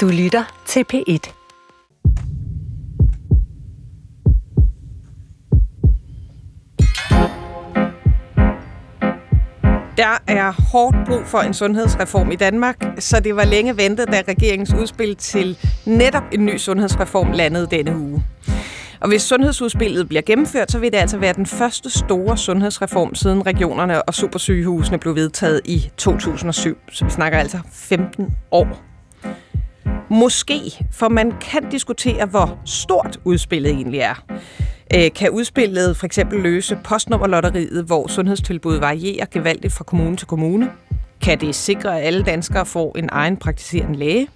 Du 0.00 0.08
lytter 0.08 0.62
til 0.66 0.84
P1. 0.92 1.32
Der 9.96 10.18
er 10.26 10.52
hårdt 10.72 10.96
brug 11.06 11.26
for 11.26 11.38
en 11.38 11.54
sundhedsreform 11.54 12.30
i 12.30 12.36
Danmark, 12.36 12.76
så 12.98 13.20
det 13.20 13.36
var 13.36 13.44
længe 13.44 13.76
ventet, 13.76 14.08
da 14.08 14.22
regeringens 14.28 14.74
udspil 14.74 15.16
til 15.16 15.58
netop 15.86 16.22
en 16.32 16.46
ny 16.46 16.56
sundhedsreform 16.56 17.32
landede 17.32 17.66
denne 17.70 17.96
uge. 17.96 18.24
Og 19.00 19.08
hvis 19.08 19.22
sundhedsudspillet 19.22 20.08
bliver 20.08 20.22
gennemført, 20.22 20.70
så 20.72 20.78
vil 20.78 20.92
det 20.92 20.98
altså 20.98 21.18
være 21.18 21.32
den 21.32 21.46
første 21.46 21.90
store 21.90 22.36
sundhedsreform 22.36 23.14
siden 23.14 23.46
regionerne 23.46 24.02
og 24.02 24.14
supersygehusene 24.14 24.98
blev 24.98 25.14
vedtaget 25.14 25.60
i 25.64 25.90
2007. 25.96 26.76
Så 26.92 27.04
vi 27.04 27.10
snakker 27.10 27.38
altså 27.38 27.58
15 27.72 28.34
år. 28.50 28.89
Måske, 30.10 30.86
for 30.92 31.08
man 31.08 31.32
kan 31.40 31.70
diskutere, 31.70 32.26
hvor 32.26 32.58
stort 32.64 33.20
udspillet 33.24 33.72
egentlig 33.72 34.00
er. 34.00 34.24
Øh, 34.96 35.10
kan 35.14 35.30
udspillet 35.30 35.96
for 35.96 36.06
eksempel 36.06 36.40
løse 36.40 36.78
postnummerlotteriet, 36.84 37.84
hvor 37.84 38.06
sundhedstilbuddet 38.06 38.80
varierer 38.80 39.26
gevaldigt 39.30 39.72
fra 39.72 39.84
kommune 39.84 40.16
til 40.16 40.26
kommune? 40.26 40.70
Kan 41.22 41.40
det 41.40 41.54
sikre, 41.54 42.00
at 42.00 42.06
alle 42.06 42.22
danskere 42.22 42.66
får 42.66 42.98
en 42.98 43.08
egen 43.12 43.36
praktiserende 43.36 43.98
læge? 43.98 44.28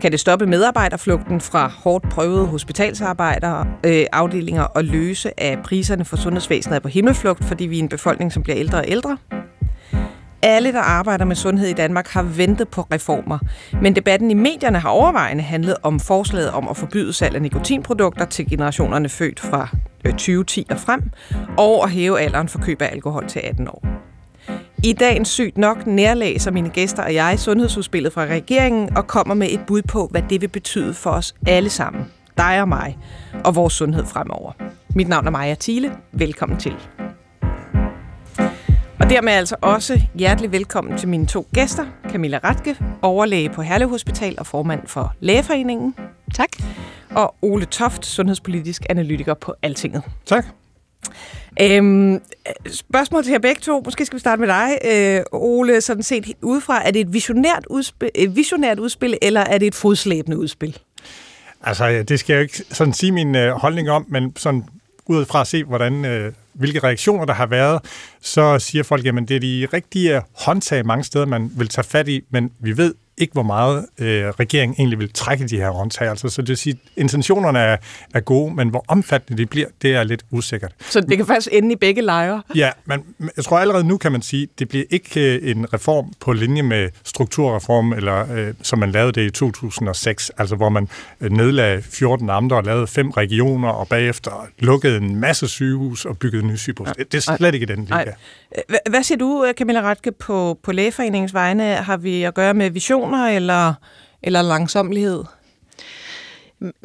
Kan 0.00 0.12
det 0.12 0.20
stoppe 0.20 0.46
medarbejderflugten 0.46 1.40
fra 1.40 1.68
hårdt 1.68 2.08
prøvede 2.10 2.46
hospitalsarbejdere, 2.46 3.66
øh, 3.86 4.06
afdelinger 4.12 4.62
og 4.62 4.84
løse, 4.84 5.40
at 5.40 5.58
priserne 5.64 6.04
for 6.04 6.16
sundhedsvæsenet 6.16 6.76
er 6.76 6.80
på 6.80 6.88
himmelflugt, 6.88 7.44
fordi 7.44 7.66
vi 7.66 7.78
er 7.78 7.82
en 7.82 7.88
befolkning, 7.88 8.32
som 8.32 8.42
bliver 8.42 8.58
ældre 8.58 8.78
og 8.78 8.84
ældre? 8.88 9.18
Alle, 10.42 10.72
der 10.72 10.80
arbejder 10.80 11.24
med 11.24 11.36
sundhed 11.36 11.68
i 11.68 11.72
Danmark, 11.72 12.08
har 12.08 12.22
ventet 12.22 12.68
på 12.68 12.82
reformer. 12.92 13.38
Men 13.82 13.96
debatten 13.96 14.30
i 14.30 14.34
medierne 14.34 14.78
har 14.78 14.88
overvejende 14.88 15.42
handlet 15.42 15.76
om 15.82 16.00
forslaget 16.00 16.50
om 16.50 16.68
at 16.68 16.76
forbyde 16.76 17.12
salg 17.12 17.34
af 17.34 17.42
nikotinprodukter 17.42 18.24
til 18.24 18.50
generationerne 18.50 19.08
født 19.08 19.40
fra 19.40 19.68
øh, 20.04 20.12
2010 20.12 20.66
og 20.70 20.78
frem, 20.78 21.02
og 21.58 21.84
at 21.84 21.90
hæve 21.90 22.20
alderen 22.20 22.48
for 22.48 22.58
køb 22.58 22.82
af 22.82 22.88
alkohol 22.92 23.28
til 23.28 23.40
18 23.44 23.68
år. 23.68 23.84
I 24.84 24.92
dagens 24.92 25.28
Sygt 25.28 25.58
Nok 25.58 25.86
nærlæser 25.86 26.50
mine 26.50 26.68
gæster 26.68 27.02
og 27.02 27.14
jeg 27.14 27.38
sundhedsudspillet 27.38 28.12
fra 28.12 28.26
regeringen 28.26 28.96
og 28.96 29.06
kommer 29.06 29.34
med 29.34 29.48
et 29.50 29.60
bud 29.66 29.82
på, 29.82 30.08
hvad 30.10 30.22
det 30.30 30.40
vil 30.40 30.48
betyde 30.48 30.94
for 30.94 31.10
os 31.10 31.34
alle 31.46 31.70
sammen. 31.70 32.04
Dig 32.38 32.60
og 32.60 32.68
mig 32.68 32.98
og 33.44 33.54
vores 33.54 33.72
sundhed 33.72 34.06
fremover. 34.06 34.52
Mit 34.94 35.08
navn 35.08 35.26
er 35.26 35.30
Maja 35.30 35.54
Thiele. 35.60 35.92
Velkommen 36.12 36.58
til. 36.58 36.74
Og 39.00 39.10
dermed 39.10 39.32
altså 39.32 39.56
også 39.60 40.00
hjertelig 40.14 40.52
velkommen 40.52 40.98
til 40.98 41.08
mine 41.08 41.26
to 41.26 41.46
gæster. 41.54 41.86
Camilla 42.10 42.40
Ratke, 42.44 42.76
overlæge 43.02 43.50
på 43.50 43.62
Herlev 43.62 43.88
Hospital 43.88 44.34
og 44.38 44.46
formand 44.46 44.80
for 44.86 45.14
Lægeforeningen. 45.20 45.94
Tak. 46.34 46.48
Og 47.10 47.34
Ole 47.42 47.64
Toft, 47.64 48.06
sundhedspolitisk 48.06 48.82
analytiker 48.90 49.34
på 49.34 49.54
Altinget. 49.62 50.02
Tak. 50.26 50.46
Øhm, 51.60 52.20
spørgsmål 52.72 53.24
til 53.24 53.30
jer 53.30 53.38
begge 53.38 53.60
to. 53.60 53.82
Måske 53.84 54.06
skal 54.06 54.16
vi 54.16 54.20
starte 54.20 54.40
med 54.40 54.48
dig, 54.48 54.78
øh, 54.84 55.22
Ole. 55.32 55.80
Sådan 55.80 56.02
set 56.02 56.32
udefra, 56.42 56.86
er 56.86 56.90
det 56.90 57.00
et 57.00 57.12
visionært 57.12 57.66
udspil, 57.66 58.10
et 58.14 58.36
visionært 58.36 58.78
udspil, 58.78 59.18
eller 59.22 59.40
er 59.40 59.58
det 59.58 59.66
et 59.66 59.74
fodslæbende 59.74 60.38
udspil? 60.38 60.78
Altså, 61.62 62.04
det 62.08 62.20
skal 62.20 62.32
jeg 62.32 62.38
jo 62.38 62.42
ikke 62.42 62.62
sådan 62.70 62.92
sige 62.92 63.12
min 63.12 63.34
øh, 63.34 63.52
holdning 63.52 63.90
om, 63.90 64.06
men 64.08 64.36
sådan 64.36 64.64
udefra 65.06 65.40
at 65.40 65.46
se, 65.46 65.64
hvordan, 65.64 66.04
øh, 66.04 66.32
hvilke 66.60 66.78
reaktioner 66.78 67.24
der 67.24 67.34
har 67.34 67.46
været, 67.46 67.84
så 68.20 68.58
siger 68.58 68.82
folk, 68.82 69.06
at 69.06 69.14
det 69.28 69.36
er 69.36 69.40
de 69.40 69.68
rigtige 69.72 70.22
håndtag 70.36 70.86
mange 70.86 71.04
steder, 71.04 71.26
man 71.26 71.50
vil 71.56 71.68
tage 71.68 71.84
fat 71.84 72.08
i, 72.08 72.20
men 72.30 72.52
vi 72.60 72.76
ved 72.76 72.94
ikke, 73.20 73.32
hvor 73.32 73.42
meget 73.42 73.86
øh, 73.98 74.24
regeringen 74.28 74.74
egentlig 74.78 74.98
vil 74.98 75.12
trække 75.12 75.46
de 75.48 75.56
her 75.56 75.70
håndtag. 75.70 76.08
Altså, 76.08 76.28
så 76.28 76.42
det 76.42 76.48
vil 76.48 76.56
sige, 76.56 76.78
intentionerne 76.96 77.58
er, 77.58 77.76
er 78.14 78.20
gode, 78.20 78.54
men 78.54 78.68
hvor 78.68 78.84
omfattende 78.88 79.42
de 79.42 79.46
bliver, 79.46 79.66
det 79.82 79.94
er 79.94 80.04
lidt 80.04 80.24
usikkert. 80.30 80.72
Så 80.80 81.00
det 81.00 81.16
kan 81.16 81.26
faktisk 81.26 81.48
ende 81.52 81.72
i 81.72 81.76
begge 81.76 82.02
lejre? 82.02 82.42
Ja, 82.54 82.70
men 82.84 83.04
jeg 83.36 83.44
tror 83.44 83.58
allerede 83.58 83.84
nu 83.84 83.96
kan 83.96 84.12
man 84.12 84.22
sige, 84.22 84.48
det 84.58 84.68
bliver 84.68 84.84
ikke 84.90 85.36
øh, 85.36 85.50
en 85.50 85.74
reform 85.74 86.12
på 86.20 86.32
linje 86.32 86.62
med 86.62 86.88
strukturreform, 87.04 87.92
eller 87.92 88.32
øh, 88.32 88.54
som 88.62 88.78
man 88.78 88.90
lavede 88.90 89.12
det 89.12 89.26
i 89.26 89.30
2006, 89.30 90.30
altså 90.38 90.56
hvor 90.56 90.68
man 90.68 90.88
øh, 91.20 91.30
nedlagde 91.30 91.82
14 91.82 92.30
amter 92.30 92.56
og 92.56 92.64
lavede 92.64 92.86
fem 92.86 93.10
regioner, 93.10 93.68
og 93.68 93.88
bagefter 93.88 94.48
lukkede 94.58 94.96
en 94.96 95.16
masse 95.16 95.48
sygehus 95.48 96.04
og 96.04 96.18
byggede 96.18 96.46
nye 96.46 96.58
sygehus. 96.58 96.88
Det, 96.88 97.12
det 97.12 97.28
er 97.28 97.36
slet 97.36 97.54
ikke 97.54 97.66
den 97.66 97.84
liga. 97.84 98.12
Hvad 98.90 99.02
siger 99.02 99.18
du, 99.18 99.52
Camilla 99.58 99.80
Ratke, 99.80 100.12
på, 100.12 100.58
på 100.62 100.72
Lægeforeningens 100.72 101.34
vegne? 101.34 101.64
Har 101.64 101.96
vi 101.96 102.22
at 102.22 102.34
gøre 102.34 102.54
med 102.54 102.70
visioner 103.10 103.36
eller, 103.36 103.74
eller 104.22 104.42
langsomlighed? 104.42 105.24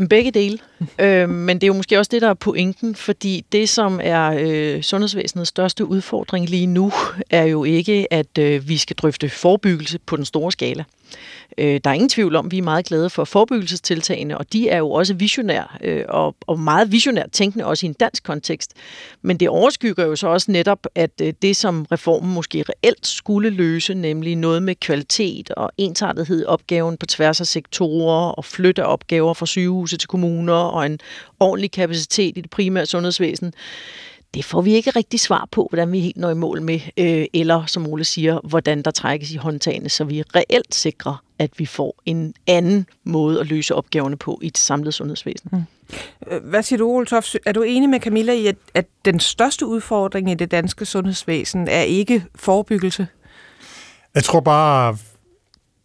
Begge 0.09 0.31
dele 0.31 0.59
øh, 0.99 1.29
men 1.29 1.57
det 1.57 1.63
er 1.63 1.67
jo 1.67 1.73
måske 1.73 1.99
også 1.99 2.09
det, 2.09 2.21
der 2.21 2.29
er 2.29 2.33
pointen, 2.33 2.95
fordi 2.95 3.45
det, 3.51 3.69
som 3.69 3.99
er 4.03 4.37
øh, 4.39 4.81
sundhedsvæsenets 4.81 5.49
største 5.49 5.85
udfordring 5.85 6.49
lige 6.49 6.67
nu, 6.67 6.91
er 7.29 7.43
jo 7.43 7.63
ikke, 7.63 8.13
at 8.13 8.37
øh, 8.39 8.69
vi 8.69 8.77
skal 8.77 8.95
drøfte 8.95 9.29
forebyggelse 9.29 9.99
på 10.05 10.15
den 10.15 10.25
store 10.25 10.51
skala. 10.51 10.83
Øh, 11.57 11.79
der 11.83 11.89
er 11.89 11.93
ingen 11.93 12.09
tvivl 12.09 12.35
om, 12.35 12.45
at 12.45 12.51
vi 12.51 12.57
er 12.57 12.63
meget 12.63 12.85
glade 12.85 13.09
for 13.09 13.23
forebyggelsestiltagene, 13.23 14.37
og 14.37 14.53
de 14.53 14.69
er 14.69 14.77
jo 14.77 14.91
også 14.91 15.13
visionære, 15.13 15.67
øh, 15.81 16.03
og, 16.07 16.35
og 16.41 16.59
meget 16.59 16.91
visionært 16.91 17.31
tænkende 17.31 17.65
også 17.65 17.85
i 17.85 17.89
en 17.89 17.93
dansk 17.93 18.23
kontekst. 18.23 18.73
Men 19.21 19.37
det 19.37 19.49
overskygger 19.49 20.05
jo 20.05 20.15
så 20.15 20.27
også 20.27 20.51
netop, 20.51 20.87
at 20.95 21.11
øh, 21.21 21.33
det, 21.41 21.55
som 21.55 21.85
reformen 21.91 22.33
måske 22.33 22.63
reelt 22.69 23.07
skulle 23.07 23.49
løse, 23.49 23.93
nemlig 23.93 24.35
noget 24.35 24.63
med 24.63 24.75
kvalitet 24.75 25.51
og 25.51 25.71
ensartethed 25.77 26.41
i 26.41 26.45
opgaven 26.45 26.97
på 26.97 27.05
tværs 27.05 27.41
af 27.41 27.47
sektorer, 27.47 28.29
og 28.29 28.45
flytte 28.45 28.85
opgaver 28.85 29.33
fra 29.33 29.45
sygehuse 29.45 29.97
til 29.97 30.07
kommuner, 30.07 30.53
og 30.75 30.85
en 30.85 30.99
ordentlig 31.39 31.71
kapacitet 31.71 32.37
i 32.37 32.41
det 32.41 32.49
primære 32.49 32.85
sundhedsvæsen, 32.85 33.53
det 34.33 34.45
får 34.45 34.61
vi 34.61 34.73
ikke 34.73 34.89
rigtig 34.89 35.19
svar 35.19 35.47
på, 35.51 35.67
hvordan 35.69 35.91
vi 35.91 35.99
helt 35.99 36.17
når 36.17 36.29
i 36.29 36.33
mål 36.33 36.61
med, 36.61 36.79
øh, 36.97 37.25
eller 37.33 37.65
som 37.65 37.87
Ole 37.87 38.03
siger, 38.03 38.39
hvordan 38.43 38.81
der 38.81 38.91
trækkes 38.91 39.31
i 39.31 39.35
håndtagene, 39.35 39.89
så 39.89 40.03
vi 40.03 40.21
reelt 40.21 40.75
sikrer, 40.75 41.23
at 41.39 41.51
vi 41.57 41.65
får 41.65 41.95
en 42.05 42.33
anden 42.47 42.87
måde 43.03 43.39
at 43.39 43.47
løse 43.47 43.75
opgaverne 43.75 44.17
på 44.17 44.39
i 44.41 44.47
et 44.47 44.57
samlet 44.57 44.93
sundhedsvæsen. 44.93 45.49
Mm. 45.53 45.63
Øh, 46.31 46.43
hvad 46.43 46.63
siger 46.63 46.77
du, 46.77 46.89
Ole 46.89 47.05
Toft? 47.05 47.37
Er 47.45 47.51
du 47.51 47.61
enig 47.61 47.89
med 47.89 47.99
Camilla 47.99 48.33
i, 48.33 48.47
at, 48.47 48.55
at 48.73 48.85
den 49.05 49.19
største 49.19 49.65
udfordring 49.65 50.31
i 50.31 50.33
det 50.33 50.51
danske 50.51 50.85
sundhedsvæsen 50.85 51.67
er 51.67 51.81
ikke 51.81 52.25
forebyggelse? 52.35 53.07
Jeg 54.15 54.23
tror 54.23 54.39
bare, 54.39 54.97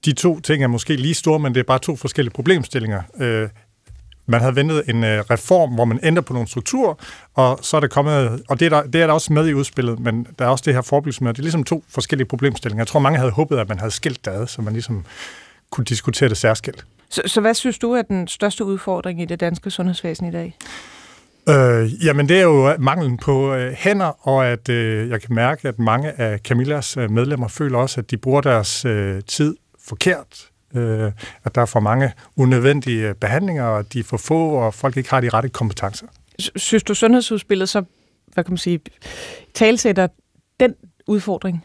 de 0.05 0.13
to 0.13 0.41
ting 0.41 0.63
er 0.63 0.69
måske 0.69 0.97
lige 0.97 1.15
store, 1.15 1.39
men 1.39 1.55
det 1.55 1.61
er 1.61 1.65
bare 1.65 1.79
to 1.79 1.97
forskellige 1.97 2.33
problemstillinger. 2.33 3.03
Øh, 4.31 4.33
man 4.33 4.41
havde 4.41 4.57
ventet 4.57 4.83
en 4.89 5.05
øh, 5.05 5.21
reform, 5.31 5.75
hvor 5.75 5.85
man 5.85 6.01
ændrer 6.03 6.23
på 6.23 6.33
nogle 6.33 6.49
strukturer, 6.49 6.95
og 7.35 7.59
så 7.63 7.77
er 7.77 7.81
det 7.81 7.91
kommet, 7.91 8.43
og 8.49 8.61
det 8.61 8.67
er, 8.67 8.71
der, 8.71 8.83
det 8.83 9.03
er 9.03 9.07
der 9.07 9.15
også 9.15 9.33
med 9.33 9.49
i 9.49 9.55
udspillet, 9.55 10.01
men 10.01 10.27
der 10.39 10.45
er 10.45 10.49
også 10.49 10.63
det 10.67 10.75
her 10.75 10.83
forbygelsesmøde. 10.83 11.33
Det 11.33 11.39
er 11.39 11.43
ligesom 11.43 11.65
to 11.65 11.85
forskellige 11.89 12.27
problemstillinger. 12.29 12.81
Jeg 12.81 12.87
tror, 12.87 13.01
mange 13.01 13.19
havde 13.19 13.31
håbet, 13.31 13.59
at 13.59 13.69
man 13.69 13.79
havde 13.79 13.91
skilt 13.91 14.25
det 14.25 14.31
ad, 14.31 14.47
så 14.47 14.63
man 14.63 14.73
ligesom 14.73 15.05
kunne 15.71 15.85
diskutere 15.85 16.29
det 16.29 16.37
særskilt. 16.37 16.85
Så, 17.11 17.23
så 17.27 17.41
hvad 17.41 17.55
synes 17.55 17.79
du 17.79 17.93
er 17.93 18.03
den 18.03 18.29
største 18.29 18.65
udfordring 18.65 19.23
i 19.23 19.25
det 19.25 19.41
danske 19.41 19.71
sundhedsvæsen 19.71 20.27
i 20.29 20.31
dag? 20.31 20.57
Øh, 21.49 22.05
jamen, 22.05 22.29
det 22.29 22.39
er 22.39 22.43
jo 22.43 22.77
manglen 22.79 23.17
på 23.17 23.55
øh, 23.55 23.73
hænder, 23.73 24.29
og 24.29 24.47
at 24.47 24.69
øh, 24.69 25.09
jeg 25.09 25.21
kan 25.21 25.35
mærke, 25.35 25.69
at 25.69 25.79
mange 25.79 26.21
af 26.21 26.39
Camillas 26.39 26.97
øh, 26.97 27.11
medlemmer 27.11 27.49
føler 27.49 27.79
også, 27.79 28.01
at 28.01 28.11
de 28.11 28.17
bruger 28.17 28.41
deres 28.41 28.85
øh, 28.85 29.23
tid 29.27 29.57
forkert 29.89 30.50
øh, 30.75 31.13
at 31.45 31.55
der 31.55 31.61
er 31.61 31.67
for 31.67 31.81
mange 31.81 32.13
unødvendige 32.37 33.15
behandlinger, 33.15 33.65
og 33.65 33.93
de 33.93 33.99
er 34.01 34.05
for 34.05 34.17
få, 34.17 34.49
og 34.49 34.75
folk 34.75 34.97
ikke 34.97 35.11
har 35.11 35.21
de 35.21 35.29
rette 35.29 35.49
kompetencer. 35.49 36.07
Synes 36.57 36.83
du, 36.83 36.95
sundhedsudspillet 36.95 37.69
så, 37.69 37.85
hvad 38.35 38.45
kan 38.45 38.53
man 38.53 38.59
sige, 38.59 38.81
talsætter 39.55 40.09
den 40.61 40.75
udfordring? 41.07 41.65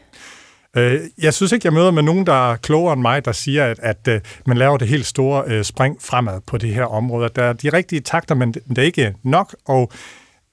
Øh, 0.76 1.00
jeg 1.18 1.34
synes 1.34 1.52
ikke, 1.52 1.66
jeg 1.66 1.72
møder 1.72 1.90
med 1.90 2.02
nogen, 2.02 2.26
der 2.26 2.52
er 2.52 2.56
klogere 2.56 2.92
end 2.92 3.02
mig, 3.02 3.24
der 3.24 3.32
siger, 3.32 3.64
at, 3.64 3.78
at 3.78 4.08
øh, 4.08 4.20
man 4.46 4.56
laver 4.56 4.76
det 4.76 4.88
helt 4.88 5.06
store 5.06 5.44
øh, 5.46 5.64
spring 5.64 6.02
fremad 6.02 6.40
på 6.40 6.58
det 6.58 6.74
her 6.74 6.84
område. 6.84 7.30
Der 7.36 7.42
er 7.42 7.52
de 7.52 7.68
rigtige 7.68 8.00
takter, 8.00 8.34
men 8.34 8.52
det 8.52 8.78
er 8.78 8.82
ikke 8.82 9.14
nok, 9.22 9.56
og 9.64 9.92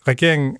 regeringen 0.07 0.57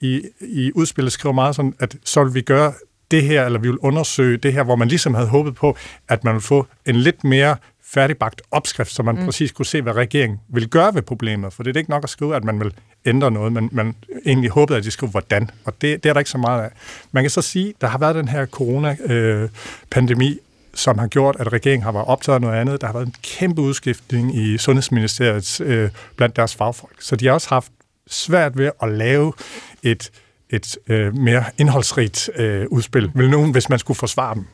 i, 0.00 0.22
i 0.40 0.72
udspillet 0.74 1.12
skriver 1.12 1.32
meget 1.32 1.56
sådan, 1.56 1.74
at 1.80 1.96
så 2.04 2.24
vil 2.24 2.34
vi 2.34 2.40
gøre 2.40 2.72
det 3.10 3.22
her, 3.22 3.44
eller 3.46 3.58
vi 3.58 3.68
vil 3.68 3.78
undersøge 3.78 4.36
det 4.36 4.52
her, 4.52 4.62
hvor 4.62 4.76
man 4.76 4.88
ligesom 4.88 5.14
havde 5.14 5.28
håbet 5.28 5.54
på, 5.54 5.76
at 6.08 6.24
man 6.24 6.34
ville 6.34 6.42
få 6.42 6.66
en 6.86 6.96
lidt 6.96 7.24
mere 7.24 7.56
færdigbagt 7.84 8.42
opskrift, 8.50 8.90
så 8.90 9.02
man 9.02 9.14
mm. 9.14 9.24
præcis 9.24 9.52
kunne 9.52 9.66
se, 9.66 9.82
hvad 9.82 9.92
regeringen 9.92 10.40
vil 10.48 10.68
gøre 10.68 10.94
ved 10.94 11.02
problemet. 11.02 11.52
For 11.52 11.62
det 11.62 11.76
er 11.76 11.80
ikke 11.80 11.90
nok 11.90 12.04
at 12.04 12.10
skrive, 12.10 12.36
at 12.36 12.44
man 12.44 12.60
vil 12.60 12.72
ændre 13.06 13.30
noget, 13.30 13.52
men 13.52 13.68
man 13.72 13.94
egentlig 14.26 14.50
håbede, 14.50 14.78
at 14.78 14.84
de 14.84 14.90
skriver, 14.90 15.10
hvordan. 15.10 15.50
Og 15.64 15.72
det, 15.80 16.02
det 16.02 16.08
er 16.08 16.12
der 16.12 16.20
ikke 16.20 16.30
så 16.30 16.38
meget 16.38 16.62
af. 16.62 16.70
Man 17.12 17.22
kan 17.22 17.30
så 17.30 17.42
sige, 17.42 17.68
at 17.68 17.80
der 17.80 17.86
har 17.86 17.98
været 17.98 18.14
den 18.14 18.28
her 18.28 18.46
corona-pandemi, 18.46 20.30
øh, 20.30 20.36
som 20.74 20.98
har 20.98 21.06
gjort, 21.06 21.36
at 21.38 21.52
regeringen 21.52 21.84
har 21.84 21.92
været 21.92 22.06
optaget 22.06 22.34
af 22.34 22.40
noget 22.40 22.56
andet. 22.56 22.80
Der 22.80 22.86
har 22.86 22.94
været 22.94 23.06
en 23.06 23.14
kæmpe 23.22 23.62
udskiftning 23.62 24.36
i 24.36 24.58
Sundhedsministeriet 24.58 25.60
øh, 25.60 25.90
blandt 26.16 26.36
deres 26.36 26.54
fagfolk. 26.54 26.96
Så 27.00 27.16
de 27.16 27.26
har 27.26 27.32
også 27.32 27.48
haft 27.48 27.72
svært 28.06 28.58
ved 28.58 28.70
at 28.82 28.88
lave 28.92 29.32
et 29.82 30.10
et 30.54 30.78
øh, 30.88 31.16
mere 31.16 31.44
indholdsrigt 31.58 32.30
øh, 32.36 32.66
udspil, 32.70 33.10
vil 33.14 33.30
nogen, 33.30 33.52
hvis 33.52 33.68
man 33.68 33.78
skulle 33.78 33.96
forsvare 33.96 34.34
dem. 34.34 34.44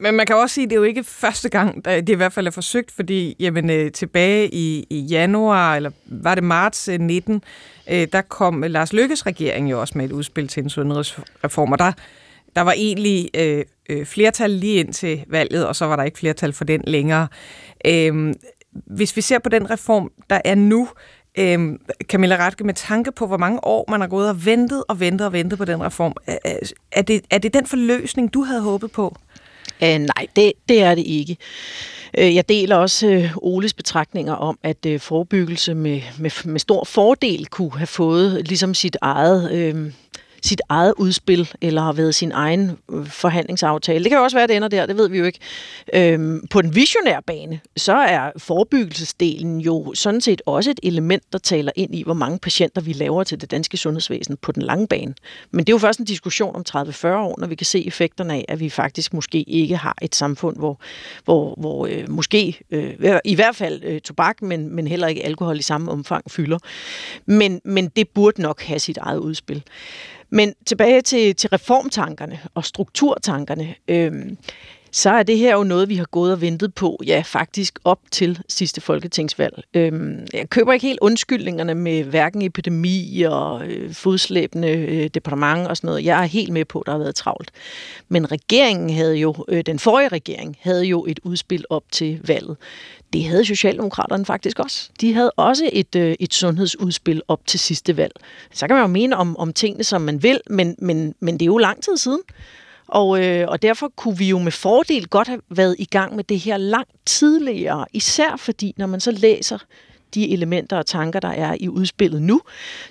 Men 0.00 0.14
man 0.14 0.26
kan 0.26 0.36
også 0.36 0.54
sige, 0.54 0.64
at 0.64 0.70
det 0.70 0.76
er 0.76 0.80
jo 0.80 0.84
ikke 0.84 1.04
første 1.04 1.48
gang, 1.48 1.84
det 1.84 2.08
i 2.08 2.14
hvert 2.14 2.32
fald 2.32 2.46
er 2.46 2.50
forsøgt, 2.50 2.90
fordi 2.90 3.36
jamen, 3.40 3.70
øh, 3.70 3.92
tilbage 3.92 4.54
i, 4.54 4.86
i 4.90 5.00
januar, 5.00 5.76
eller 5.76 5.90
var 6.06 6.34
det 6.34 6.44
marts 6.44 6.88
øh, 6.88 7.00
19, 7.00 7.42
øh, 7.90 8.06
der 8.12 8.20
kom 8.20 8.62
Lars 8.62 8.92
Lykkes 8.92 9.26
regering 9.26 9.70
jo 9.70 9.80
også 9.80 9.98
med 9.98 10.04
et 10.04 10.12
udspil 10.12 10.48
til 10.48 10.62
en 10.62 10.70
sundhedsreform, 10.70 11.72
og 11.72 11.78
der, 11.78 11.92
der 12.56 12.62
var 12.62 12.72
egentlig 12.72 13.30
øh, 13.34 13.64
øh, 13.88 14.06
flertal 14.06 14.50
lige 14.50 14.74
ind 14.74 14.92
til 14.92 15.24
valget, 15.28 15.66
og 15.66 15.76
så 15.76 15.86
var 15.86 15.96
der 15.96 16.02
ikke 16.02 16.18
flertal 16.18 16.52
for 16.52 16.64
den 16.64 16.82
længere. 16.86 17.28
Øh, 17.86 18.34
hvis 18.72 19.16
vi 19.16 19.20
ser 19.20 19.38
på 19.38 19.48
den 19.48 19.70
reform, 19.70 20.12
der 20.30 20.40
er 20.44 20.54
nu, 20.54 20.88
øh, 21.38 21.78
Camilla 22.02 22.36
Ratke, 22.36 22.64
med 22.64 22.74
tanke 22.74 23.12
på, 23.12 23.26
hvor 23.26 23.36
mange 23.36 23.64
år 23.64 23.84
man 23.90 24.00
har 24.00 24.08
gået 24.08 24.28
og 24.28 24.46
ventet 24.46 24.84
og 24.88 25.00
ventet 25.00 25.26
og 25.26 25.32
ventet 25.32 25.58
på 25.58 25.64
den 25.64 25.82
reform, 25.82 26.14
er, 26.26 26.38
er, 26.92 27.02
det, 27.02 27.24
er 27.30 27.38
det 27.38 27.54
den 27.54 27.66
forløsning, 27.66 28.34
du 28.34 28.42
havde 28.42 28.60
håbet 28.60 28.92
på? 28.92 29.16
Øh, 29.82 29.98
nej, 29.98 30.26
det, 30.36 30.52
det 30.68 30.82
er 30.82 30.94
det 30.94 31.06
ikke. 31.06 31.36
Øh, 32.18 32.34
jeg 32.34 32.48
deler 32.48 32.76
også 32.76 33.06
øh, 33.06 33.36
Oles 33.36 33.74
betragtninger 33.74 34.34
om, 34.34 34.58
at 34.62 34.86
øh, 34.86 35.00
forebyggelse 35.00 35.74
med, 35.74 36.00
med, 36.18 36.30
med 36.44 36.60
stor 36.60 36.84
fordel 36.84 37.46
kunne 37.46 37.78
have 37.78 37.86
fået 37.86 38.48
ligesom 38.48 38.74
sit 38.74 38.96
eget... 39.00 39.52
øh, 39.52 39.92
sit 40.42 40.60
eget 40.68 40.94
udspil, 40.96 41.48
eller 41.60 41.82
har 41.82 41.92
været 41.92 42.14
sin 42.14 42.32
egen 42.32 42.78
øh, 42.92 43.06
forhandlingsaftale. 43.06 44.04
Det 44.04 44.10
kan 44.10 44.18
jo 44.18 44.24
også 44.24 44.36
være, 44.36 44.42
at 44.42 44.48
det 44.48 44.56
ender 44.56 44.68
der, 44.68 44.86
det 44.86 44.96
ved 44.96 45.08
vi 45.08 45.18
jo 45.18 45.24
ikke. 45.24 45.38
Øhm, 45.94 46.46
på 46.50 46.62
den 46.62 46.74
visionære 46.74 47.22
bane, 47.26 47.60
så 47.76 47.96
er 47.96 48.30
forebyggelsesdelen 48.36 49.60
jo 49.60 49.94
sådan 49.94 50.20
set 50.20 50.42
også 50.46 50.70
et 50.70 50.80
element, 50.82 51.22
der 51.32 51.38
taler 51.38 51.72
ind 51.76 51.94
i, 51.94 52.02
hvor 52.02 52.14
mange 52.14 52.38
patienter 52.38 52.80
vi 52.80 52.92
laver 52.92 53.24
til 53.24 53.40
det 53.40 53.50
danske 53.50 53.76
sundhedsvæsen 53.76 54.36
på 54.36 54.52
den 54.52 54.62
lange 54.62 54.88
bane. 54.88 55.14
Men 55.50 55.58
det 55.58 55.72
er 55.72 55.74
jo 55.74 55.78
først 55.78 55.98
en 55.98 56.04
diskussion 56.04 56.56
om 56.56 56.64
30-40 56.68 57.06
år, 57.06 57.40
når 57.40 57.46
vi 57.46 57.54
kan 57.54 57.66
se 57.66 57.86
effekterne 57.86 58.34
af, 58.34 58.44
at 58.48 58.60
vi 58.60 58.70
faktisk 58.70 59.14
måske 59.14 59.42
ikke 59.42 59.76
har 59.76 59.96
et 60.02 60.14
samfund, 60.14 60.56
hvor, 60.56 60.80
hvor, 61.24 61.54
hvor 61.58 61.86
øh, 61.86 62.10
måske, 62.10 62.60
øh, 62.70 63.18
i 63.24 63.34
hvert 63.34 63.56
fald 63.56 63.84
øh, 63.84 64.00
tobak, 64.00 64.42
men, 64.42 64.74
men 64.74 64.86
heller 64.86 65.06
ikke 65.06 65.24
alkohol 65.24 65.58
i 65.58 65.62
samme 65.62 65.90
omfang 65.90 66.30
fylder. 66.30 66.58
Men, 67.26 67.60
men 67.64 67.88
det 67.88 68.08
burde 68.08 68.42
nok 68.42 68.62
have 68.62 68.78
sit 68.78 68.98
eget 68.98 69.18
udspil. 69.18 69.62
Men 70.32 70.54
tilbage 70.66 71.00
til, 71.00 71.36
til 71.36 71.50
reformtankerne 71.50 72.40
og 72.54 72.64
strukturtankerne. 72.64 73.74
Øhm, 73.88 74.38
så 74.94 75.10
er 75.10 75.22
det 75.22 75.38
her 75.38 75.56
jo 75.56 75.62
noget, 75.62 75.88
vi 75.88 75.96
har 75.96 76.04
gået 76.04 76.32
og 76.32 76.40
ventet 76.40 76.74
på, 76.74 77.00
ja, 77.06 77.22
faktisk 77.26 77.78
op 77.84 78.00
til 78.10 78.38
sidste 78.48 78.80
folketingsvalg. 78.80 79.62
Øhm, 79.74 80.26
jeg 80.32 80.50
køber 80.50 80.72
ikke 80.72 80.86
helt 80.86 80.98
undskyldningerne 81.02 81.74
med 81.74 82.04
hverken 82.04 82.42
epidemi 82.42 83.22
og 83.22 83.66
øh, 83.66 83.94
fodslæbende 83.94 84.68
øh, 84.68 85.10
departement 85.14 85.68
og 85.68 85.76
sådan 85.76 85.88
noget. 85.88 86.04
Jeg 86.04 86.22
er 86.22 86.26
helt 86.26 86.52
med 86.52 86.64
på, 86.64 86.80
at 86.80 86.86
der 86.86 86.92
har 86.92 86.98
været 86.98 87.14
travlt. 87.14 87.50
Men 88.08 88.32
regeringen 88.32 88.90
havde 88.90 89.16
jo, 89.16 89.34
øh, 89.48 89.62
den 89.66 89.78
forrige 89.78 90.08
regering 90.08 90.56
havde 90.60 90.84
jo 90.84 91.04
et 91.08 91.20
udspil 91.22 91.64
op 91.70 91.84
til 91.92 92.20
valget. 92.24 92.56
Det 93.12 93.24
havde 93.24 93.44
Socialdemokraterne 93.44 94.24
faktisk 94.24 94.58
også. 94.58 94.90
De 95.00 95.14
havde 95.14 95.30
også 95.30 95.70
et, 95.72 95.96
øh, 95.96 96.14
et 96.20 96.34
sundhedsudspil 96.34 97.22
op 97.28 97.46
til 97.46 97.60
sidste 97.60 97.96
valg. 97.96 98.12
Så 98.52 98.66
kan 98.66 98.76
man 98.76 98.82
jo 98.82 98.88
mene 98.88 99.16
om, 99.16 99.36
om 99.36 99.52
tingene, 99.52 99.84
som 99.84 100.00
man 100.00 100.22
vil, 100.22 100.40
men, 100.50 100.76
men, 100.78 101.14
men 101.20 101.34
det 101.34 101.42
er 101.42 101.46
jo 101.46 101.58
lang 101.58 101.82
tid 101.82 101.96
siden. 101.96 102.20
Og, 102.92 103.24
øh, 103.24 103.48
og 103.48 103.62
derfor 103.62 103.92
kunne 103.96 104.18
vi 104.18 104.28
jo 104.28 104.38
med 104.38 104.52
fordel 104.52 105.08
godt 105.08 105.28
have 105.28 105.40
været 105.50 105.76
i 105.78 105.84
gang 105.84 106.16
med 106.16 106.24
det 106.24 106.38
her 106.38 106.56
langt 106.56 106.90
tidligere, 107.06 107.86
især 107.92 108.36
fordi, 108.36 108.74
når 108.76 108.86
man 108.86 109.00
så 109.00 109.10
læser 109.10 109.58
de 110.14 110.32
elementer 110.32 110.76
og 110.76 110.86
tanker, 110.86 111.20
der 111.20 111.28
er 111.28 111.56
i 111.60 111.68
udspillet 111.68 112.22
nu, 112.22 112.40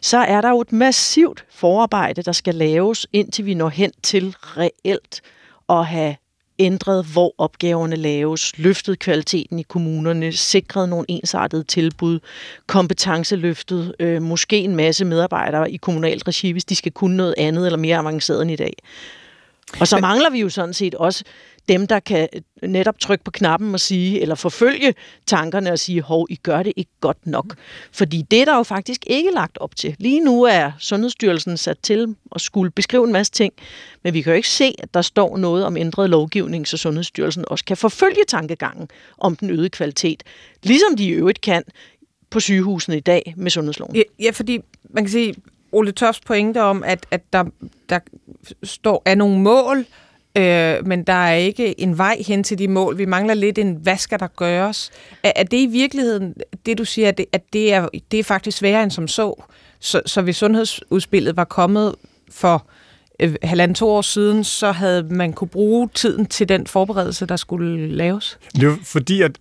så 0.01 0.17
er 0.17 0.41
der 0.41 0.49
jo 0.49 0.61
et 0.61 0.71
massivt 0.71 1.45
forarbejde, 1.49 2.21
der 2.21 2.31
skal 2.31 2.55
laves, 2.55 3.07
indtil 3.13 3.45
vi 3.45 3.53
når 3.53 3.69
hen 3.69 3.91
til 4.03 4.35
reelt 4.39 5.21
at 5.69 5.85
have 5.85 6.15
ændret, 6.59 7.05
hvor 7.05 7.35
opgaverne 7.37 7.95
laves, 7.95 8.57
løftet 8.57 8.99
kvaliteten 8.99 9.59
i 9.59 9.63
kommunerne, 9.63 10.31
sikret 10.31 10.89
nogle 10.89 11.05
ensartede 11.09 11.63
tilbud, 11.63 12.19
kompetenceløftet, 12.67 13.95
øh, 13.99 14.21
måske 14.21 14.57
en 14.57 14.75
masse 14.75 15.05
medarbejdere 15.05 15.71
i 15.71 15.77
kommunalt 15.77 16.27
regi, 16.27 16.51
hvis 16.51 16.65
de 16.65 16.75
skal 16.75 16.91
kunne 16.91 17.17
noget 17.17 17.35
andet 17.37 17.65
eller 17.65 17.79
mere 17.79 17.97
avanceret 17.97 18.41
end 18.41 18.51
i 18.51 18.55
dag. 18.55 18.73
Og 19.79 19.87
så 19.87 19.99
mangler 19.99 20.29
vi 20.29 20.39
jo 20.39 20.49
sådan 20.49 20.73
set 20.73 20.95
også 20.95 21.23
dem, 21.69 21.87
der 21.87 21.99
kan 21.99 22.27
netop 22.63 22.99
trykke 22.99 23.23
på 23.23 23.31
knappen 23.31 23.73
og 23.73 23.79
sige, 23.79 24.21
eller 24.21 24.35
forfølge 24.35 24.93
tankerne 25.25 25.71
og 25.71 25.79
sige, 25.79 26.01
hov, 26.01 26.27
I 26.29 26.35
gør 26.35 26.63
det 26.63 26.73
ikke 26.75 26.91
godt 27.01 27.27
nok. 27.27 27.55
Fordi 27.91 28.21
det 28.31 28.41
er 28.41 28.45
der 28.45 28.57
jo 28.57 28.63
faktisk 28.63 29.03
ikke 29.07 29.31
lagt 29.31 29.57
op 29.57 29.75
til. 29.75 29.95
Lige 29.99 30.23
nu 30.23 30.43
er 30.43 30.71
Sundhedsstyrelsen 30.79 31.57
sat 31.57 31.77
til 31.79 32.15
at 32.35 32.41
skulle 32.41 32.71
beskrive 32.71 33.05
en 33.05 33.13
masse 33.13 33.31
ting, 33.31 33.53
men 34.03 34.13
vi 34.13 34.21
kan 34.21 34.31
jo 34.31 34.35
ikke 34.35 34.49
se, 34.49 34.75
at 34.79 34.93
der 34.93 35.01
står 35.01 35.37
noget 35.37 35.65
om 35.65 35.77
ændret 35.77 36.09
lovgivning, 36.09 36.67
så 36.67 36.77
Sundhedsstyrelsen 36.77 37.45
også 37.47 37.65
kan 37.65 37.77
forfølge 37.77 38.23
tankegangen 38.27 38.89
om 39.17 39.35
den 39.35 39.49
øgede 39.49 39.69
kvalitet, 39.69 40.23
ligesom 40.63 40.95
de 40.95 41.05
i 41.05 41.09
øvrigt 41.09 41.41
kan 41.41 41.63
på 42.29 42.39
sygehusene 42.39 42.97
i 42.97 42.99
dag 42.99 43.33
med 43.37 43.51
sundhedsloven. 43.51 43.95
Ja, 43.95 44.01
ja 44.19 44.31
fordi 44.31 44.59
man 44.89 45.03
kan 45.03 45.11
sige, 45.11 45.35
Ole 45.71 45.91
Tofs 45.91 46.19
pointe 46.19 46.61
om, 46.61 46.83
at, 46.83 47.05
at 47.11 47.21
der, 47.33 47.43
der 47.89 47.99
står 48.63 49.01
er 49.05 49.15
nogle 49.15 49.39
mål, 49.39 49.85
øh, 50.37 50.87
men 50.87 51.03
der 51.03 51.13
er 51.13 51.33
ikke 51.33 51.81
en 51.81 51.97
vej 51.97 52.17
hen 52.27 52.43
til 52.43 52.57
de 52.57 52.67
mål. 52.67 52.97
Vi 52.97 53.05
mangler 53.05 53.33
lidt 53.33 53.57
en, 53.57 53.77
hvad 53.81 53.97
skal 53.97 54.19
der 54.19 54.27
gøres? 54.27 54.91
Er, 55.23 55.31
er 55.35 55.43
det 55.43 55.57
i 55.57 55.65
virkeligheden, 55.65 56.33
det 56.65 56.77
du 56.77 56.85
siger, 56.85 57.07
at 57.07 57.17
det, 57.17 57.25
at 57.31 57.53
det, 57.53 57.73
er, 57.73 57.87
det 58.11 58.19
er 58.19 58.23
faktisk 58.23 58.57
sværere 58.57 58.83
end 58.83 58.91
som 58.91 59.07
så? 59.07 59.43
Så, 59.79 60.01
så 60.05 60.21
hvis 60.21 60.37
sundhedsudspillet 60.37 61.37
var 61.37 61.43
kommet 61.43 61.95
for 62.31 62.65
øh, 63.19 63.35
halvandet 63.43 63.77
to 63.77 63.89
år 63.89 64.01
siden, 64.01 64.43
så 64.43 64.71
havde 64.71 65.03
man 65.03 65.33
kunne 65.33 65.47
bruge 65.47 65.89
tiden 65.93 66.25
til 66.25 66.49
den 66.49 66.67
forberedelse, 66.67 67.25
der 67.25 67.35
skulle 67.35 67.87
laves? 67.87 68.39
Det 68.53 68.63
er 68.63 68.67
jo 68.67 68.77
fordi, 68.83 69.21
at 69.21 69.31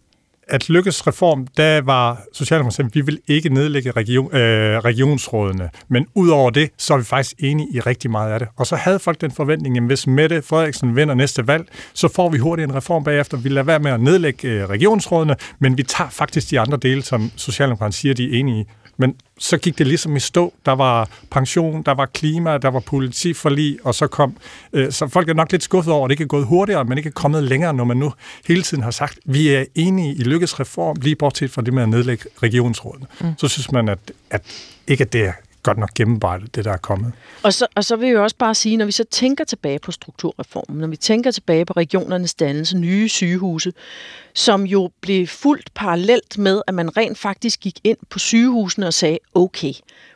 at 0.50 0.68
lykkes 0.68 1.06
reform, 1.06 1.46
der 1.56 1.80
var 1.80 2.22
Socialdemokratiet, 2.32 2.94
vi 2.94 3.00
vil 3.00 3.18
ikke 3.28 3.48
nedlægge 3.48 3.90
region, 3.90 4.34
øh, 4.36 4.78
regionsrådene. 4.78 5.70
Men 5.88 6.06
udover 6.14 6.50
det, 6.50 6.70
så 6.78 6.94
er 6.94 6.98
vi 6.98 7.04
faktisk 7.04 7.34
enige 7.38 7.68
i 7.74 7.80
rigtig 7.80 8.10
meget 8.10 8.32
af 8.32 8.38
det. 8.38 8.48
Og 8.56 8.66
så 8.66 8.76
havde 8.76 8.98
folk 8.98 9.20
den 9.20 9.30
forventning, 9.30 9.76
at 9.76 9.82
hvis 9.82 10.06
Mette 10.06 10.42
Frederiksen 10.42 10.96
vinder 10.96 11.14
næste 11.14 11.46
valg, 11.46 11.68
så 11.94 12.08
får 12.08 12.28
vi 12.28 12.38
hurtigt 12.38 12.70
en 12.70 12.74
reform 12.74 13.04
bagefter. 13.04 13.36
Vi 13.36 13.48
lader 13.48 13.62
være 13.62 13.78
med 13.78 13.90
at 13.90 14.00
nedlægge 14.00 14.48
øh, 14.48 14.68
regionsrådene, 14.68 15.36
men 15.58 15.78
vi 15.78 15.82
tager 15.82 16.10
faktisk 16.10 16.50
de 16.50 16.60
andre 16.60 16.78
dele, 16.82 17.02
som 17.02 17.30
Socialdemokratiet 17.36 17.94
siger, 17.94 18.14
de 18.14 18.24
er 18.24 18.38
enige 18.38 18.60
i. 18.60 18.64
Men 19.00 19.14
så 19.38 19.58
gik 19.58 19.78
det 19.78 19.86
ligesom 19.86 20.16
i 20.16 20.20
stå. 20.20 20.54
Der 20.66 20.72
var 20.72 21.08
pension, 21.30 21.82
der 21.82 21.94
var 21.94 22.06
klima, 22.06 22.58
der 22.58 22.68
var 22.68 22.80
politiforlig, 22.80 23.78
og 23.84 23.94
så 23.94 24.06
kom... 24.06 24.36
Øh, 24.72 24.92
så 24.92 25.08
folk 25.08 25.28
er 25.28 25.34
nok 25.34 25.52
lidt 25.52 25.62
skuffet 25.62 25.94
over, 25.94 26.04
at 26.04 26.08
det 26.08 26.12
ikke 26.12 26.24
er 26.24 26.28
gået 26.28 26.46
hurtigere, 26.46 26.84
men 26.84 26.98
ikke 26.98 27.08
er 27.08 27.12
kommet 27.12 27.44
længere, 27.44 27.74
når 27.74 27.84
man 27.84 27.96
nu 27.96 28.12
hele 28.46 28.62
tiden 28.62 28.82
har 28.82 28.90
sagt, 28.90 29.18
vi 29.24 29.48
er 29.48 29.64
enige 29.74 30.14
i 30.14 30.22
lykkes 30.22 30.60
reform, 30.60 30.96
lige 31.00 31.16
bortset 31.16 31.50
fra 31.50 31.62
det 31.62 31.74
med 31.74 31.82
at 31.82 31.88
nedlægge 31.88 32.24
regionsrådene. 32.42 33.06
Mm. 33.20 33.32
Så 33.36 33.48
synes 33.48 33.72
man, 33.72 33.88
at, 33.88 33.98
at 34.30 34.42
ikke 34.86 35.02
at 35.02 35.12
det 35.12 35.26
er 35.26 35.32
godt 35.62 35.78
nok 35.78 35.94
gennemarbejdet, 35.94 36.54
det 36.54 36.64
der 36.64 36.72
er 36.72 36.76
kommet. 36.76 37.12
Og 37.42 37.54
så, 37.54 37.66
og 37.74 37.84
så 37.84 37.96
vil 37.96 38.08
jeg 38.08 38.18
også 38.18 38.36
bare 38.36 38.54
sige, 38.54 38.76
når 38.76 38.84
vi 38.84 38.92
så 38.92 39.04
tænker 39.04 39.44
tilbage 39.44 39.78
på 39.78 39.92
strukturreformen, 39.92 40.80
når 40.80 40.86
vi 40.86 40.96
tænker 40.96 41.30
tilbage 41.30 41.64
på 41.64 41.72
regionernes 41.72 42.34
dannelse, 42.34 42.78
nye 42.78 43.08
sygehuse, 43.08 43.72
som 44.34 44.66
jo 44.66 44.90
blev 45.00 45.26
fuldt 45.26 45.74
parallelt 45.74 46.38
med, 46.38 46.62
at 46.66 46.74
man 46.74 46.96
rent 46.96 47.18
faktisk 47.18 47.60
gik 47.60 47.78
ind 47.84 47.98
på 48.10 48.18
sygehusene 48.18 48.86
og 48.86 48.94
sagde, 48.94 49.18
okay, 49.34 49.72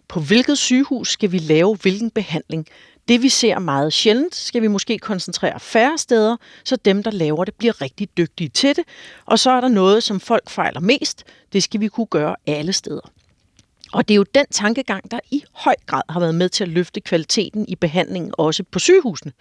på 0.08 0.20
hvilket 0.20 0.58
sygehus 0.58 1.08
skal 1.08 1.32
vi 1.32 1.38
lave 1.38 1.76
hvilken 1.76 2.10
behandling? 2.10 2.66
Det 3.08 3.22
vi 3.22 3.28
ser 3.28 3.58
meget 3.58 3.92
sjældent, 3.92 4.34
skal 4.34 4.62
vi 4.62 4.66
måske 4.66 4.98
koncentrere 4.98 5.60
færre 5.60 5.98
steder, 5.98 6.36
så 6.64 6.76
dem, 6.76 7.02
der 7.02 7.10
laver 7.10 7.44
det, 7.44 7.54
bliver 7.54 7.80
rigtig 7.80 8.08
dygtige 8.16 8.48
til 8.48 8.76
det. 8.76 8.84
Og 9.26 9.38
så 9.38 9.50
er 9.50 9.60
der 9.60 9.68
noget, 9.68 10.02
som 10.02 10.20
folk 10.20 10.50
fejler 10.50 10.80
mest. 10.80 11.24
Det 11.52 11.62
skal 11.62 11.80
vi 11.80 11.88
kunne 11.88 12.06
gøre 12.06 12.36
alle 12.46 12.72
steder. 12.72 13.10
Og 13.94 14.08
det 14.08 14.14
er 14.14 14.16
jo 14.16 14.24
den 14.34 14.46
tankegang, 14.50 15.10
der 15.10 15.18
i 15.30 15.44
høj 15.52 15.74
grad 15.86 16.02
har 16.10 16.20
været 16.20 16.34
med 16.34 16.48
til 16.48 16.64
at 16.64 16.70
løfte 16.70 17.00
kvaliteten 17.00 17.64
i 17.68 17.74
behandlingen 17.74 18.34
også 18.38 18.64
på 18.70 18.78
sygehusene. 18.78 19.32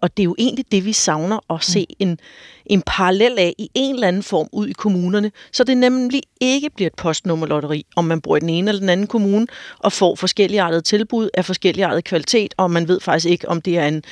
Og 0.00 0.16
det 0.16 0.22
er 0.22 0.24
jo 0.24 0.34
egentlig 0.38 0.72
det, 0.72 0.84
vi 0.84 0.92
savner 0.92 1.54
at 1.54 1.64
se 1.64 1.86
en, 1.98 2.18
en 2.66 2.82
parallel 2.86 3.38
af 3.38 3.54
i 3.58 3.70
en 3.74 3.94
eller 3.94 4.08
anden 4.08 4.22
form 4.22 4.48
ud 4.52 4.68
i 4.68 4.72
kommunerne, 4.72 5.32
så 5.52 5.64
det 5.64 5.76
nemlig 5.76 6.22
ikke 6.40 6.70
bliver 6.70 6.86
et 6.86 6.94
postnummerlotteri, 6.94 7.86
om 7.96 8.04
man 8.04 8.20
bor 8.20 8.36
i 8.36 8.40
den 8.40 8.48
ene 8.48 8.68
eller 8.68 8.80
den 8.80 8.88
anden 8.88 9.06
kommune 9.06 9.46
og 9.78 9.92
får 9.92 10.14
forskellige 10.14 10.80
tilbud 10.80 11.30
af 11.34 11.44
forskellige 11.44 12.02
kvalitet, 12.02 12.54
og 12.56 12.70
man 12.70 12.88
ved 12.88 13.00
faktisk 13.00 13.30
ikke, 13.30 13.48
om 13.48 13.62
det 13.62 13.78
er 13.78 13.88
en 13.88 14.04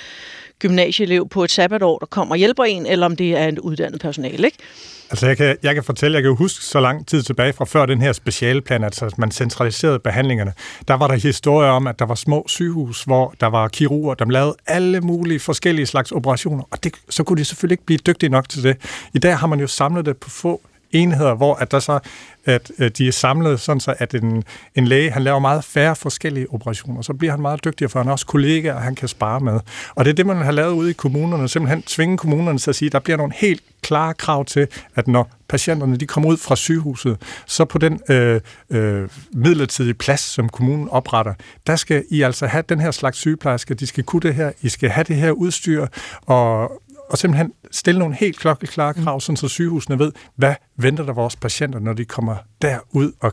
gymnasieelev 0.59 1.29
på 1.29 1.45
et 1.45 1.51
sabbatår, 1.51 1.99
der 1.99 2.07
kommer 2.07 2.35
og 2.35 2.39
hjælper 2.39 2.65
en, 2.65 2.87
eller 2.87 3.07
om 3.07 3.17
det 3.17 3.37
er 3.37 3.49
en 3.49 3.59
uddannet 3.59 4.01
personale. 4.01 4.47
Ikke? 4.47 4.59
Altså 5.11 5.27
jeg 5.27 5.37
kan, 5.37 5.57
jeg 5.63 5.75
kan 5.75 5.85
fortælle, 5.85 6.15
jeg 6.15 6.23
kan 6.23 6.35
huske 6.35 6.65
så 6.65 6.81
lang 6.81 7.07
tid 7.07 7.23
tilbage 7.23 7.53
fra 7.53 7.65
før 7.65 7.87
den 7.87 8.01
her 8.01 8.13
specialplan, 8.13 8.85
altså 8.85 9.15
man 9.19 9.31
centraliserede 9.31 9.99
behandlingerne, 9.99 10.53
der 10.89 10.95
var 10.95 11.07
der 11.07 11.15
historier 11.15 11.71
om, 11.71 11.87
at 11.87 11.99
der 11.99 12.07
var 12.07 12.15
små 12.15 12.45
sygehus, 12.49 13.03
hvor 13.03 13.35
der 13.41 13.47
var 13.47 13.69
kirurger, 13.69 14.15
der 14.15 14.25
lavede 14.25 14.57
alle 14.67 15.01
mulige 15.01 15.41
forskellige 15.41 15.87
slags 15.87 16.13
operationer, 16.13 16.65
og 16.71 16.85
det, 16.85 16.95
så 17.11 17.25
kunne 17.25 17.39
de 17.39 17.45
selvfølgelig 17.45 17.75
ikke 17.75 17.87
blive 17.87 17.99
dygtige 18.07 18.31
nok 18.31 18.49
til 18.49 18.63
det. 18.63 18.77
I 19.15 19.19
dag 19.19 19.39
har 19.39 19.47
man 19.47 19.61
jo 19.61 19.67
samlet 19.67 20.07
det 20.07 20.17
på 20.17 20.31
få 20.31 20.61
enheder, 20.95 21.35
hvor 21.35 21.55
at 21.55 21.71
der 21.71 21.79
så 21.79 21.99
at 22.47 22.73
øh, 22.79 22.91
de 22.99 23.09
er 23.09 23.13
samlet, 23.13 23.61
sådan 23.61 23.81
så 23.81 23.95
at 23.99 24.15
en, 24.15 24.45
en 24.75 24.87
læge, 24.87 25.11
han 25.11 25.23
laver 25.23 25.39
meget 25.39 25.65
færre 25.65 25.97
forskellige 25.97 26.51
operationer, 26.51 27.03
så 27.03 27.13
bliver 27.13 27.31
han 27.31 27.41
meget 27.41 27.65
dygtigere, 27.65 27.91
for 27.91 27.99
han 27.99 28.09
er 28.09 28.13
også 28.13 28.27
kollegaer, 28.27 28.79
han 28.79 28.95
kan 28.95 29.09
spare 29.09 29.41
med. 29.41 29.61
Og 29.95 30.05
det 30.05 30.11
er 30.11 30.15
det, 30.15 30.27
man 30.27 30.37
har 30.37 30.53
lavet 30.53 30.73
ude 30.73 30.91
i 30.91 30.93
kommunerne, 30.93 31.49
simpelthen 31.49 31.83
tvinge 31.83 32.19
kommunerne 32.19 32.59
til 32.59 32.71
at 32.71 32.77
sige, 32.77 32.87
at 32.87 32.93
der 32.93 32.99
bliver 32.99 33.17
nogle 33.17 33.33
helt 33.37 33.63
klare 33.83 34.15
krav 34.15 34.45
til, 34.45 34.67
at 34.95 35.09
når 35.09 35.31
patienterne 35.49 35.97
de 35.97 36.07
kommer 36.07 36.29
ud 36.29 36.37
fra 36.37 36.57
sygehuset, 36.57 37.17
så 37.47 37.65
på 37.65 37.79
den 37.79 38.01
øh, 38.09 38.41
øh, 38.71 39.09
midlertidige 39.33 39.95
plads, 39.95 40.21
som 40.21 40.49
kommunen 40.49 40.89
opretter, 40.89 41.35
der 41.67 41.77
skal 41.77 42.05
I 42.11 42.23
altså 42.23 42.47
have 42.47 42.65
den 42.69 42.81
her 42.81 42.91
slags 42.91 43.19
sygeplejersker, 43.19 43.75
de 43.75 43.87
skal 43.87 44.05
kunne 44.05 44.21
det 44.21 44.35
her, 44.35 44.53
I 44.63 44.69
skal 44.69 44.91
have 44.91 45.05
det 45.05 45.17
her 45.17 45.31
udstyr, 45.31 45.87
og, 46.27 46.73
og 47.11 47.19
simpelthen 47.19 47.53
stille 47.71 47.99
nogle 47.99 48.15
helt 48.15 48.39
klokkeklare 48.39 48.95
krav, 48.95 49.21
sådan 49.21 49.37
så 49.37 49.49
sygehusene 49.49 49.99
ved, 49.99 50.13
hvad 50.37 50.55
venter 50.77 51.05
der 51.05 51.13
vores 51.13 51.37
patienter, 51.37 51.79
når 51.79 51.93
de 51.93 52.05
kommer 52.05 52.37
derud 52.63 53.13
og 53.21 53.33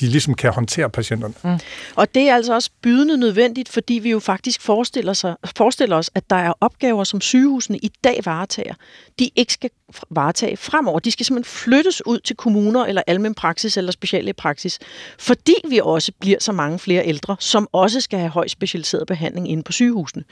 de 0.00 0.06
ligesom 0.06 0.34
kan 0.34 0.52
håndtere 0.52 0.90
patienterne. 0.90 1.34
Mm. 1.44 1.58
Og 1.96 2.14
det 2.14 2.28
er 2.28 2.34
altså 2.34 2.54
også 2.54 2.70
bydende 2.82 3.16
nødvendigt, 3.16 3.68
fordi 3.68 3.94
vi 3.94 4.10
jo 4.10 4.18
faktisk 4.18 4.60
forestiller, 4.60 5.12
sig, 5.12 5.36
forestiller 5.56 5.96
os, 5.96 6.10
at 6.14 6.30
der 6.30 6.36
er 6.36 6.52
opgaver, 6.60 7.04
som 7.04 7.20
sygehusene 7.20 7.78
i 7.78 7.90
dag 8.04 8.20
varetager, 8.24 8.74
de 9.18 9.30
ikke 9.36 9.52
skal 9.52 9.70
varetage 10.10 10.56
fremover. 10.56 10.98
De 10.98 11.10
skal 11.10 11.26
simpelthen 11.26 11.52
flyttes 11.52 12.06
ud 12.06 12.20
til 12.20 12.36
kommuner 12.36 12.84
eller 12.84 13.02
almen 13.06 13.34
praksis 13.34 13.76
eller 13.76 13.92
speciale 13.92 14.32
praksis, 14.32 14.78
fordi 15.18 15.54
vi 15.68 15.80
også 15.82 16.12
bliver 16.20 16.38
så 16.40 16.52
mange 16.52 16.78
flere 16.78 17.06
ældre, 17.06 17.36
som 17.40 17.68
også 17.72 18.00
skal 18.00 18.18
have 18.18 18.30
højt 18.30 18.50
specialiseret 18.50 19.06
behandling 19.06 19.50
inde 19.50 19.62
på 19.62 19.72
sygehusene. 19.72 20.24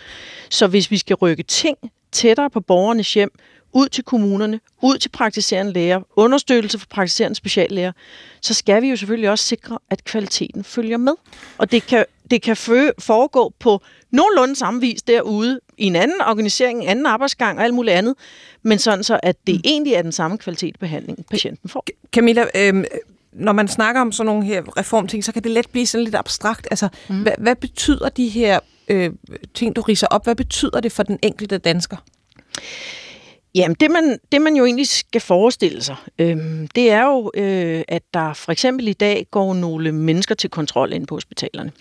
Så 0.50 0.66
hvis 0.66 0.90
vi 0.90 0.98
skal 0.98 1.16
rykke 1.16 1.42
ting 1.42 1.78
tættere 2.12 2.50
på 2.50 2.61
borgernes 2.61 3.14
hjem, 3.14 3.31
ud 3.73 3.88
til 3.88 4.05
kommunerne, 4.05 4.61
ud 4.83 4.99
til 4.99 5.09
praktiserende 5.09 5.73
læger, 5.73 6.00
understøttelse 6.17 6.79
for 6.79 6.87
praktiserende 6.90 7.35
speciallæger, 7.35 7.93
så 8.40 8.55
skal 8.55 8.83
vi 8.83 8.88
jo 8.88 8.97
selvfølgelig 8.97 9.31
også 9.31 9.45
sikre, 9.45 9.79
at 9.90 10.05
kvaliteten 10.05 10.64
følger 10.64 10.97
med. 10.97 11.12
Og 11.59 11.73
det 11.73 11.87
kan, 11.87 12.05
det 12.31 12.43
kan 12.43 12.57
foregå 12.99 13.52
på 13.59 13.81
nogenlunde 14.11 14.57
samme 14.57 14.81
vis 14.81 15.02
derude, 15.02 15.61
i 15.79 15.85
en 15.85 15.97
anden 15.97 16.21
organisering, 16.21 16.83
en 16.83 16.88
anden 16.88 17.07
arbejdsgang 17.07 17.59
og 17.59 17.64
alt 17.64 17.75
muligt 17.75 17.97
andet, 17.97 18.14
men 18.62 18.79
sådan 18.79 19.05
så, 19.05 19.21
at 19.23 19.37
det 19.47 19.55
mm. 19.55 19.61
egentlig 19.64 19.93
er 19.93 20.02
den 20.02 20.12
samme 20.12 20.38
kvalitet 20.38 20.79
behandling, 20.79 21.26
patienten 21.31 21.69
får. 21.69 21.85
Camilla, 22.12 22.45
øh, 22.55 22.85
når 23.33 23.52
man 23.52 23.69
snakker 23.69 24.00
om 24.00 24.12
sådan 24.12 24.26
nogle 24.26 24.45
her 24.45 24.79
reformting, 24.79 25.25
så 25.25 25.33
kan 25.33 25.43
det 25.43 25.50
let 25.50 25.71
blive 25.71 25.87
sådan 25.87 26.05
lidt 26.05 26.14
abstrakt. 26.14 26.69
Altså, 26.71 26.88
mm. 27.09 27.23
hvad, 27.23 27.33
hvad 27.38 27.57
betyder 27.57 28.09
de 28.09 28.29
her 28.29 28.61
øh, 28.90 29.11
ting, 29.54 29.76
du 29.76 29.80
riser 29.80 30.06
op, 30.06 30.25
hvad 30.25 30.35
betyder 30.35 30.80
det 30.80 30.92
for 30.92 31.02
den 31.02 31.18
enkelte 31.23 31.59
dansker? 31.59 31.97
Jamen, 33.54 33.76
det 33.80 33.90
man, 33.90 34.18
det 34.32 34.42
man 34.42 34.56
jo 34.56 34.64
egentlig 34.64 34.88
skal 34.88 35.20
forestille 35.20 35.82
sig, 35.82 35.97
øh, 36.18 36.37
det 36.75 36.90
er 36.90 37.04
jo, 37.04 37.30
øh, 37.35 37.82
at 37.88 38.02
der 38.14 38.32
for 38.32 38.52
eksempel 38.52 38.88
i 38.88 38.92
dag 38.92 39.26
går 39.30 39.54
nogle 39.54 39.92
mennesker 39.92 40.35
til 40.35 40.50
kontrol 40.50 40.92
ind 40.92 41.06
på 41.06 41.14
hospitalerne. 41.14 41.73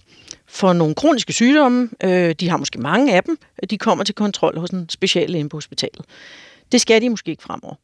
For 0.48 0.74
nogle 0.74 0.96
kroniske 0.96 1.34
sygdomme, 1.34 1.90
øh, 2.04 2.36
de 2.40 2.50
har 2.50 2.58
måske 2.58 2.80
mange 2.80 3.16
af 3.16 3.24
dem, 3.24 3.38
de 3.70 3.78
kommer 3.78 4.04
til 4.04 4.16
kontrol 4.16 4.60
hos 4.60 4.70
en 4.70 4.90
speciallæge 4.90 5.50
på 5.50 5.58
hospitalet. 5.58 6.06
Det 6.72 6.82
skal 6.82 7.02
de 7.02 7.10
måske 7.10 7.32
ikke 7.32 7.44
fremover. 7.44 7.76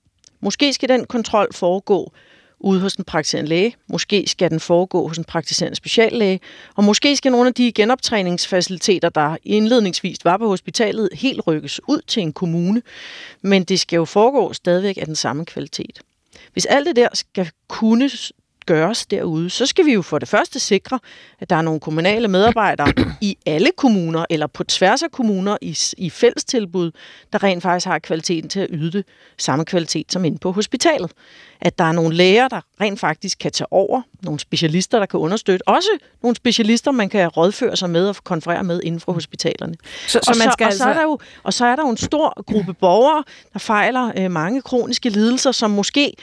Måske 0.41 0.73
skal 0.73 0.89
den 0.89 1.05
kontrol 1.05 1.47
foregå 1.53 2.11
ude 2.65 2.79
hos 2.79 2.95
en 2.95 3.03
praktiserende 3.03 3.49
læge. 3.49 3.75
Måske 3.87 4.23
skal 4.27 4.51
den 4.51 4.59
foregå 4.59 5.07
hos 5.07 5.17
en 5.17 5.23
praktiserende 5.23 5.75
speciallæge. 5.75 6.39
Og 6.75 6.83
måske 6.83 7.15
skal 7.15 7.31
nogle 7.31 7.47
af 7.47 7.53
de 7.53 7.71
genoptræningsfaciliteter, 7.71 9.09
der 9.09 9.37
indledningsvis 9.43 10.25
var 10.25 10.37
på 10.37 10.47
hospitalet, 10.47 11.09
helt 11.13 11.47
rykkes 11.47 11.81
ud 11.87 12.01
til 12.07 12.21
en 12.23 12.33
kommune. 12.33 12.81
Men 13.41 13.63
det 13.63 13.79
skal 13.79 13.97
jo 13.97 14.05
foregå 14.05 14.53
stadigvæk 14.53 14.97
af 14.97 15.05
den 15.05 15.15
samme 15.15 15.45
kvalitet. 15.45 15.99
Hvis 16.53 16.65
alt 16.65 16.87
det 16.87 16.95
der 16.95 17.07
skal 17.13 17.49
kunne 17.67 18.09
gøres 18.65 19.05
derude, 19.05 19.49
så 19.49 19.65
skal 19.65 19.85
vi 19.85 19.93
jo 19.93 20.01
for 20.01 20.19
det 20.19 20.27
første 20.27 20.59
sikre, 20.59 20.99
at 21.39 21.49
der 21.49 21.55
er 21.55 21.61
nogle 21.61 21.79
kommunale 21.79 22.27
medarbejdere 22.27 22.93
i 23.21 23.37
alle 23.45 23.69
kommuner, 23.77 24.25
eller 24.29 24.47
på 24.47 24.63
tværs 24.63 25.03
af 25.03 25.11
kommuner 25.11 25.57
i, 25.61 25.77
i 25.97 26.09
fællestilbud, 26.09 26.91
der 27.33 27.43
rent 27.43 27.63
faktisk 27.63 27.87
har 27.87 27.99
kvaliteten 27.99 28.49
til 28.49 28.59
at 28.59 28.67
yde 28.71 28.91
det 28.91 29.05
samme 29.37 29.65
kvalitet 29.65 30.11
som 30.11 30.25
inde 30.25 30.37
på 30.37 30.51
hospitalet. 30.51 31.11
At 31.61 31.77
der 31.77 31.83
er 31.83 31.91
nogle 31.91 32.15
læger, 32.15 32.47
der 32.47 32.61
rent 32.81 32.99
faktisk 32.99 33.39
kan 33.39 33.51
tage 33.51 33.71
over, 33.71 34.01
nogle 34.21 34.39
specialister, 34.39 34.99
der 34.99 35.05
kan 35.05 35.19
understøtte, 35.19 35.67
også 35.67 35.89
nogle 36.23 36.35
specialister, 36.35 36.91
man 36.91 37.09
kan 37.09 37.27
rådføre 37.27 37.75
sig 37.75 37.89
med 37.89 38.07
og 38.07 38.15
konferere 38.23 38.63
med 38.63 38.81
inden 38.83 38.99
for 39.01 39.11
hospitalerne. 39.11 39.75
Så, 40.07 40.19
så 40.23 40.35
man 40.39 40.51
skal 40.51 40.67
og, 40.67 40.73
så, 40.73 40.83
altså... 40.83 40.89
er 40.89 40.93
der 40.93 41.01
jo, 41.01 41.19
og 41.43 41.53
så 41.53 41.65
er 41.65 41.75
der 41.75 41.83
jo 41.83 41.89
en 41.89 41.97
stor 41.97 42.43
gruppe 42.43 42.73
borgere, 42.73 43.23
der 43.53 43.59
fejler 43.59 44.11
øh, 44.17 44.31
mange 44.31 44.61
kroniske 44.61 45.09
lidelser, 45.09 45.51
som 45.51 45.71
måske 45.71 46.13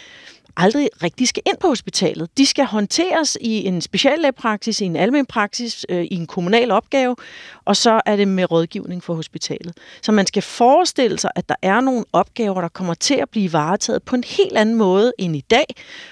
aldrig 0.56 0.88
rigtig 1.02 1.28
skal 1.28 1.42
ind 1.46 1.56
på 1.60 1.68
hospitalet. 1.68 2.38
De 2.38 2.46
skal 2.46 2.64
håndteres 2.64 3.38
i 3.40 3.66
en 3.66 3.80
speciallægepraksis, 3.80 4.80
i 4.80 4.84
en 4.84 4.96
almen 4.96 5.26
praksis, 5.26 5.86
øh, 5.88 6.04
i 6.04 6.14
en 6.14 6.26
kommunal 6.26 6.70
opgave, 6.70 7.16
og 7.64 7.76
så 7.76 8.00
er 8.06 8.16
det 8.16 8.28
med 8.28 8.50
rådgivning 8.50 9.04
for 9.04 9.14
hospitalet. 9.14 9.76
Så 10.02 10.12
man 10.12 10.26
skal 10.26 10.42
forestille 10.42 11.18
sig, 11.18 11.30
at 11.34 11.48
der 11.48 11.54
er 11.62 11.80
nogle 11.80 12.04
opgaver, 12.12 12.60
der 12.60 12.68
kommer 12.68 12.94
til 12.94 13.14
at 13.14 13.30
blive 13.30 13.52
varetaget 13.52 14.02
på 14.02 14.16
en 14.16 14.24
helt 14.24 14.56
anden 14.56 14.74
måde 14.74 15.12
end 15.18 15.36
i 15.36 15.44
dag, 15.50 15.66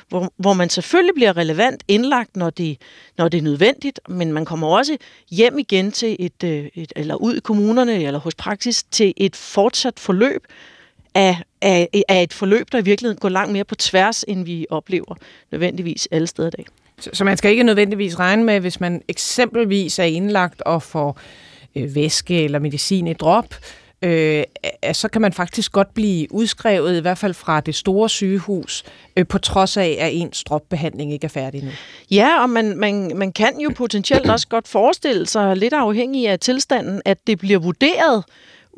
hvor, 0.08 0.32
hvor 0.36 0.52
man 0.52 0.70
selvfølgelig 0.70 1.14
bliver 1.14 1.36
relevant 1.36 1.82
indlagt, 1.88 2.36
når 2.36 2.50
det, 2.50 2.80
når 3.18 3.28
det 3.28 3.38
er 3.38 3.42
nødvendigt, 3.42 4.00
men 4.08 4.32
man 4.32 4.44
kommer 4.44 4.68
også 4.68 4.96
hjem 5.30 5.58
igen 5.58 5.92
til 5.92 6.16
et, 6.18 6.44
øh, 6.44 6.68
et 6.74 6.92
eller 6.96 7.14
ud 7.14 7.34
i 7.34 7.40
kommunerne 7.40 8.02
eller 8.02 8.20
hos 8.20 8.34
praksis 8.34 8.82
til 8.82 9.14
et 9.16 9.36
fortsat 9.36 9.98
forløb, 9.98 10.46
af, 11.14 11.36
af, 11.62 11.88
af 12.08 12.22
et 12.22 12.32
forløb, 12.32 12.72
der 12.72 12.78
i 12.78 12.84
virkeligheden 12.84 13.18
går 13.20 13.28
langt 13.28 13.52
mere 13.52 13.64
på 13.64 13.74
tværs, 13.74 14.24
end 14.28 14.44
vi 14.44 14.66
oplever 14.70 15.14
nødvendigvis 15.52 16.08
alle 16.10 16.26
steder 16.26 16.48
i 16.48 16.50
dag. 16.50 16.66
Så, 17.00 17.10
så 17.12 17.24
man 17.24 17.36
skal 17.36 17.50
ikke 17.50 17.62
nødvendigvis 17.62 18.18
regne 18.18 18.44
med, 18.44 18.60
hvis 18.60 18.80
man 18.80 19.02
eksempelvis 19.08 19.98
er 19.98 20.04
indlagt 20.04 20.62
og 20.62 20.82
får 20.82 21.20
øh, 21.76 21.94
væske 21.94 22.44
eller 22.44 22.58
medicin 22.58 23.06
i 23.06 23.12
drop, 23.12 23.54
øh, 24.02 24.44
så 24.92 25.08
kan 25.08 25.22
man 25.22 25.32
faktisk 25.32 25.72
godt 25.72 25.94
blive 25.94 26.32
udskrevet, 26.32 26.98
i 26.98 27.00
hvert 27.00 27.18
fald 27.18 27.34
fra 27.34 27.60
det 27.60 27.74
store 27.74 28.08
sygehus, 28.08 28.84
øh, 29.16 29.26
på 29.26 29.38
trods 29.38 29.76
af, 29.76 29.96
at 30.00 30.10
ens 30.12 30.44
dropbehandling 30.44 31.12
ikke 31.12 31.24
er 31.24 31.28
færdig 31.28 31.64
nu. 31.64 31.70
Ja, 32.10 32.42
og 32.42 32.50
man, 32.50 32.76
man, 32.76 33.12
man 33.14 33.32
kan 33.32 33.60
jo 33.60 33.70
potentielt 33.76 34.30
også 34.30 34.48
godt 34.48 34.68
forestille 34.68 35.26
sig, 35.26 35.56
lidt 35.56 35.72
afhængig 35.72 36.28
af 36.28 36.38
tilstanden, 36.38 37.02
at 37.04 37.26
det 37.26 37.38
bliver 37.38 37.58
vurderet, 37.58 38.24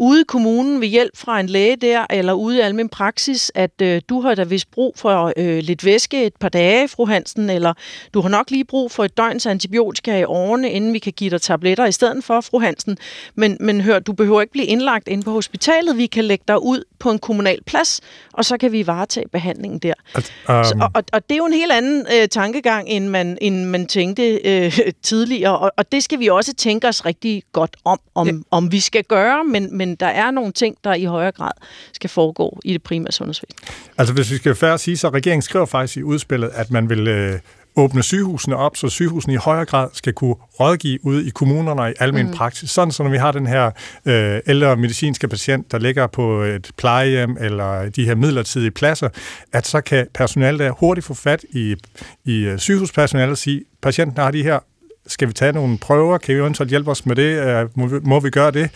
ude 0.02 0.20
i 0.20 0.24
kommunen 0.28 0.80
ved 0.80 0.88
hjælp 0.88 1.16
fra 1.16 1.40
en 1.40 1.46
læge 1.46 1.76
der, 1.76 2.06
eller 2.10 2.32
ude 2.32 2.56
i 2.56 2.60
almen 2.60 2.88
praksis, 2.88 3.52
at 3.54 3.82
øh, 3.82 4.00
du 4.08 4.20
har 4.20 4.34
da 4.34 4.44
vist 4.44 4.70
brug 4.70 4.94
for 4.96 5.32
øh, 5.36 5.58
lidt 5.58 5.84
væske 5.84 6.24
et 6.26 6.36
par 6.40 6.48
dage, 6.48 6.88
fru 6.88 7.06
Hansen, 7.06 7.50
eller 7.50 7.72
du 8.14 8.20
har 8.20 8.28
nok 8.28 8.50
lige 8.50 8.64
brug 8.64 8.90
for 8.90 9.04
et 9.04 9.16
døgns 9.16 9.46
antibiotika 9.46 10.18
i 10.18 10.24
årene, 10.24 10.70
inden 10.70 10.92
vi 10.92 10.98
kan 10.98 11.12
give 11.12 11.30
dig 11.30 11.42
tabletter 11.42 11.86
i 11.86 11.92
stedet 11.92 12.24
for, 12.24 12.40
fru 12.40 12.60
Hansen. 12.60 12.98
Men, 13.34 13.56
men 13.60 13.80
hør, 13.80 13.98
du 13.98 14.12
behøver 14.12 14.40
ikke 14.40 14.52
blive 14.52 14.66
indlagt 14.66 15.08
inde 15.08 15.22
på 15.22 15.30
hospitalet. 15.30 15.96
Vi 15.96 16.06
kan 16.06 16.24
lægge 16.24 16.44
dig 16.48 16.62
ud 16.62 16.84
på 16.98 17.10
en 17.10 17.18
kommunal 17.18 17.58
plads, 17.66 18.00
og 18.32 18.44
så 18.44 18.56
kan 18.56 18.72
vi 18.72 18.86
varetage 18.86 19.28
behandlingen 19.28 19.78
der. 19.78 19.94
At, 20.14 20.32
um... 20.48 20.64
så, 20.64 20.88
og, 20.94 21.04
og 21.12 21.28
det 21.28 21.34
er 21.34 21.38
jo 21.38 21.46
en 21.46 21.52
helt 21.52 21.72
anden 21.72 22.06
øh, 22.16 22.28
tankegang, 22.28 22.88
end 22.88 23.08
man, 23.08 23.38
end 23.40 23.64
man 23.64 23.86
tænkte 23.86 24.40
øh, 24.44 24.78
tidligere, 25.02 25.58
og, 25.58 25.72
og 25.76 25.92
det 25.92 26.02
skal 26.02 26.18
vi 26.18 26.28
også 26.28 26.54
tænke 26.54 26.88
os 26.88 27.06
rigtig 27.06 27.42
godt 27.52 27.76
om, 27.84 28.00
om, 28.14 28.26
ja. 28.26 28.32
om 28.50 28.72
vi 28.72 28.80
skal 28.80 29.04
gøre, 29.04 29.44
men, 29.44 29.76
men 29.76 29.91
der 29.96 30.06
er 30.06 30.30
nogle 30.30 30.52
ting, 30.52 30.76
der 30.84 30.94
i 30.94 31.04
højere 31.04 31.32
grad 31.32 31.52
skal 31.92 32.10
foregå 32.10 32.60
i 32.64 32.72
det 32.72 32.82
primære 32.82 33.12
sundhedsvæsen. 33.12 33.56
Altså 33.98 34.14
hvis 34.14 34.30
vi 34.30 34.36
skal 34.36 34.54
færre 34.54 34.78
sige, 34.78 34.96
så 34.96 35.08
regeringen 35.08 35.42
skriver 35.42 35.66
faktisk 35.66 35.96
i 35.96 36.02
udspillet, 36.02 36.50
at 36.54 36.70
man 36.70 36.88
vil 36.88 37.08
øh, 37.08 37.38
åbne 37.76 38.02
sygehusene 38.02 38.56
op, 38.56 38.76
så 38.76 38.88
sygehusene 38.88 39.34
i 39.34 39.36
højere 39.36 39.64
grad 39.64 39.88
skal 39.92 40.12
kunne 40.12 40.34
rådgive 40.60 40.98
ude 41.04 41.26
i 41.26 41.30
kommunerne 41.30 41.82
og 41.82 41.90
i 41.90 41.94
almen 42.00 42.26
mm. 42.26 42.32
praksis. 42.32 42.70
Sådan, 42.70 42.92
så 42.92 43.02
når 43.02 43.10
vi 43.10 43.16
har 43.16 43.32
den 43.32 43.46
her 43.46 43.70
øh, 44.06 44.40
ældre 44.46 44.76
medicinske 44.76 45.28
patient, 45.28 45.72
der 45.72 45.78
ligger 45.78 46.06
på 46.06 46.42
et 46.42 46.70
plejehjem 46.76 47.36
eller 47.40 47.88
de 47.90 48.04
her 48.04 48.14
midlertidige 48.14 48.70
pladser, 48.70 49.08
at 49.52 49.66
så 49.66 49.80
kan 49.80 50.06
personalet 50.14 50.60
der 50.60 50.70
hurtigt 50.70 51.06
få 51.06 51.14
fat 51.14 51.44
i, 51.50 51.76
i 52.24 52.38
øh, 52.38 52.58
sygehuspersonalet 52.58 53.30
og 53.30 53.38
sige, 53.38 53.64
patienten 53.82 54.22
har 54.22 54.30
de 54.30 54.42
her 54.42 54.58
skal 55.06 55.28
vi 55.28 55.32
tage 55.32 55.52
nogle 55.52 55.78
prøver? 55.78 56.18
Kan 56.18 56.34
vi 56.34 56.40
eventuelt 56.40 56.70
hjælpe 56.70 56.90
os 56.90 57.06
med 57.06 57.16
det? 57.16 57.68
Må 57.76 57.86
vi, 57.86 57.98
må 58.02 58.20
vi 58.20 58.30
gøre 58.30 58.50
det? 58.50 58.70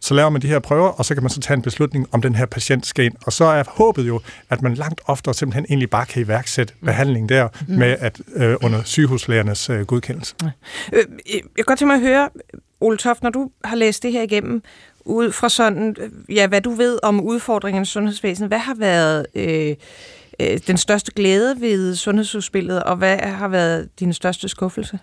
Så 0.00 0.14
laver 0.14 0.30
man 0.30 0.42
de 0.42 0.46
her 0.46 0.58
prøver, 0.58 0.88
og 0.88 1.04
så 1.04 1.14
kan 1.14 1.22
man 1.22 1.30
så 1.30 1.40
tage 1.40 1.56
en 1.56 1.62
beslutning, 1.62 2.06
om 2.12 2.22
den 2.22 2.34
her 2.34 2.46
patient 2.46 2.86
skal 2.86 3.04
ind. 3.04 3.14
Og 3.26 3.32
så 3.32 3.44
er 3.44 3.64
håbet 3.68 4.06
jo, 4.06 4.20
at 4.50 4.62
man 4.62 4.74
langt 4.74 5.00
oftere 5.04 5.34
simpelthen 5.34 5.66
egentlig 5.68 5.90
bare 5.90 6.06
kan 6.06 6.22
iværksætte 6.22 6.74
mm. 6.80 6.86
behandling 6.86 7.28
der, 7.28 7.48
mm. 7.68 7.74
med 7.74 7.96
at 8.00 8.20
øh, 8.36 8.56
under 8.62 8.82
sygehuslægernes 8.84 9.70
øh, 9.70 9.86
godkendelse. 9.86 10.34
Ja. 10.42 10.50
Øh, 10.92 11.04
jeg 11.32 11.40
kan 11.56 11.64
godt 11.64 11.78
tænke 11.78 11.94
mig 11.94 11.96
at 11.96 12.08
høre, 12.08 12.28
Ole 12.80 12.96
Toft, 12.96 13.22
når 13.22 13.30
du 13.30 13.50
har 13.64 13.76
læst 13.76 14.02
det 14.02 14.12
her 14.12 14.22
igennem, 14.22 14.62
ud 15.04 15.32
fra 15.32 15.48
sådan, 15.48 15.96
ja, 16.28 16.46
hvad 16.46 16.60
du 16.60 16.70
ved 16.70 16.98
om 17.02 17.20
udfordringerne 17.20 17.82
i 17.82 17.86
sundhedsvæsenet, 17.86 18.50
hvad 18.50 18.58
har 18.58 18.74
været... 18.74 19.26
Øh, 19.34 19.76
øh, 20.40 20.58
den 20.66 20.76
største 20.76 21.12
glæde 21.16 21.60
ved 21.60 21.96
sundhedsudspillet, 21.96 22.82
og 22.82 22.96
hvad 22.96 23.18
har 23.18 23.48
været 23.48 23.88
din 24.00 24.12
største 24.12 24.48
skuffelse? 24.48 24.98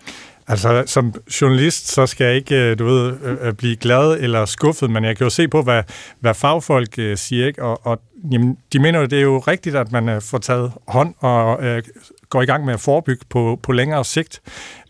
Altså, 0.48 0.82
som 0.86 1.14
journalist, 1.40 1.88
så 1.88 2.06
skal 2.06 2.24
jeg 2.24 2.36
ikke, 2.36 2.56
øh, 2.56 2.78
du 2.78 2.84
ved, 2.84 3.16
øh, 3.24 3.36
øh, 3.40 3.52
blive 3.52 3.76
glad 3.76 4.16
eller 4.20 4.44
skuffet, 4.44 4.90
men 4.90 5.04
jeg 5.04 5.16
kan 5.16 5.24
jo 5.24 5.30
se 5.30 5.48
på, 5.48 5.62
hvad, 5.62 5.82
hvad 6.20 6.34
fagfolk 6.34 6.94
siger, 7.14 7.46
ikke? 7.46 7.62
Og, 7.62 7.86
og 7.86 8.00
jamen, 8.32 8.56
de 8.72 8.78
mener 8.78 8.98
jo, 8.98 9.06
det 9.06 9.18
er 9.18 9.22
jo 9.22 9.38
rigtigt, 9.38 9.76
at 9.76 9.92
man 9.92 10.22
får 10.22 10.38
taget 10.38 10.72
hånd 10.88 11.14
og 11.18 11.64
øh, 11.64 11.82
går 12.28 12.42
i 12.42 12.46
gang 12.46 12.64
med 12.64 12.74
at 12.74 12.80
forebygge 12.80 13.24
på, 13.28 13.60
på 13.62 13.72
længere 13.72 14.04
sigt. 14.04 14.40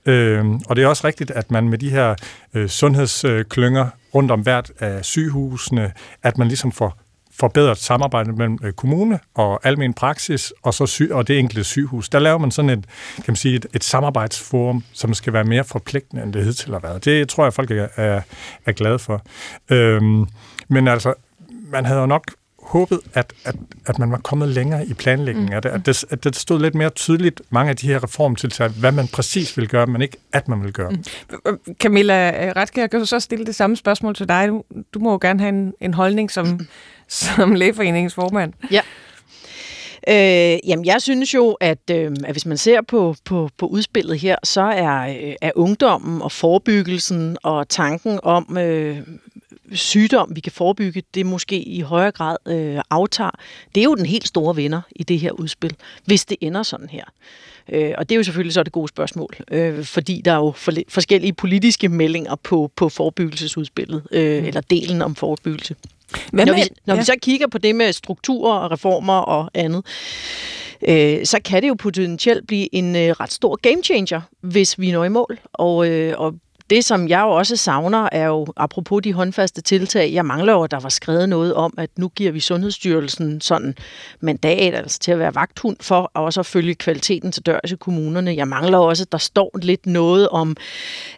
Øh, 0.07 0.45
og 0.69 0.77
det 0.77 0.85
er 0.85 0.89
også 0.89 1.07
rigtigt, 1.07 1.31
at 1.31 1.51
man 1.51 1.69
med 1.69 1.79
de 1.79 1.91
her 1.91 2.15
øh, 2.55 2.69
sundhedsklynger 2.69 3.87
rundt 4.15 4.31
om 4.31 4.41
hvert 4.41 4.71
af 4.79 5.05
sygehusene, 5.05 5.93
at 6.23 6.39
man 6.39 6.49
ligesom 6.49 6.73
får 6.73 6.99
forbedret 7.41 7.79
samarbejde 7.79 8.33
mellem 8.33 8.59
øh, 8.63 8.73
kommune 8.73 9.21
og 9.35 9.61
almen 9.67 9.95
praksis 9.95 10.53
og, 10.63 10.75
så 10.75 10.87
sy- 10.87 11.11
og 11.11 11.29
det 11.29 11.39
enkelte 11.39 11.65
sygehus. 11.65 12.09
Der 12.09 12.19
laver 12.19 12.39
man 12.39 12.51
sådan 12.51 12.71
et, 12.71 12.85
kan 13.15 13.25
man 13.29 13.37
sige, 13.37 13.55
et, 13.55 13.67
et 13.75 13.85
samarbejdsforum, 13.85 14.85
som 14.93 15.15
skal 15.15 15.33
være 15.33 15.45
mere 15.45 15.65
forpligtende, 15.65 16.23
end 16.23 16.33
det 16.33 16.45
hidtil 16.45 16.73
har 16.73 16.81
været. 16.81 17.05
Det 17.05 17.29
tror 17.29 17.45
jeg, 17.45 17.53
folk 17.53 17.71
er, 17.71 17.89
er, 17.97 18.21
er 18.67 18.73
glade 18.73 18.99
for. 18.99 19.23
Øhm, 19.71 20.27
men 20.69 20.89
altså, 20.89 21.15
man 21.71 21.85
havde 21.85 22.01
jo 22.01 22.07
nok 22.07 22.25
håbet, 22.69 23.01
at, 23.15 23.33
at, 23.45 23.55
at 23.87 23.99
man 23.99 24.11
var 24.11 24.19
kommet 24.19 24.49
længere 24.49 24.87
i 24.87 24.95
planlægningen, 24.95 25.51
mm. 25.51 25.57
at, 25.57 25.67
at, 25.67 25.87
det, 25.87 26.05
at 26.11 26.25
det 26.25 26.37
stod 26.37 26.61
lidt 26.61 26.75
mere 26.75 26.91
tydeligt, 26.91 27.41
mange 27.51 27.71
af 27.71 27.77
de 27.77 27.87
her 27.87 28.05
reformtiltag, 28.05 28.69
hvad 28.69 28.93
man 28.93 29.09
præcis 29.09 29.57
vil 29.57 29.69
gøre, 29.69 29.87
men 29.87 30.03
ikke 30.03 30.17
at 30.33 30.49
man 30.49 30.63
vil 30.63 30.73
gøre. 30.73 30.91
Mm. 30.91 31.75
Camilla 31.75 32.53
Retke, 32.57 32.81
jeg 32.81 32.91
kan 32.91 33.07
så 33.07 33.21
stille 33.21 33.47
det 33.47 33.55
samme 33.55 33.77
spørgsmål 33.77 34.15
til 34.15 34.29
dig. 34.29 34.49
Du, 34.49 34.65
du 34.95 34.99
må 34.99 35.11
jo 35.11 35.19
gerne 35.21 35.41
have 35.41 35.49
en, 35.49 35.75
en 35.81 35.95
holdning 35.95 36.31
som, 36.31 36.47
mm. 36.47 36.67
som 37.09 37.55
lægeforeningens 37.55 38.15
formand. 38.15 38.53
Ja. 38.71 38.81
Øh, 40.09 40.59
jamen, 40.69 40.85
jeg 40.85 41.03
synes 41.03 41.35
jo, 41.35 41.53
at, 41.61 41.79
øh, 41.91 42.17
at 42.25 42.33
hvis 42.33 42.47
man 42.47 42.57
ser 42.57 42.81
på, 42.83 43.15
på, 43.25 43.51
på 43.59 43.67
udspillet 43.67 44.19
her, 44.19 44.37
så 44.45 44.63
er, 44.63 45.09
øh, 45.09 45.35
er 45.41 45.51
ungdommen 45.55 46.23
og 46.23 46.33
forebyggelsen 46.33 47.37
og 47.43 47.69
tanken 47.69 48.21
om, 48.23 48.59
øh, 48.59 48.99
sygdom, 49.73 50.37
vi 50.37 50.41
kan 50.41 50.53
forebygge, 50.53 51.03
det 51.15 51.27
måske 51.27 51.63
i 51.63 51.81
højere 51.81 52.11
grad 52.11 52.37
øh, 52.47 52.81
aftager. 52.91 53.31
Det 53.75 53.81
er 53.81 53.85
jo 53.85 53.95
den 53.95 54.07
helt 54.07 54.29
store 54.29 54.57
vinder 54.57 54.81
i 54.97 55.03
det 55.03 55.19
her 55.19 55.33
udspil, 55.33 55.77
hvis 56.05 56.25
det 56.25 56.37
ender 56.41 56.63
sådan 56.63 56.89
her. 56.89 57.05
Øh, 57.69 57.95
og 57.99 58.09
det 58.09 58.15
er 58.15 58.17
jo 58.17 58.23
selvfølgelig 58.23 58.55
så 58.55 58.63
det 58.63 58.73
gode 58.73 58.89
spørgsmål, 58.89 59.37
øh, 59.51 59.85
fordi 59.85 60.23
der 60.25 60.33
er 60.33 60.37
jo 60.37 60.53
for, 60.57 60.73
forskellige 60.89 61.33
politiske 61.33 61.89
meldinger 61.89 62.35
på, 62.35 62.71
på 62.77 62.89
forebyggelsesudspillet, 62.89 64.03
øh, 64.13 64.41
mm. 64.41 64.47
eller 64.47 64.61
delen 64.61 65.03
om 65.03 65.15
forebyggelse. 65.15 65.77
Hvad 66.33 66.47
når 66.47 66.55
vi, 66.55 66.63
når 66.87 66.95
ja. 66.95 67.01
vi 67.01 67.05
så 67.05 67.15
kigger 67.23 67.47
på 67.47 67.59
det 67.59 67.77
med 67.77 67.93
strukturer 67.93 68.59
og 68.59 68.71
reformer 68.71 69.19
og 69.19 69.51
andet, 69.55 69.87
øh, 70.89 71.27
så 71.27 71.39
kan 71.45 71.63
det 71.63 71.69
jo 71.69 71.75
potentielt 71.75 72.47
blive 72.47 72.75
en 72.75 72.97
øh, 72.97 73.11
ret 73.11 73.33
stor 73.33 73.57
game 73.57 73.83
changer, 73.83 74.21
hvis 74.41 74.81
vi 74.81 74.91
når 74.91 75.05
i 75.05 75.09
mål. 75.09 75.39
Og, 75.53 75.89
øh, 75.89 76.15
og 76.19 76.35
det, 76.71 76.85
som 76.85 77.09
jeg 77.09 77.21
jo 77.21 77.31
også 77.31 77.57
savner, 77.57 78.09
er 78.13 78.27
jo, 78.27 78.47
apropos 78.57 79.03
de 79.03 79.13
håndfaste 79.13 79.61
tiltag, 79.61 80.13
jeg 80.13 80.25
mangler 80.25 80.53
jo, 80.53 80.63
at 80.63 80.71
der 80.71 80.81
var 80.81 80.89
skrevet 80.89 81.29
noget 81.29 81.55
om, 81.55 81.75
at 81.79 81.91
nu 81.97 82.09
giver 82.09 82.33
vi 82.33 82.41
Sundhedsstyrelsen 82.41 83.41
sådan 83.41 83.75
mandat 84.21 84.75
altså 84.75 84.99
til 84.99 85.13
at 85.13 85.19
være 85.19 85.35
vagthund 85.35 85.77
for, 85.81 86.11
og 86.15 86.25
også 86.25 86.41
at 86.41 86.47
følge 86.47 86.75
kvaliteten 86.75 87.33
til 87.33 87.47
dørs 87.47 87.73
i 87.73 87.77
kommunerne. 87.77 88.37
Jeg 88.37 88.49
mangler 88.49 88.79
også, 88.79 89.03
at 89.03 89.13
der 89.13 89.19
står 89.19 89.51
lidt 89.63 89.87
noget 89.87 90.29
om, 90.29 90.57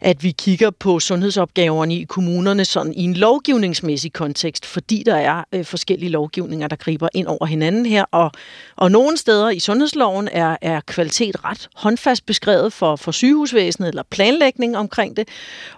at 0.00 0.22
vi 0.22 0.30
kigger 0.30 0.70
på 0.70 1.00
sundhedsopgaverne 1.00 1.94
i 1.94 2.04
kommunerne 2.04 2.64
sådan 2.64 2.94
i 2.94 3.02
en 3.02 3.14
lovgivningsmæssig 3.14 4.12
kontekst, 4.12 4.66
fordi 4.66 5.02
der 5.06 5.16
er 5.16 5.44
øh, 5.52 5.64
forskellige 5.64 6.10
lovgivninger, 6.10 6.68
der 6.68 6.76
griber 6.76 7.08
ind 7.14 7.26
over 7.26 7.46
hinanden 7.46 7.86
her, 7.86 8.04
og, 8.10 8.32
og 8.76 8.90
nogle 8.90 9.16
steder 9.16 9.50
i 9.50 9.58
sundhedsloven 9.58 10.28
er, 10.32 10.56
er 10.62 10.80
kvalitet 10.80 11.44
ret 11.44 11.68
håndfast 11.74 12.26
beskrevet 12.26 12.72
for, 12.72 12.96
for 12.96 13.10
sygehusvæsenet 13.10 13.88
eller 13.88 14.02
planlægning 14.10 14.76
omkring 14.76 15.16
det, 15.16 15.28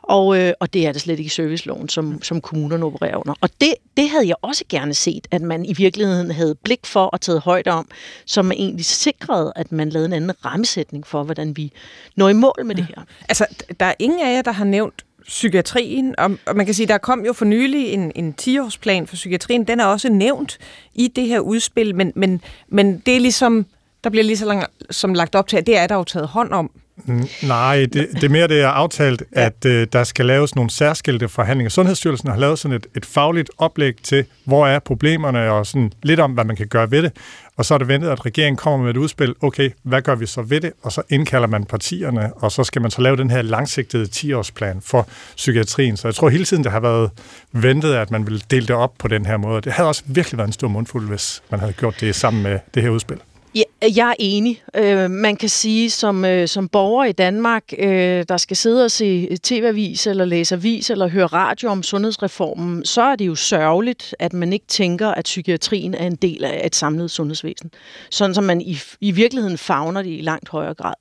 og, 0.02 0.38
øh, 0.38 0.52
og 0.60 0.72
det 0.72 0.86
er 0.86 0.92
det 0.92 1.00
slet 1.00 1.18
ikke 1.18 1.26
i 1.26 1.28
serviceloven, 1.28 1.88
som, 1.88 2.22
som 2.22 2.40
kommunerne 2.40 2.84
opererer 2.84 3.16
under. 3.16 3.34
Og 3.40 3.50
det, 3.60 3.74
det 3.96 4.10
havde 4.10 4.28
jeg 4.28 4.36
også 4.42 4.64
gerne 4.68 4.94
set, 4.94 5.28
at 5.30 5.42
man 5.42 5.64
i 5.64 5.72
virkeligheden 5.72 6.30
havde 6.30 6.54
blik 6.54 6.86
for 6.86 7.04
og 7.04 7.20
taget 7.20 7.40
højde 7.40 7.70
om, 7.70 7.88
så 8.26 8.42
man 8.42 8.56
egentlig 8.58 8.84
sikrede, 8.84 9.52
at 9.56 9.72
man 9.72 9.88
lavede 9.88 10.06
en 10.06 10.12
anden 10.12 10.44
rammesætning 10.44 11.06
for, 11.06 11.22
hvordan 11.22 11.56
vi 11.56 11.72
når 12.16 12.28
i 12.28 12.32
mål 12.32 12.62
med 12.64 12.76
ja. 12.76 12.80
det 12.82 12.88
her. 12.96 13.02
Altså, 13.28 13.46
der 13.80 13.86
er 13.86 13.94
ingen 13.98 14.20
af 14.20 14.34
jer, 14.34 14.42
der 14.42 14.52
har 14.52 14.64
nævnt 14.64 15.04
psykiatrien, 15.26 16.14
og, 16.18 16.30
og 16.46 16.56
man 16.56 16.66
kan 16.66 16.74
sige, 16.74 16.86
der 16.86 16.98
kom 16.98 17.26
jo 17.26 17.32
for 17.32 17.44
nylig 17.44 17.92
en, 17.92 18.12
en 18.14 18.34
10-årsplan 18.42 19.06
for 19.06 19.14
psykiatrien, 19.14 19.64
den 19.64 19.80
er 19.80 19.84
også 19.84 20.08
nævnt 20.08 20.58
i 20.94 21.08
det 21.08 21.28
her 21.28 21.40
udspil, 21.40 21.94
men, 21.94 22.12
men, 22.14 22.40
men 22.68 22.98
det 22.98 23.16
er 23.16 23.20
ligesom, 23.20 23.66
der 24.04 24.10
bliver 24.10 24.24
lige 24.24 24.36
så 24.36 24.46
langt, 24.46 24.66
som 24.90 25.14
lagt 25.14 25.34
op 25.34 25.48
til, 25.48 25.56
at 25.56 25.66
det 25.66 25.76
er 25.76 25.86
der 25.86 25.94
jo 25.94 26.04
taget 26.04 26.28
hånd 26.28 26.52
om 26.52 26.70
Nej, 27.42 27.86
det, 27.92 28.08
det 28.12 28.24
er 28.24 28.28
mere 28.28 28.48
det 28.48 28.60
er 28.60 28.68
aftalt, 28.68 29.22
ja. 29.36 29.40
at 29.40 29.64
uh, 29.64 29.82
der 29.92 30.04
skal 30.04 30.26
laves 30.26 30.54
nogle 30.54 30.70
særskilte 30.70 31.28
forhandlinger. 31.28 31.70
Sundhedsstyrelsen 31.70 32.28
har 32.28 32.36
lavet 32.36 32.58
sådan 32.58 32.76
et, 32.76 32.86
et 32.96 33.06
fagligt 33.06 33.50
oplæg 33.58 33.96
til, 34.02 34.24
hvor 34.44 34.66
er 34.66 34.78
problemerne, 34.78 35.50
og 35.50 35.66
sådan 35.66 35.92
lidt 36.02 36.20
om, 36.20 36.32
hvad 36.32 36.44
man 36.44 36.56
kan 36.56 36.68
gøre 36.68 36.90
ved 36.90 37.02
det. 37.02 37.12
Og 37.56 37.64
så 37.64 37.74
er 37.74 37.78
det 37.78 37.88
ventet, 37.88 38.08
at 38.08 38.26
regeringen 38.26 38.56
kommer 38.56 38.84
med 38.84 38.90
et 38.90 38.96
udspil. 38.96 39.34
Okay, 39.40 39.70
hvad 39.82 40.02
gør 40.02 40.14
vi 40.14 40.26
så 40.26 40.42
ved 40.42 40.60
det? 40.60 40.72
Og 40.82 40.92
så 40.92 41.02
indkalder 41.10 41.48
man 41.48 41.64
partierne, 41.64 42.32
og 42.34 42.52
så 42.52 42.64
skal 42.64 42.82
man 42.82 42.90
så 42.90 43.02
lave 43.02 43.16
den 43.16 43.30
her 43.30 43.42
langsigtede 43.42 44.08
10-årsplan 44.16 44.80
for 44.80 45.08
psykiatrien. 45.36 45.96
Så 45.96 46.08
jeg 46.08 46.14
tror 46.14 46.28
hele 46.28 46.44
tiden, 46.44 46.64
det 46.64 46.72
har 46.72 46.80
været 46.80 47.10
ventet, 47.52 47.94
at 47.94 48.10
man 48.10 48.26
ville 48.26 48.40
dele 48.50 48.66
det 48.66 48.76
op 48.76 48.92
på 48.98 49.08
den 49.08 49.26
her 49.26 49.36
måde. 49.36 49.60
Det 49.60 49.72
havde 49.72 49.88
også 49.88 50.02
virkelig 50.06 50.38
været 50.38 50.46
en 50.46 50.52
stor 50.52 50.68
mundfuld, 50.68 51.08
hvis 51.08 51.42
man 51.50 51.60
havde 51.60 51.72
gjort 51.72 52.00
det 52.00 52.14
sammen 52.14 52.42
med 52.42 52.58
det 52.74 52.82
her 52.82 52.90
udspil. 52.90 53.18
Ja, 53.54 53.62
jeg 53.96 54.08
er 54.10 54.14
enig. 54.18 54.62
Øh, 54.76 55.10
man 55.10 55.36
kan 55.36 55.48
sige, 55.48 55.90
som, 55.90 56.24
øh, 56.24 56.48
som 56.48 56.68
borger 56.68 57.04
i 57.04 57.12
Danmark, 57.12 57.64
øh, 57.78 58.24
der 58.28 58.36
skal 58.36 58.56
sidde 58.56 58.84
og 58.84 58.90
se 58.90 59.36
tv-avis, 59.42 60.06
eller 60.06 60.24
læse 60.24 60.54
avis, 60.54 60.90
eller 60.90 61.08
høre 61.08 61.26
radio 61.26 61.68
om 61.68 61.82
sundhedsreformen, 61.82 62.84
så 62.84 63.02
er 63.02 63.16
det 63.16 63.26
jo 63.26 63.34
sørgeligt, 63.34 64.14
at 64.18 64.32
man 64.32 64.52
ikke 64.52 64.66
tænker, 64.66 65.08
at 65.08 65.24
psykiatrien 65.24 65.94
er 65.94 66.06
en 66.06 66.16
del 66.16 66.44
af 66.44 66.66
et 66.66 66.74
samlet 66.76 67.10
sundhedsvæsen. 67.10 67.70
Sådan 68.10 68.34
som 68.34 68.44
man 68.44 68.60
i, 68.60 68.78
i 69.00 69.10
virkeligheden 69.10 69.58
fagner 69.58 70.02
det 70.02 70.18
i 70.18 70.20
langt 70.20 70.48
højere 70.48 70.74
grad. 70.74 70.94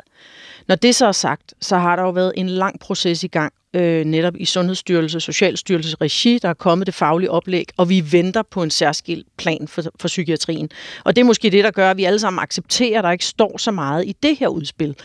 Når 0.71 0.75
det 0.75 0.95
så 0.95 1.05
er 1.05 1.11
sagt, 1.11 1.53
så 1.61 1.77
har 1.77 1.95
der 1.95 2.03
jo 2.03 2.09
været 2.09 2.33
en 2.35 2.49
lang 2.49 2.79
proces 2.79 3.23
i 3.23 3.27
gang, 3.27 3.53
øh, 3.73 4.05
netop 4.05 4.33
i 4.37 4.45
Sundhedsstyrelse, 4.45 5.19
Socialstyrelses 5.19 6.01
regi, 6.01 6.39
der 6.41 6.49
er 6.49 6.53
kommet 6.53 6.87
det 6.87 6.93
faglige 6.93 7.31
oplæg, 7.31 7.65
og 7.77 7.89
vi 7.89 8.03
venter 8.11 8.41
på 8.41 8.63
en 8.63 8.69
særskilt 8.69 9.27
plan 9.37 9.67
for, 9.67 9.81
for 9.99 10.07
psykiatrien. 10.07 10.69
Og 11.03 11.15
det 11.15 11.21
er 11.21 11.25
måske 11.25 11.49
det, 11.49 11.63
der 11.63 11.71
gør, 11.71 11.91
at 11.91 11.97
vi 11.97 12.03
alle 12.03 12.19
sammen 12.19 12.43
accepterer, 12.43 12.97
at 12.97 13.03
der 13.03 13.11
ikke 13.11 13.25
står 13.25 13.57
så 13.57 13.71
meget 13.71 14.05
i 14.05 14.15
det 14.23 14.37
her 14.37 14.47
udspil 14.47 14.95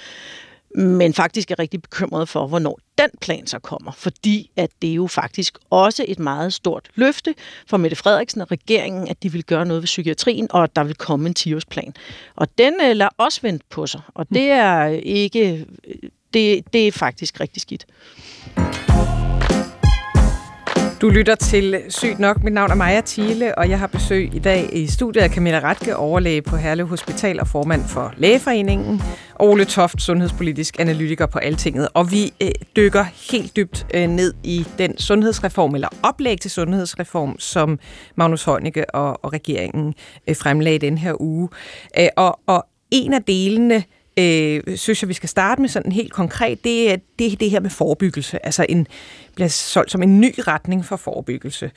men 0.76 1.14
faktisk 1.14 1.50
er 1.50 1.58
rigtig 1.58 1.82
bekymret 1.82 2.28
for, 2.28 2.46
hvornår 2.46 2.78
den 2.98 3.10
plan 3.20 3.46
så 3.46 3.58
kommer, 3.58 3.92
fordi 3.92 4.50
at 4.56 4.70
det 4.82 4.90
er 4.90 4.94
jo 4.94 5.06
faktisk 5.06 5.58
også 5.70 6.04
et 6.08 6.18
meget 6.18 6.52
stort 6.52 6.88
løfte 6.94 7.34
for 7.66 7.76
Mette 7.76 7.96
Frederiksen 7.96 8.40
og 8.40 8.50
regeringen, 8.50 9.08
at 9.08 9.22
de 9.22 9.32
vil 9.32 9.44
gøre 9.44 9.66
noget 9.66 9.82
ved 9.82 9.86
psykiatrien, 9.86 10.46
og 10.50 10.62
at 10.62 10.76
der 10.76 10.84
vil 10.84 10.94
komme 10.94 11.28
en 11.28 11.34
10-årsplan. 11.38 11.92
Og 12.36 12.58
den 12.58 12.74
øh, 12.82 12.96
lader 12.96 13.10
også 13.16 13.40
vente 13.42 13.64
på 13.70 13.86
sig, 13.86 14.00
og 14.14 14.26
det 14.28 14.50
er 14.50 14.86
ikke, 15.02 15.52
øh, 15.52 16.08
det, 16.34 16.72
det 16.72 16.88
er 16.88 16.92
faktisk 16.92 17.40
rigtig 17.40 17.62
skidt. 17.62 17.86
Du 21.00 21.08
lytter 21.08 21.34
til 21.34 21.82
Sygt 21.88 22.18
Nok. 22.18 22.44
Mit 22.44 22.52
navn 22.52 22.70
er 22.70 22.74
Maja 22.74 23.00
Thiele, 23.06 23.58
og 23.58 23.70
jeg 23.70 23.78
har 23.78 23.86
besøg 23.86 24.34
i 24.34 24.38
dag 24.38 24.68
i 24.72 24.86
studiet 24.86 25.22
af 25.22 25.30
Camilla 25.30 25.60
Ratke, 25.60 25.96
overlæge 25.96 26.42
på 26.42 26.56
Herlev 26.56 26.86
Hospital 26.86 27.40
og 27.40 27.48
formand 27.48 27.84
for 27.84 28.14
Lægeforeningen, 28.16 29.02
og 29.34 29.48
Ole 29.48 29.64
Toft, 29.64 30.02
sundhedspolitisk 30.02 30.80
analytiker 30.80 31.26
på 31.26 31.38
Altinget. 31.38 31.88
Og 31.94 32.10
vi 32.12 32.32
øh, 32.42 32.50
dykker 32.76 33.04
helt 33.32 33.56
dybt 33.56 33.86
øh, 33.94 34.06
ned 34.06 34.34
i 34.44 34.66
den 34.78 34.98
sundhedsreform, 34.98 35.74
eller 35.74 35.88
oplæg 36.02 36.40
til 36.40 36.50
sundhedsreform, 36.50 37.38
som 37.38 37.78
Magnus 38.14 38.44
Heunicke 38.44 38.94
og, 38.94 39.24
og 39.24 39.32
regeringen 39.32 39.94
øh, 40.28 40.36
fremlagde 40.36 40.78
den 40.78 40.98
her 40.98 41.20
uge. 41.20 41.48
Øh, 41.98 42.08
og, 42.16 42.40
og 42.46 42.66
en 42.90 43.12
af 43.12 43.22
delene 43.22 43.84
øh, 44.18 44.76
synes 44.76 45.02
jeg, 45.02 45.08
vi 45.08 45.14
skal 45.14 45.28
starte 45.28 45.60
med 45.60 45.68
sådan 45.68 45.92
helt 45.92 46.12
konkret, 46.12 46.64
det 46.64 46.92
er 46.92 46.96
det, 47.18 47.40
det 47.40 47.50
her 47.50 47.60
med 47.60 47.70
forebyggelse. 47.70 48.46
Altså 48.46 48.66
en, 48.68 48.86
bliver 49.34 49.48
solgt 49.48 49.90
som 49.90 50.02
en 50.02 50.20
ny 50.20 50.34
retning 50.38 50.84
for 50.84 50.96
forebyggelse. 50.96 51.70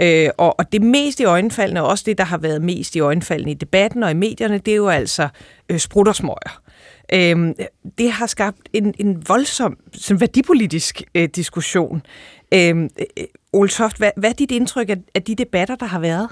Øh, 0.00 0.30
og, 0.38 0.58
og 0.58 0.72
det 0.72 0.82
mest 0.82 1.20
i 1.20 1.24
øjenfaldene, 1.24 1.82
og 1.82 1.88
også 1.88 2.04
det, 2.06 2.18
der 2.18 2.24
har 2.24 2.38
været 2.38 2.62
mest 2.62 2.96
i 2.96 3.00
øjenfaldene 3.00 3.50
i 3.50 3.54
debatten 3.54 4.02
og 4.02 4.10
i 4.10 4.14
medierne, 4.14 4.58
det 4.58 4.72
er 4.72 4.76
jo 4.76 4.88
altså 4.88 5.28
øh, 5.68 5.78
spruttersmøger. 5.78 6.60
Øh, 7.12 7.54
det 7.98 8.10
har 8.10 8.26
skabt 8.26 8.58
en, 8.72 8.94
en 8.98 9.28
voldsom 9.28 9.78
sådan 9.92 10.20
værdipolitisk 10.20 11.02
øh, 11.14 11.28
diskussion. 11.28 12.02
Øh, 12.54 12.76
øh, 12.78 13.24
Ole 13.52 13.68
Toft, 13.68 13.98
hvad, 13.98 14.10
hvad 14.16 14.30
er 14.30 14.34
dit 14.34 14.50
indtryk 14.50 14.90
af, 14.90 14.96
af 15.14 15.22
de 15.22 15.34
debatter, 15.34 15.76
der 15.76 15.86
har 15.86 15.98
været? 15.98 16.28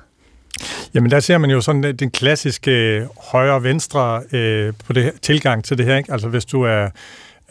Jamen 0.94 1.10
der 1.10 1.20
ser 1.20 1.38
man 1.38 1.50
jo 1.50 1.60
sådan 1.60 1.84
øh, 1.84 1.94
den 1.94 2.10
klassiske 2.10 2.70
øh, 2.70 3.06
højre-venstre 3.32 4.22
øh, 4.32 4.72
på 4.86 4.92
det 4.92 5.02
her, 5.02 5.12
tilgang 5.22 5.64
til 5.64 5.78
det 5.78 5.86
her. 5.86 5.96
Ikke? 5.96 6.12
Altså 6.12 6.28
hvis 6.28 6.44
du 6.44 6.62
er 6.62 6.88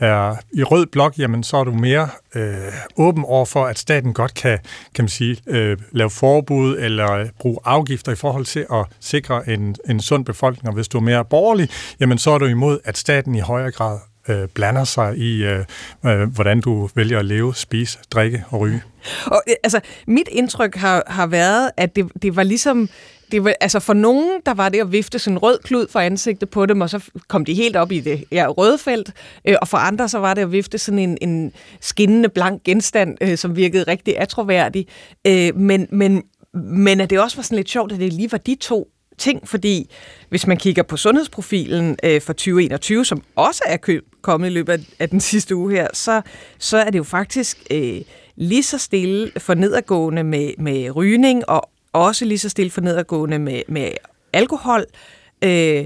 er 0.02 0.36
i 0.54 0.64
rød 0.64 0.86
blok, 0.86 1.18
jamen 1.18 1.44
så 1.44 1.58
er 1.58 1.64
du 1.64 1.74
mere 1.74 2.10
øh, 2.36 2.74
åben 2.98 3.26
over 3.26 3.46
for, 3.46 3.66
at 3.66 3.80
staten 3.80 4.14
godt 4.14 4.34
kan, 4.34 4.60
kan 4.96 5.04
man 5.04 5.10
sige, 5.10 5.38
øh, 5.48 5.78
lave 5.92 6.10
forbud 6.10 6.78
eller 6.80 7.12
øh, 7.12 7.30
bruge 7.40 7.60
afgifter 7.66 8.12
i 8.12 8.16
forhold 8.16 8.46
til 8.46 8.66
at 8.74 8.86
sikre 9.00 9.50
en, 9.50 9.76
en 9.90 10.00
sund 10.00 10.26
befolkning. 10.26 10.68
Og 10.68 10.74
hvis 10.74 10.88
du 10.88 10.98
er 10.98 11.02
mere 11.02 11.26
borgerlig, 11.26 11.70
jamen 12.00 12.18
så 12.18 12.32
er 12.32 12.38
du 12.38 12.46
imod, 12.46 12.80
at 12.84 12.98
staten 12.98 13.36
i 13.36 13.40
højere 13.40 13.72
grad 13.72 14.00
øh, 14.32 14.48
blander 14.48 14.84
sig 14.84 15.18
i, 15.18 15.44
øh, 15.44 15.66
øh, 16.06 16.34
hvordan 16.34 16.62
du 16.62 16.90
vælger 16.96 17.20
at 17.20 17.26
leve, 17.26 17.56
spise, 17.56 18.00
drikke 18.12 18.44
og 18.50 18.60
ryge. 18.60 18.84
Og, 19.26 19.44
øh, 19.50 19.56
altså, 19.64 19.80
mit 20.08 20.28
indtryk 20.32 20.76
har, 20.76 21.04
har 21.08 21.28
været, 21.28 21.72
at 21.78 21.96
det, 21.96 22.10
det 22.22 22.36
var 22.36 22.44
ligesom 22.44 22.90
det 23.32 23.44
var, 23.44 23.54
altså 23.62 23.80
for 23.80 23.94
nogen, 23.94 24.42
der 24.46 24.54
var 24.54 24.70
det 24.70 24.80
at 24.80 24.92
vifte 24.92 25.20
sådan 25.20 25.34
en 25.34 25.38
rød 25.38 25.60
klud 25.64 25.88
for 25.90 26.00
ansigtet 26.00 26.50
på 26.50 26.66
dem, 26.66 26.82
og 26.82 26.90
så 26.90 27.10
kom 27.28 27.46
de 27.46 27.54
helt 27.54 27.76
op 27.76 27.92
i 27.92 28.00
det 28.00 28.24
ja, 28.32 28.48
røde 28.48 28.78
felt. 28.78 29.14
Øh, 29.48 29.56
og 29.62 29.68
for 29.68 29.78
andre, 29.78 30.10
så 30.10 30.20
var 30.20 30.34
det 30.34 30.42
at 30.42 30.52
vifte 30.52 30.78
sådan 30.78 31.00
en, 31.00 31.18
en 31.22 31.52
skinnende 31.82 32.30
blank 32.30 32.64
genstand, 32.64 33.18
øh, 33.22 33.38
som 33.38 33.56
virkede 33.56 33.84
rigtig 33.84 34.20
atroværdig. 34.20 34.88
Øh, 35.28 35.56
men, 35.56 35.88
men, 35.92 36.24
men 36.54 37.02
at 37.02 37.10
det 37.10 37.20
også 37.20 37.38
var 37.38 37.44
sådan 37.44 37.56
lidt 37.56 37.70
sjovt, 37.70 37.92
at 37.92 38.00
det 38.00 38.14
lige 38.14 38.32
var 38.32 38.38
de 38.38 38.56
to 38.56 38.88
ting, 39.18 39.48
fordi 39.48 39.90
hvis 40.30 40.48
man 40.48 40.58
kigger 40.58 40.84
på 40.84 40.98
sundhedsprofilen 40.98 41.98
øh, 42.04 42.22
for 42.22 42.34
2021, 42.34 43.06
som 43.06 43.24
også 43.36 43.64
er 43.68 43.78
køb, 43.78 44.08
kommet 44.22 44.48
i 44.48 44.52
løbet 44.52 44.86
af 45.00 45.10
den 45.10 45.20
sidste 45.20 45.56
uge 45.56 45.72
her, 45.72 45.88
så, 45.94 46.22
så 46.58 46.78
er 46.78 46.90
det 46.90 46.98
jo 46.98 47.04
faktisk 47.04 47.58
øh, 47.72 48.02
lige 48.36 48.64
så 48.64 48.78
stille 48.78 49.32
for 49.38 49.54
nedadgående 49.54 50.24
med, 50.24 50.52
med 50.58 50.96
rygning, 50.96 51.50
og 51.50 51.70
også 51.94 52.26
lige 52.26 52.40
så 52.40 52.50
stille 52.50 52.72
for 52.72 52.82
nedadgående 52.82 53.40
med, 53.40 53.62
med 53.68 53.92
alkohol, 54.34 54.80
øh, 54.80 55.21
Øh, 55.44 55.86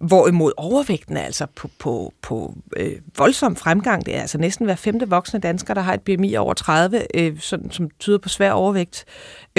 hvorimod 0.00 0.52
overvægten 0.56 1.16
er 1.16 1.22
altså 1.22 1.46
på, 1.56 1.70
på, 1.78 2.12
på 2.22 2.54
øh, 2.76 2.92
voldsom 3.18 3.56
fremgang. 3.56 4.06
Det 4.06 4.16
er 4.16 4.20
altså 4.20 4.38
næsten 4.38 4.64
hver 4.64 4.74
femte 4.74 5.08
voksne 5.08 5.40
dansker, 5.40 5.74
der 5.74 5.80
har 5.80 5.94
et 5.94 6.00
BMI 6.00 6.34
over 6.34 6.54
30, 6.54 7.02
øh, 7.14 7.38
sådan, 7.40 7.70
som 7.70 7.90
tyder 8.00 8.18
på 8.18 8.28
svær 8.28 8.52
overvægt. 8.52 9.04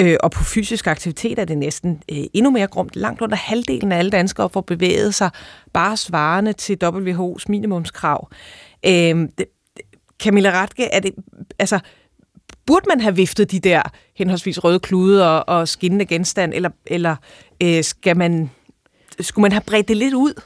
Øh, 0.00 0.16
og 0.22 0.30
på 0.30 0.44
fysisk 0.44 0.86
aktivitet 0.86 1.38
er 1.38 1.44
det 1.44 1.58
næsten 1.58 2.02
øh, 2.10 2.24
endnu 2.32 2.50
mere 2.50 2.66
grumt. 2.66 2.96
Langt 2.96 3.20
under 3.20 3.36
halvdelen 3.36 3.92
af 3.92 3.98
alle 3.98 4.10
danskere 4.10 4.50
får 4.50 4.60
bevæget 4.60 5.14
sig 5.14 5.30
bare 5.72 5.96
svarende 5.96 6.52
til 6.52 6.78
WHO's 6.84 7.44
minimumskrav. 7.48 8.28
Øh, 8.86 9.28
det, 9.38 9.44
Camilla 10.22 10.50
Ratke, 10.50 10.84
er 10.84 11.00
det, 11.00 11.14
altså, 11.58 11.78
burde 12.66 12.86
man 12.88 13.00
have 13.00 13.16
viftet 13.16 13.50
de 13.50 13.60
der 13.60 13.82
henholdsvis 14.16 14.64
røde 14.64 14.80
klude 14.80 15.30
og, 15.30 15.58
og 15.58 15.68
skinnende 15.68 16.04
genstand, 16.04 16.54
eller, 16.54 16.70
eller 16.86 17.16
øh, 17.62 17.84
skal 17.84 18.16
man, 18.16 18.50
skulle 19.20 19.42
man 19.42 19.52
have 19.52 19.62
bredt 19.66 19.88
det 19.88 19.96
lidt 19.96 20.14
ud? 20.14 20.40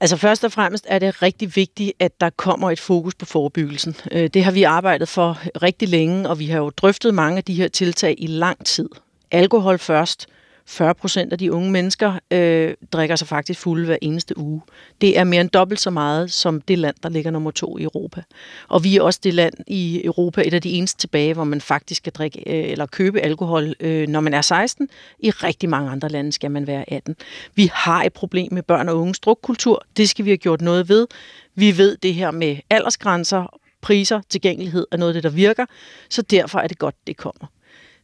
Altså 0.00 0.16
først 0.16 0.44
og 0.44 0.52
fremmest 0.52 0.86
er 0.88 0.98
det 0.98 1.22
rigtig 1.22 1.56
vigtigt, 1.56 1.92
at 1.98 2.20
der 2.20 2.30
kommer 2.30 2.70
et 2.70 2.80
fokus 2.80 3.14
på 3.14 3.24
forebyggelsen. 3.24 3.96
Øh, 4.12 4.30
det 4.34 4.44
har 4.44 4.52
vi 4.52 4.62
arbejdet 4.62 5.08
for 5.08 5.38
rigtig 5.62 5.88
længe, 5.88 6.28
og 6.28 6.38
vi 6.38 6.46
har 6.46 6.58
jo 6.58 6.70
drøftet 6.70 7.14
mange 7.14 7.36
af 7.36 7.44
de 7.44 7.54
her 7.54 7.68
tiltag 7.68 8.14
i 8.18 8.26
lang 8.26 8.66
tid. 8.66 8.88
Alkohol 9.30 9.78
først, 9.78 10.26
40 10.68 10.94
procent 10.94 11.32
af 11.32 11.38
de 11.38 11.52
unge 11.52 11.70
mennesker 11.70 12.18
øh, 12.30 12.74
drikker 12.92 13.16
sig 13.16 13.28
faktisk 13.28 13.60
fulde 13.60 13.86
hver 13.86 13.96
eneste 14.02 14.38
uge. 14.38 14.60
Det 15.00 15.18
er 15.18 15.24
mere 15.24 15.40
end 15.40 15.50
dobbelt 15.50 15.80
så 15.80 15.90
meget 15.90 16.32
som 16.32 16.60
det 16.60 16.78
land, 16.78 16.96
der 17.02 17.08
ligger 17.08 17.30
nummer 17.30 17.50
to 17.50 17.78
i 17.78 17.82
Europa. 17.82 18.22
Og 18.68 18.84
vi 18.84 18.96
er 18.96 19.02
også 19.02 19.20
det 19.22 19.34
land 19.34 19.54
i 19.66 20.04
Europa, 20.04 20.42
et 20.46 20.54
af 20.54 20.62
de 20.62 20.70
eneste 20.70 20.98
tilbage, 20.98 21.34
hvor 21.34 21.44
man 21.44 21.60
faktisk 21.60 21.98
skal 21.98 22.12
drikke 22.12 22.38
øh, 22.46 22.70
eller 22.70 22.86
købe 22.86 23.20
alkohol, 23.20 23.74
øh, 23.80 24.08
når 24.08 24.20
man 24.20 24.34
er 24.34 24.40
16. 24.40 24.88
I 25.18 25.30
rigtig 25.30 25.68
mange 25.68 25.90
andre 25.90 26.08
lande 26.08 26.32
skal 26.32 26.50
man 26.50 26.66
være 26.66 26.92
18. 26.92 27.16
Vi 27.54 27.70
har 27.74 28.02
et 28.04 28.12
problem 28.12 28.52
med 28.52 28.62
børn 28.62 28.88
og 28.88 28.98
unges 28.98 29.20
drukkultur. 29.20 29.84
Det 29.96 30.08
skal 30.08 30.24
vi 30.24 30.30
have 30.30 30.36
gjort 30.36 30.60
noget 30.60 30.88
ved. 30.88 31.06
Vi 31.54 31.78
ved 31.78 31.96
det 31.96 32.14
her 32.14 32.30
med 32.30 32.56
aldersgrænser, 32.70 33.58
priser, 33.80 34.20
tilgængelighed 34.28 34.86
er 34.92 34.96
noget 34.96 35.10
af 35.10 35.14
det, 35.14 35.22
der 35.22 35.36
virker. 35.36 35.66
Så 36.10 36.22
derfor 36.22 36.58
er 36.58 36.66
det 36.66 36.78
godt, 36.78 36.94
det 37.06 37.16
kommer. 37.16 37.46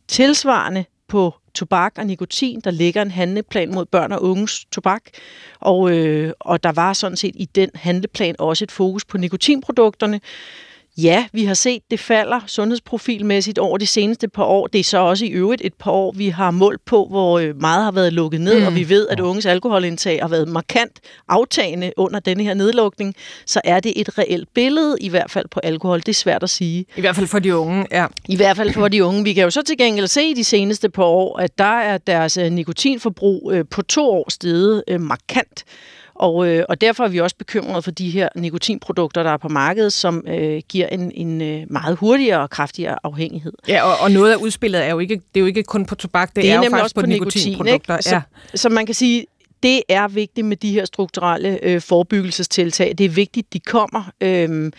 Tilsvarende 0.09 0.85
på 1.09 1.35
tobak 1.55 1.93
og 1.99 2.07
nikotin. 2.07 2.61
Der 2.61 2.71
ligger 2.71 3.03
en 3.03 3.11
handleplan 3.11 3.75
mod 3.75 3.85
børn 3.85 4.13
og 4.13 4.23
unges 4.23 4.65
tobak, 4.65 5.03
og, 5.61 5.97
øh, 5.97 6.33
og 6.41 6.63
der 6.63 6.73
var 6.73 6.93
sådan 6.93 7.17
set 7.17 7.35
i 7.37 7.45
den 7.45 7.71
handleplan 7.75 8.35
også 8.39 8.65
et 8.65 8.73
fokus 8.73 9.05
på 9.05 9.19
nikotinprodukterne. 9.19 10.21
Ja, 10.99 11.27
vi 11.33 11.45
har 11.45 11.55
set, 11.55 11.83
det 11.91 12.01
falder 12.01 12.41
sundhedsprofilmæssigt 12.47 13.59
over 13.59 13.79
de 13.79 13.87
seneste 13.87 14.29
par 14.29 14.45
år. 14.45 14.67
Det 14.67 14.79
er 14.79 14.85
så 14.85 14.99
også 14.99 15.25
i 15.25 15.29
øvrigt 15.29 15.63
et 15.65 15.75
par 15.75 15.91
år, 15.91 16.13
vi 16.17 16.29
har 16.29 16.51
målt 16.51 16.85
på, 16.85 17.07
hvor 17.11 17.39
øh, 17.39 17.61
meget 17.61 17.85
har 17.85 17.93
været 17.93 18.13
lukket 18.13 18.41
ned, 18.41 18.61
mm. 18.61 18.67
og 18.67 18.75
vi 18.75 18.89
ved, 18.89 19.09
at 19.09 19.21
unges 19.21 19.47
alkoholindtag 19.47 20.21
har 20.21 20.29
været 20.29 20.49
markant 20.49 21.01
aftagende 21.29 21.93
under 21.97 22.21
denne 22.21 22.45
her 22.45 22.55
nedlukning. 22.55 23.15
Så 23.47 23.61
er 23.65 23.81
det 23.81 23.93
et 23.97 24.19
reelt 24.19 24.49
billede, 24.55 24.97
i 25.01 25.09
hvert 25.09 25.31
fald 25.31 25.47
på 25.51 25.61
alkohol. 25.63 25.99
Det 25.99 26.09
er 26.09 26.13
svært 26.13 26.43
at 26.43 26.51
sige. 26.51 26.87
I 26.97 27.01
hvert 27.01 27.17
fald 27.17 27.27
for 27.27 27.39
de 27.39 27.57
unge, 27.57 27.87
ja. 27.91 28.07
I 28.29 28.37
hvert 28.37 28.57
fald 28.57 28.73
for 28.73 28.89
de 28.89 29.05
unge. 29.05 29.25
Vi 29.25 29.33
kan 29.33 29.45
jo 29.45 29.51
så 29.51 29.63
til 29.63 29.79
gengæld 29.79 30.07
se 30.07 30.35
de 30.35 30.45
seneste 30.45 30.91
par 30.91 31.05
år, 31.05 31.39
at 31.39 31.59
der 31.59 31.79
er 31.79 31.99
deres 31.99 32.37
øh, 32.37 32.53
nikotinforbrug 32.53 33.51
øh, 33.55 33.65
på 33.71 33.83
to 33.83 34.11
år 34.11 34.31
steget 34.31 34.83
markant. 35.01 35.65
Og, 36.15 36.49
øh, 36.49 36.65
og 36.69 36.81
derfor 36.81 37.05
er 37.05 37.09
vi 37.09 37.21
også 37.21 37.37
bekymrede 37.37 37.83
for 37.83 37.91
de 37.91 38.11
her 38.11 38.29
nikotinprodukter, 38.37 39.23
der 39.23 39.31
er 39.31 39.37
på 39.37 39.49
markedet, 39.49 39.93
som 39.93 40.25
øh, 40.29 40.63
giver 40.69 40.87
en, 40.87 41.13
en 41.15 41.43
øh, 41.43 41.63
meget 41.71 41.97
hurtigere 41.97 42.41
og 42.41 42.51
kraftigere 42.51 42.99
afhængighed. 43.03 43.53
Ja, 43.69 43.83
og, 43.83 44.01
og 44.01 44.11
noget 44.11 44.33
af 44.33 44.37
udspillet 44.37 44.85
er 44.85 44.91
jo 44.91 44.99
ikke, 44.99 45.15
det 45.15 45.37
er 45.37 45.41
jo 45.41 45.47
ikke 45.47 45.63
kun 45.63 45.87
på 45.87 45.95
tobak, 45.95 46.29
det, 46.29 46.37
det 46.37 46.51
er, 46.51 46.55
er 46.55 46.57
jo 46.57 46.63
faktisk 46.63 46.83
også 46.83 46.95
på, 46.95 47.01
på 47.01 47.07
nikotinprodukter. 47.07 47.95
Nikotin, 47.95 48.13
ja. 48.13 48.23
så, 48.55 48.59
så 48.59 48.69
man 48.69 48.87
kan 48.87 48.95
sige, 48.95 49.27
det 49.63 49.83
er 49.89 50.09
vigtigt 50.09 50.47
med 50.47 50.57
de 50.57 50.73
her 50.73 50.85
strukturelle 50.85 51.59
øh, 51.63 51.81
forebyggelsestiltag. 51.81 52.95
Det 52.99 53.05
er 53.05 53.11
vigtigt, 53.11 53.53
de 53.53 53.61
kommer. 53.61 54.11
Øh, 54.21 54.73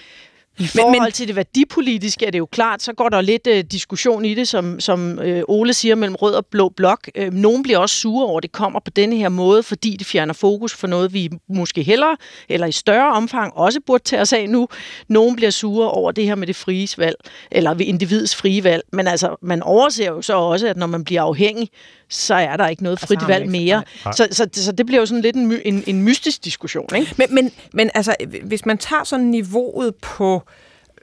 i 0.59 0.67
forhold 0.67 1.01
men, 1.01 1.11
til 1.11 1.27
det 1.27 1.35
værdipolitiske 1.35 2.25
er 2.25 2.31
det 2.31 2.39
jo 2.39 2.45
klart, 2.45 2.81
så 2.81 2.93
går 2.93 3.09
der 3.09 3.21
lidt 3.21 3.47
uh, 3.47 3.59
diskussion 3.71 4.25
i 4.25 4.33
det, 4.33 4.47
som, 4.47 4.79
som 4.79 5.19
uh, 5.19 5.41
Ole 5.47 5.73
siger, 5.73 5.95
mellem 5.95 6.15
rød 6.15 6.33
og 6.33 6.45
blå 6.45 6.69
blok. 6.69 7.09
Uh, 7.21 7.33
nogen 7.33 7.63
bliver 7.63 7.77
også 7.77 7.95
sure 7.95 8.27
over, 8.27 8.37
at 8.37 8.43
det 8.43 8.51
kommer 8.51 8.79
på 8.79 8.91
denne 8.91 9.15
her 9.15 9.29
måde, 9.29 9.63
fordi 9.63 9.95
det 9.95 10.07
fjerner 10.07 10.33
fokus 10.33 10.73
for 10.73 10.87
noget, 10.87 11.13
vi 11.13 11.29
måske 11.49 11.83
hellere, 11.83 12.17
eller 12.49 12.67
i 12.67 12.71
større 12.71 13.13
omfang, 13.13 13.53
også 13.53 13.79
burde 13.87 14.03
tage 14.03 14.21
os 14.21 14.33
af 14.33 14.49
nu. 14.49 14.67
Nogen 15.07 15.35
bliver 15.35 15.51
sure 15.51 15.89
over 15.89 16.11
det 16.11 16.25
her 16.25 16.35
med 16.35 16.47
det 16.47 16.55
frie 16.55 16.87
valg, 16.97 17.15
eller 17.51 17.73
ved 17.73 17.85
individets 17.85 18.35
frie 18.35 18.63
valg. 18.63 18.83
Men 18.93 19.07
altså, 19.07 19.35
man 19.41 19.63
overser 19.63 20.05
jo 20.05 20.21
så 20.21 20.37
også, 20.37 20.67
at 20.67 20.77
når 20.77 20.87
man 20.87 21.03
bliver 21.03 21.21
afhængig, 21.21 21.69
så 22.09 22.33
er 22.33 22.57
der 22.57 22.67
ikke 22.67 22.83
noget 22.83 22.99
frit 22.99 23.11
altså, 23.11 23.27
valg 23.27 23.49
mere. 23.49 23.83
Så, 24.03 24.27
så, 24.31 24.47
så 24.53 24.71
det 24.71 24.85
bliver 24.85 24.99
jo 24.99 25.05
sådan 25.05 25.21
lidt 25.21 25.35
en, 25.35 25.61
en, 25.65 25.83
en 25.87 26.03
mystisk 26.03 26.43
diskussion. 26.43 26.95
Ikke? 26.95 27.13
Men, 27.17 27.27
men, 27.35 27.51
men 27.73 27.89
altså, 27.93 28.15
hvis 28.43 28.65
man 28.65 28.77
tager 28.77 29.03
sådan 29.03 29.25
niveauet 29.25 29.95
på 29.95 30.43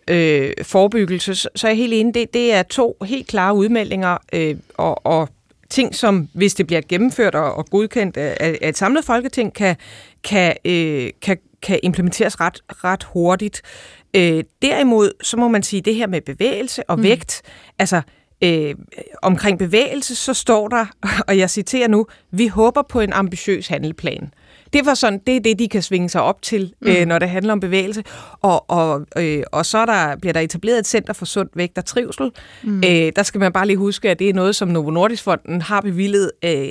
øh, 0.08 0.52
forebyggelse, 0.62 1.34
så, 1.34 1.48
så 1.56 1.66
er 1.66 1.70
jeg 1.70 1.76
helt 1.76 1.92
enig, 1.92 2.14
det, 2.14 2.34
det 2.34 2.52
er 2.52 2.62
to 2.62 2.96
helt 3.04 3.26
klare 3.26 3.54
udmeldinger, 3.54 4.18
øh, 4.32 4.56
og, 4.74 5.06
og 5.06 5.28
ting, 5.70 5.94
som 5.94 6.28
hvis 6.32 6.54
det 6.54 6.66
bliver 6.66 6.82
gennemført 6.88 7.34
og, 7.34 7.54
og 7.54 7.66
godkendt 7.70 8.16
af, 8.16 8.36
af 8.40 8.68
et 8.68 8.78
samlet 8.78 9.04
folketing, 9.04 9.54
kan, 9.54 9.76
kan, 10.24 10.56
øh, 10.64 11.10
kan, 11.22 11.38
kan 11.62 11.80
implementeres 11.82 12.40
ret, 12.40 12.60
ret 12.68 13.04
hurtigt. 13.04 13.62
Øh, 14.16 14.44
derimod, 14.62 15.10
så 15.22 15.36
må 15.36 15.48
man 15.48 15.62
sige, 15.62 15.82
det 15.82 15.94
her 15.94 16.06
med 16.06 16.20
bevægelse 16.20 16.90
og 16.90 16.96
mm. 16.96 17.02
vægt, 17.02 17.42
altså 17.78 18.02
øh, 18.44 18.74
omkring 19.22 19.58
bevægelse, 19.58 20.14
så 20.14 20.34
står 20.34 20.68
der, 20.68 20.86
og 21.28 21.38
jeg 21.38 21.50
citerer 21.50 21.88
nu, 21.88 22.06
vi 22.30 22.46
håber 22.46 22.82
på 22.82 23.00
en 23.00 23.12
ambitiøs 23.12 23.68
handelplan. 23.68 24.34
Det 24.72 24.86
var 24.86 24.94
sådan, 24.94 25.20
det 25.26 25.36
er 25.36 25.40
det, 25.40 25.58
de 25.58 25.68
kan 25.68 25.82
svinge 25.82 26.08
sig 26.08 26.22
op 26.22 26.42
til, 26.42 26.74
mm. 26.80 26.88
øh, 26.88 27.06
når 27.06 27.18
det 27.18 27.28
handler 27.28 27.52
om 27.52 27.60
bevægelse. 27.60 28.02
Og, 28.40 28.70
og, 28.70 29.06
øh, 29.18 29.42
og 29.52 29.66
så 29.66 29.86
der, 29.86 30.16
bliver 30.16 30.32
der 30.32 30.40
etableret 30.40 30.78
et 30.78 30.86
center 30.86 31.12
for 31.12 31.24
sund 31.24 31.48
vægt 31.54 31.78
og 31.78 31.84
trivsel. 31.84 32.30
Mm. 32.62 32.76
Øh, 32.76 33.12
der 33.16 33.22
skal 33.22 33.38
man 33.38 33.52
bare 33.52 33.66
lige 33.66 33.76
huske, 33.76 34.10
at 34.10 34.18
det 34.18 34.28
er 34.28 34.34
noget, 34.34 34.56
som 34.56 34.68
Novo 34.68 34.90
Nordisk 34.90 35.22
Fonden 35.22 35.62
har 35.62 35.80
bevillet 35.80 36.30
øh, 36.44 36.66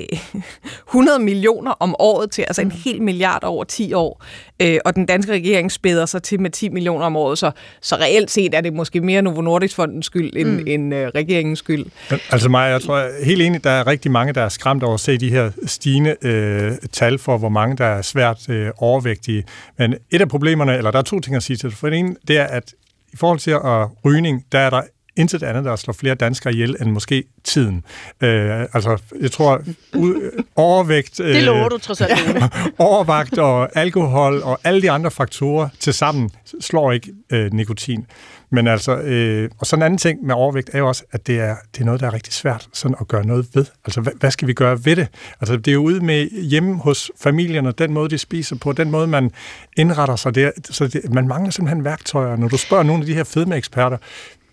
100 0.88 1.20
millioner 1.20 1.72
om 1.72 1.96
året 2.00 2.32
til, 2.32 2.42
altså 2.42 2.62
mm. 2.62 2.68
en 2.68 2.72
hel 2.72 3.02
milliard 3.02 3.44
over 3.44 3.64
10 3.64 3.94
år. 3.94 4.24
Øh, 4.62 4.78
og 4.86 4.96
den 4.96 5.06
danske 5.06 5.32
regering 5.32 5.72
spæder 5.72 6.06
sig 6.06 6.24
til 6.24 6.42
med 6.42 6.50
10 6.50 6.70
millioner 6.70 7.06
om 7.06 7.16
året, 7.16 7.38
så, 7.38 7.52
så 7.82 7.96
reelt 7.96 8.32
set 8.32 8.56
er 8.56 8.62
det 8.62 8.74
måske 8.74 9.02
mere 9.02 9.22
Novo 9.22 9.42
Nordisk 9.42 9.76
Fondens 9.76 10.06
skyld 10.06 10.34
end, 10.36 10.50
mm. 10.50 10.64
end 10.68 10.94
øh, 10.96 11.08
regeringens 11.08 11.60
skyld. 11.60 11.86
Altså 12.32 12.50
mig, 12.50 12.72
jeg 12.72 12.82
tror 12.82 12.98
jeg 12.98 13.08
er 13.20 13.26
helt 13.26 13.42
enig, 13.42 13.64
der 13.64 13.70
er 13.70 13.88
rigtig 13.88 14.12
mange, 14.12 14.34
der 14.34 14.42
er 14.42 14.50
skræmt 14.50 14.84
over 14.84 14.94
at 14.94 15.00
se 15.00 15.18
de 15.18 15.30
her 15.30 15.52
stigende 15.66 16.16
øh, 16.22 16.72
tal 16.92 17.18
for, 17.18 17.38
hvor 17.38 17.50
mange 17.50 17.78
der 17.78 17.91
er 17.98 18.02
svært 18.02 18.50
øh, 18.50 18.72
overvægtige. 18.78 19.44
Men 19.78 19.96
et 20.12 20.22
af 20.22 20.30
problemerne, 20.30 20.78
eller 20.78 20.92
der 20.92 21.00
er 21.00 21.04
to 21.04 21.20
ting 21.20 21.36
at 21.36 21.44
sige 21.44 21.58
til 21.58 21.70
det. 21.70 21.78
For 21.78 21.90
det 21.90 22.00
ene, 22.00 22.16
det 22.28 22.38
er, 22.38 22.46
at 22.46 22.74
i 23.14 23.18
forhold 23.18 23.40
til 23.40 23.52
at 23.52 23.88
rygning, 24.06 24.46
der 24.52 24.60
er 24.60 24.70
der 24.70 24.82
intet 25.16 25.44
andet, 25.44 25.66
der 25.66 25.76
slår 25.76 25.94
flere 25.94 26.16
danskere 26.16 26.54
ihjel, 26.54 26.76
end 26.82 26.92
måske 26.92 27.24
tiden. 27.44 27.84
Øh, 28.22 28.62
altså, 28.74 28.98
jeg 29.22 29.32
tror, 29.32 29.62
ud, 29.96 30.44
overvægt... 30.56 31.20
Øh, 31.20 31.28
det 31.36 31.44
lover 31.44 31.70
du 31.70 31.78
trods 31.78 32.02
alt. 32.02 32.44
overvægt 32.78 33.38
og 33.38 33.78
alkohol 33.78 34.42
og 34.44 34.60
alle 34.64 34.82
de 34.82 34.92
andre 34.92 35.12
faktorer 35.12 35.70
til 35.80 35.94
sammen 35.94 36.30
slår 36.62 36.92
ikke 36.92 37.14
øh, 37.32 37.54
nikotin. 37.54 38.06
Men 38.54 38.68
altså, 38.68 38.98
øh, 38.98 39.50
og 39.58 39.68
sådan 39.68 39.82
en 39.82 39.86
anden 39.86 39.98
ting 39.98 40.26
med 40.26 40.36
overvægt 40.36 40.70
er 40.74 40.80
jo 40.80 40.88
også, 40.88 41.04
at 41.12 41.28
det 41.28 41.40
er, 41.40 41.56
det 41.74 41.82
er 41.82 41.86
noget, 41.86 42.02
der 42.02 42.08
er 42.08 42.14
rigtig 42.14 42.34
svært 42.34 42.68
sådan 42.74 42.98
at 43.02 43.08
gøre 43.08 43.26
noget 43.26 43.48
ved. 43.54 43.66
Altså, 43.86 44.02
hvad, 44.02 44.14
hvad 44.20 44.32
skal 44.32 44.48
vi 44.48 44.54
gøre 44.54 44.86
ved 44.86 44.96
det? 44.96 45.08
Altså, 45.42 45.58
det 45.58 45.68
er 45.68 45.74
jo 45.74 45.84
ude 45.84 46.00
med 46.00 46.30
hjemme 46.30 46.78
hos 46.78 47.12
familierne, 47.20 47.72
den 47.72 47.94
måde, 47.94 48.10
de 48.10 48.18
spiser 48.18 48.56
på, 48.56 48.72
den 48.72 48.92
måde, 48.92 49.08
man 49.08 49.32
indretter 49.78 50.16
sig. 50.16 50.36
Det, 50.36 50.52
så 50.64 50.88
det, 50.88 51.14
man 51.14 51.28
mangler 51.28 51.52
simpelthen 51.52 51.84
værktøjer. 51.84 52.36
Når 52.36 52.48
du 52.48 52.58
spørger 52.58 52.84
nogle 52.84 53.02
af 53.02 53.06
de 53.06 53.14
her 53.14 53.24
fedmeeksperter, 53.24 53.98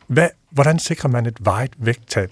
hvad, 0.06 0.28
hvordan 0.50 0.78
sikrer 0.78 1.10
man 1.10 1.26
et 1.26 1.36
vejet 1.40 1.70
vægttab? 1.78 2.30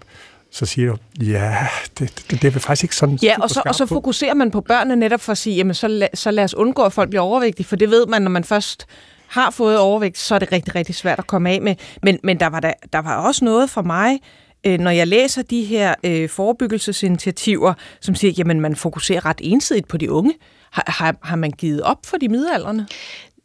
så 0.50 0.66
siger 0.66 0.90
du, 0.90 0.96
ja, 1.24 1.56
det, 1.98 2.24
det, 2.30 2.42
det 2.42 2.56
er 2.56 2.60
faktisk 2.60 2.84
ikke 2.84 2.96
sådan 2.96 3.18
Ja, 3.22 3.34
og 3.42 3.50
så, 3.50 3.62
og 3.66 3.74
så 3.74 3.86
fokuserer 3.86 4.34
man 4.34 4.50
på 4.50 4.60
børnene 4.60 4.96
netop 4.96 5.20
for 5.20 5.32
at 5.32 5.38
sige, 5.38 5.56
jamen 5.56 5.74
så, 5.74 5.88
la, 5.88 6.08
så 6.14 6.30
lad 6.30 6.44
os 6.44 6.54
undgå, 6.54 6.82
at 6.82 6.92
folk 6.92 7.10
bliver 7.10 7.22
overvægtige, 7.22 7.66
for 7.66 7.76
det 7.76 7.90
ved 7.90 8.06
man, 8.06 8.22
når 8.22 8.30
man 8.30 8.44
først 8.44 8.86
har 9.28 9.50
fået 9.50 9.78
overvægt, 9.78 10.18
så 10.18 10.34
er 10.34 10.38
det 10.38 10.52
rigtig, 10.52 10.74
rigtig 10.74 10.94
svært 10.94 11.18
at 11.18 11.26
komme 11.26 11.50
af 11.50 11.60
med. 11.60 11.74
Men, 12.02 12.18
men 12.22 12.40
der, 12.40 12.46
var 12.46 12.60
der, 12.60 12.72
der 12.92 12.98
var 12.98 13.16
også 13.16 13.44
noget 13.44 13.70
for 13.70 13.82
mig, 13.82 14.20
øh, 14.66 14.78
når 14.78 14.90
jeg 14.90 15.06
læser 15.06 15.42
de 15.42 15.64
her 15.64 15.94
øh, 16.04 16.28
forebyggelsesinitiativer, 16.28 17.74
som 18.00 18.14
siger, 18.14 18.32
jamen 18.38 18.60
man 18.60 18.76
fokuserer 18.76 19.26
ret 19.26 19.40
ensidigt 19.40 19.88
på 19.88 19.96
de 19.96 20.10
unge. 20.10 20.34
Har, 20.70 20.84
har, 20.86 21.16
har 21.22 21.36
man 21.36 21.50
givet 21.50 21.82
op 21.82 21.98
for 22.06 22.16
de 22.16 22.28
midalderne? 22.28 22.86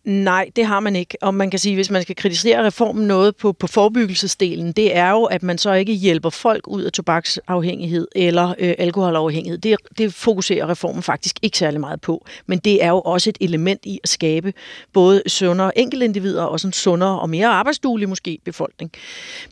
Nej, 0.03 0.49
det 0.55 0.65
har 0.65 0.79
man 0.79 0.95
ikke. 0.95 1.17
Og 1.21 1.33
man 1.33 1.49
kan 1.49 1.59
sige, 1.59 1.75
hvis 1.75 1.89
man 1.89 2.01
skal 2.01 2.15
kritisere 2.15 2.65
reformen 2.65 3.07
noget 3.07 3.35
på, 3.35 3.53
på 3.53 3.67
forebyggelsesdelen, 3.67 4.71
det 4.71 4.95
er 4.95 5.09
jo, 5.09 5.23
at 5.23 5.43
man 5.43 5.57
så 5.57 5.73
ikke 5.73 5.93
hjælper 5.93 6.29
folk 6.29 6.67
ud 6.67 6.81
af 6.81 6.91
tobaksafhængighed 6.91 8.07
eller 8.15 8.49
øh, 8.59 8.73
alkoholafhængighed. 8.77 9.57
Det, 9.57 9.77
det 9.97 10.13
fokuserer 10.13 10.69
reformen 10.69 11.03
faktisk 11.03 11.39
ikke 11.41 11.57
særlig 11.57 11.79
meget 11.79 12.01
på. 12.01 12.25
Men 12.45 12.59
det 12.59 12.83
er 12.83 12.89
jo 12.89 13.01
også 13.01 13.29
et 13.29 13.37
element 13.41 13.85
i 13.85 13.99
at 14.03 14.09
skabe 14.09 14.53
både 14.93 15.23
sundere 15.27 15.77
enkeltindivider 15.77 16.43
og 16.43 16.59
en 16.65 16.73
sundere 16.73 17.19
og 17.19 17.29
mere 17.29 17.47
arbejdsduelig 17.47 18.09
måske 18.09 18.39
befolkning. 18.45 18.91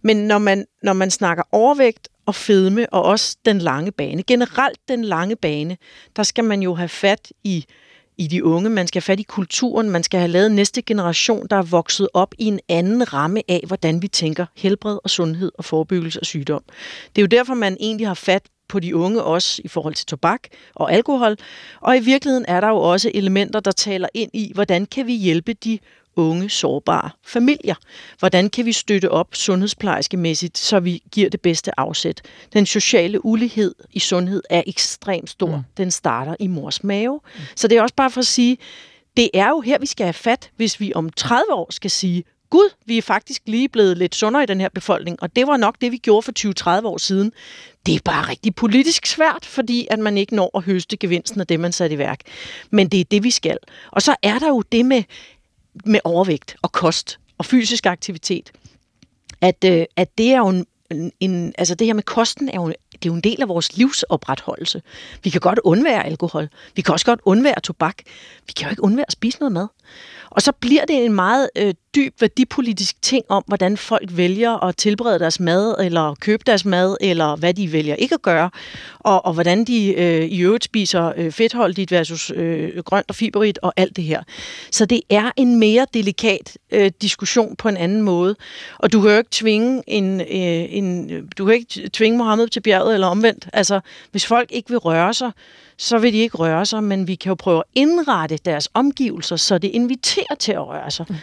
Men 0.04 0.18
når 0.18 0.38
man, 0.38 0.66
når 0.84 0.94
man 0.94 1.12
snakker 1.12 1.44
overvægt 1.52 2.10
og 2.26 2.36
fedme 2.36 2.94
og 2.94 3.04
også 3.04 3.38
den 3.46 3.60
lange 3.60 3.92
bane, 3.92 4.24
generelt 4.24 4.80
den 4.88 5.06
lange 5.06 5.36
bane, 5.36 5.78
der 6.16 6.24
skal 6.24 6.44
man 6.44 6.62
jo 6.62 6.76
have 6.76 6.90
fat 6.90 7.32
i 7.44 7.66
i 8.20 8.28
de 8.28 8.44
unge. 8.44 8.70
Man 8.70 8.88
skal 8.88 9.02
have 9.02 9.06
fat 9.06 9.20
i 9.20 9.24
kulturen. 9.24 9.90
Man 9.90 10.04
skal 10.04 10.20
have 10.20 10.32
lavet 10.32 10.52
næste 10.52 10.82
generation, 10.82 11.48
der 11.50 11.56
er 11.56 11.62
vokset 11.62 12.08
op 12.14 12.36
i 12.38 12.46
en 12.46 12.60
anden 12.70 13.14
ramme 13.14 13.42
af, 13.48 13.64
hvordan 13.68 14.02
vi 14.02 14.08
tænker 14.08 14.46
helbred 14.56 15.00
og 15.04 15.10
sundhed 15.10 15.52
og 15.58 15.66
forebyggelse 15.66 16.20
og 16.20 16.26
sygdom. 16.26 16.64
Det 17.16 17.22
er 17.22 17.24
jo 17.24 17.28
derfor, 17.28 17.54
man 17.54 17.78
egentlig 17.80 18.08
har 18.08 18.14
fat 18.14 18.44
på 18.68 18.80
de 18.80 18.96
unge 18.96 19.24
også 19.24 19.62
i 19.66 19.68
forhold 19.68 19.94
til 19.94 20.06
tobak 20.06 20.48
og 20.76 20.94
alkohol. 20.94 21.36
Og 21.82 21.98
i 21.98 22.00
virkeligheden 22.00 22.46
er 22.48 22.62
der 22.62 22.68
jo 22.68 22.78
også 22.78 23.12
elementer, 23.14 23.60
der 23.60 23.72
taler 23.72 24.08
ind 24.14 24.32
i, 24.34 24.52
hvordan 24.56 24.86
kan 24.86 25.08
vi 25.08 25.14
hjælpe 25.14 25.54
de 25.54 25.80
unge, 26.20 26.50
sårbare 26.50 27.10
familier. 27.24 27.76
Hvordan 28.20 28.50
kan 28.50 28.66
vi 28.66 28.72
støtte 28.72 29.12
op 29.12 29.36
sundhedsplejerskemæssigt, 29.36 30.58
så 30.58 30.80
vi 30.80 31.04
giver 31.12 31.30
det 31.30 31.42
bedste 31.42 31.80
afsæt? 31.80 32.22
Den 32.54 32.66
sociale 32.66 33.26
ulighed 33.26 33.76
i 33.92 34.00
sundhed 34.00 34.44
er 34.50 34.64
ekstremt 34.68 35.30
stor. 35.30 35.56
Mm. 35.56 35.64
Den 35.78 35.92
starter 35.92 36.36
i 36.40 36.48
mors 36.48 36.84
mave. 36.84 37.20
Mm. 37.24 37.42
Så 37.56 37.68
det 37.68 37.78
er 37.78 37.82
også 37.82 37.96
bare 37.96 38.12
for 38.12 38.20
at 38.20 38.28
sige, 38.28 38.58
det 39.18 39.30
er 39.34 39.50
jo 39.50 39.62
her, 39.62 39.80
vi 39.80 39.86
skal 39.86 40.06
have 40.06 40.14
fat, 40.14 40.52
hvis 40.56 40.80
vi 40.80 40.92
om 40.96 41.10
30 41.10 41.54
år 41.54 41.68
skal 41.72 41.92
sige, 41.92 42.24
Gud, 42.50 42.70
vi 42.86 42.98
er 42.98 43.02
faktisk 43.02 43.42
lige 43.46 43.70
blevet 43.70 43.98
lidt 43.98 44.16
sundere 44.16 44.44
i 44.44 44.46
den 44.46 44.62
her 44.62 44.70
befolkning, 44.70 45.18
og 45.22 45.36
det 45.36 45.48
var 45.48 45.58
nok 45.58 45.76
det, 45.82 45.92
vi 45.92 45.98
gjorde 45.98 46.22
for 46.22 46.80
20-30 46.82 46.86
år 46.86 46.98
siden. 46.98 47.32
Det 47.86 47.96
er 47.96 48.00
bare 48.06 48.30
rigtig 48.30 48.56
politisk 48.56 49.06
svært, 49.06 49.46
fordi 49.46 49.88
at 49.92 50.00
man 50.00 50.18
ikke 50.18 50.36
når 50.36 50.58
at 50.58 50.64
høste 50.64 50.98
gevinsten 50.98 51.42
af 51.42 51.48
det, 51.48 51.60
man 51.60 51.72
satte 51.72 51.94
i 51.94 51.98
værk. 51.98 52.20
Men 52.72 52.88
det 52.90 53.00
er 53.00 53.04
det, 53.04 53.24
vi 53.24 53.32
skal. 53.32 53.58
Og 53.92 54.02
så 54.02 54.16
er 54.24 54.40
der 54.40 54.48
jo 54.48 54.62
det 54.72 54.86
med 54.86 55.04
med 55.86 56.00
overvægt 56.04 56.56
og 56.62 56.72
kost 56.72 57.20
og 57.38 57.46
fysisk 57.46 57.86
aktivitet, 57.86 58.52
at, 59.42 59.64
øh, 59.66 59.86
at 59.96 60.18
det 60.18 60.32
er 60.32 60.38
jo 60.38 60.48
en, 60.50 60.66
en, 61.20 61.54
altså 61.58 61.76
det 61.76 61.88
her 61.88 61.94
med 61.94 62.04
kosten 62.04 62.50
er 62.50 62.56
jo, 62.56 62.68
det 62.68 63.06
er 63.06 63.10
jo 63.10 63.14
en 63.14 63.22
del 63.22 63.42
af 63.42 63.48
vores 63.48 63.78
livsopretholdelse. 63.78 64.82
Vi 65.24 65.30
kan 65.30 65.42
godt 65.42 65.60
undvære 65.64 66.06
alkohol. 66.06 66.50
Vi 66.76 66.82
kan 66.82 66.94
også 66.94 67.06
godt 67.06 67.20
undvære 67.26 67.60
tobak. 67.64 67.96
Vi 68.48 68.54
kan 68.56 68.66
jo 68.66 68.70
ikke 68.70 68.84
undvære 68.84 69.06
at 69.08 69.12
spise 69.12 69.40
noget 69.40 69.52
mad. 69.52 69.68
Og 70.32 70.42
så 70.42 70.52
bliver 70.52 70.86
det 70.86 71.06
en 71.06 71.14
meget 71.14 71.50
øh, 71.56 71.74
dyb 71.96 72.22
værdipolitisk 72.22 73.02
ting 73.02 73.26
om, 73.30 73.44
hvordan 73.48 73.78
folk 73.78 74.10
vælger 74.12 74.64
at 74.64 74.78
tilberede 74.78 75.20
deres 75.20 75.40
mad, 75.40 75.76
eller 75.80 76.16
købe 76.22 76.44
deres 76.46 76.66
mad, 76.66 76.98
eller 77.02 77.36
hvad 77.36 77.54
de 77.54 77.72
vælger 77.72 77.96
ikke 77.96 78.16
at 78.16 78.22
gøre, 78.22 78.50
og, 79.00 79.26
og 79.26 79.34
hvordan 79.34 79.66
de 79.66 79.94
øh, 79.94 80.26
i 80.26 80.42
øvrigt 80.42 80.64
spiser 80.64 81.14
øh, 81.18 81.32
fedtholdigt 81.32 81.92
versus 81.92 82.32
øh, 82.36 82.84
grønt 82.84 83.06
og 83.10 83.16
fiberigt, 83.16 83.60
og 83.62 83.74
alt 83.78 83.96
det 83.96 84.04
her. 84.04 84.24
Så 84.72 84.86
det 84.86 85.02
er 85.10 85.32
en 85.38 85.60
mere 85.60 85.86
delikat 85.94 86.58
øh, 86.72 86.92
diskussion 87.02 87.56
på 87.56 87.70
en 87.70 87.78
anden 87.78 88.02
måde. 88.02 88.36
Og 88.78 88.92
du 88.94 89.02
kan 89.02 89.12
jo 89.12 89.18
ikke 89.18 89.30
tvinge 89.32 89.84
en, 89.88 90.22
øh, 90.22 90.28
en 90.78 91.12
øh, 91.12 91.24
du 91.38 91.46
kan 91.46 91.56
ikke 91.56 91.90
tvinge 91.94 92.18
Mohammed 92.18 92.48
til 92.48 92.60
bjerget, 92.60 92.94
eller 92.94 93.08
omvendt. 93.08 93.48
Altså, 93.54 93.80
hvis 94.12 94.26
folk 94.26 94.52
ikke 94.52 94.70
vil 94.70 94.78
røre 94.78 95.14
sig, 95.14 95.32
så 95.80 95.98
vil 95.98 96.14
de 96.14 96.18
ikke 96.18 96.38
røre 96.38 96.66
sig, 96.66 96.84
men 96.84 97.08
vi 97.08 97.16
kan 97.16 97.30
jo 97.30 97.36
prøve 97.36 97.58
at 97.58 97.64
indrette 97.76 98.38
deres 98.38 98.70
omgivelser, 98.74 99.36
så 99.36 99.58
det 99.58 99.68
inviterer 99.68 100.36
til 100.40 100.52
at 100.52 100.68
røre 100.68 100.92
sig. 100.92 101.06
Mm. 101.10 101.16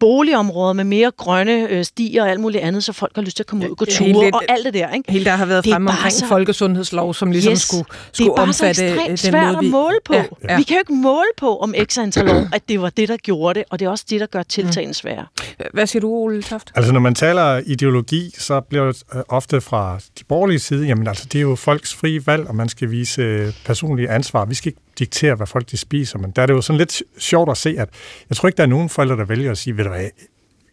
Mm 0.00 0.06
boligområder 0.06 0.72
med 0.72 0.84
mere 0.84 1.10
grønne 1.16 1.68
øh, 1.70 1.84
stier 1.84 2.22
og 2.22 2.30
alt 2.30 2.40
muligt 2.40 2.62
andet, 2.62 2.84
så 2.84 2.92
folk 2.92 3.12
har 3.14 3.22
lyst 3.22 3.36
til 3.36 3.42
at 3.42 3.46
komme 3.46 3.64
ud 3.64 3.70
og 3.70 3.76
gå 3.76 3.84
ture 3.84 4.30
og 4.32 4.42
alt 4.48 4.64
det 4.64 4.74
der. 4.74 4.92
Ikke? 4.92 5.12
Hele 5.12 5.24
der 5.24 5.30
har 5.30 5.46
været 5.46 5.64
fremme 5.64 5.90
omkring 5.90 6.12
så, 6.12 6.26
folkesundhedslov, 6.26 7.14
som 7.14 7.30
ligesom 7.30 7.52
yes, 7.52 7.60
skulle, 7.60 7.84
skulle 8.12 8.32
omfatte 8.32 8.82
det 8.82 8.90
er 8.90 8.96
bare 8.96 9.16
så 9.16 9.30
den 9.30 9.40
måde, 9.40 9.58
vi... 9.60 9.66
at 9.66 9.70
måle 9.70 9.96
på. 10.04 10.14
Ja, 10.14 10.24
ja. 10.48 10.56
Vi 10.56 10.62
kan 10.62 10.76
jo 10.76 10.78
ikke 10.78 10.92
måle 10.92 11.28
på 11.36 11.58
om 11.58 11.74
x 11.84 11.98
antal 11.98 12.30
år, 12.30 12.48
at 12.54 12.68
det 12.68 12.80
var 12.80 12.90
det, 12.90 13.08
der 13.08 13.16
gjorde 13.16 13.58
det, 13.58 13.64
og 13.70 13.78
det 13.78 13.86
er 13.86 13.90
også 13.90 14.04
det, 14.10 14.20
der 14.20 14.26
gør 14.26 14.42
tiltagene 14.42 14.94
svære. 14.94 15.26
Hvad 15.72 15.86
siger 15.86 16.00
du, 16.00 16.08
Ole 16.08 16.42
Toft? 16.42 16.72
Altså, 16.74 16.92
når 16.92 17.00
man 17.00 17.14
taler 17.14 17.62
ideologi, 17.66 18.34
så 18.38 18.60
bliver 18.60 18.86
det 18.86 19.02
øh, 19.14 19.22
ofte 19.28 19.60
fra 19.60 19.98
de 20.18 20.24
borgerlige 20.24 20.58
side, 20.58 20.86
jamen 20.86 21.08
altså, 21.08 21.24
det 21.32 21.38
er 21.38 21.42
jo 21.42 21.54
folks 21.54 21.94
frie 21.94 22.26
valg, 22.26 22.48
og 22.48 22.54
man 22.54 22.68
skal 22.68 22.90
vise 22.90 23.22
øh, 23.22 23.52
personlige 23.64 24.10
ansvar. 24.10 24.44
Vi 24.44 24.54
skal 24.54 24.68
ikke 24.68 24.80
diktere, 24.98 25.34
hvad 25.34 25.46
folk 25.46 25.70
de 25.70 25.76
spiser, 25.76 26.18
men 26.18 26.30
der 26.30 26.42
er 26.42 26.46
det 26.46 26.54
jo 26.54 26.60
sådan 26.60 26.78
lidt 26.78 27.02
sjovt 27.18 27.50
at 27.50 27.56
se, 27.56 27.74
at 27.78 27.88
jeg 28.28 28.36
tror 28.36 28.48
ikke, 28.48 28.56
der 28.56 28.62
er 28.62 28.66
nogen 28.66 28.88
forældre, 28.88 29.16
der 29.16 29.24
vælger 29.24 29.50
at 29.50 29.58
sige, 29.58 29.74
du 29.86 29.94
hvad, 29.94 30.10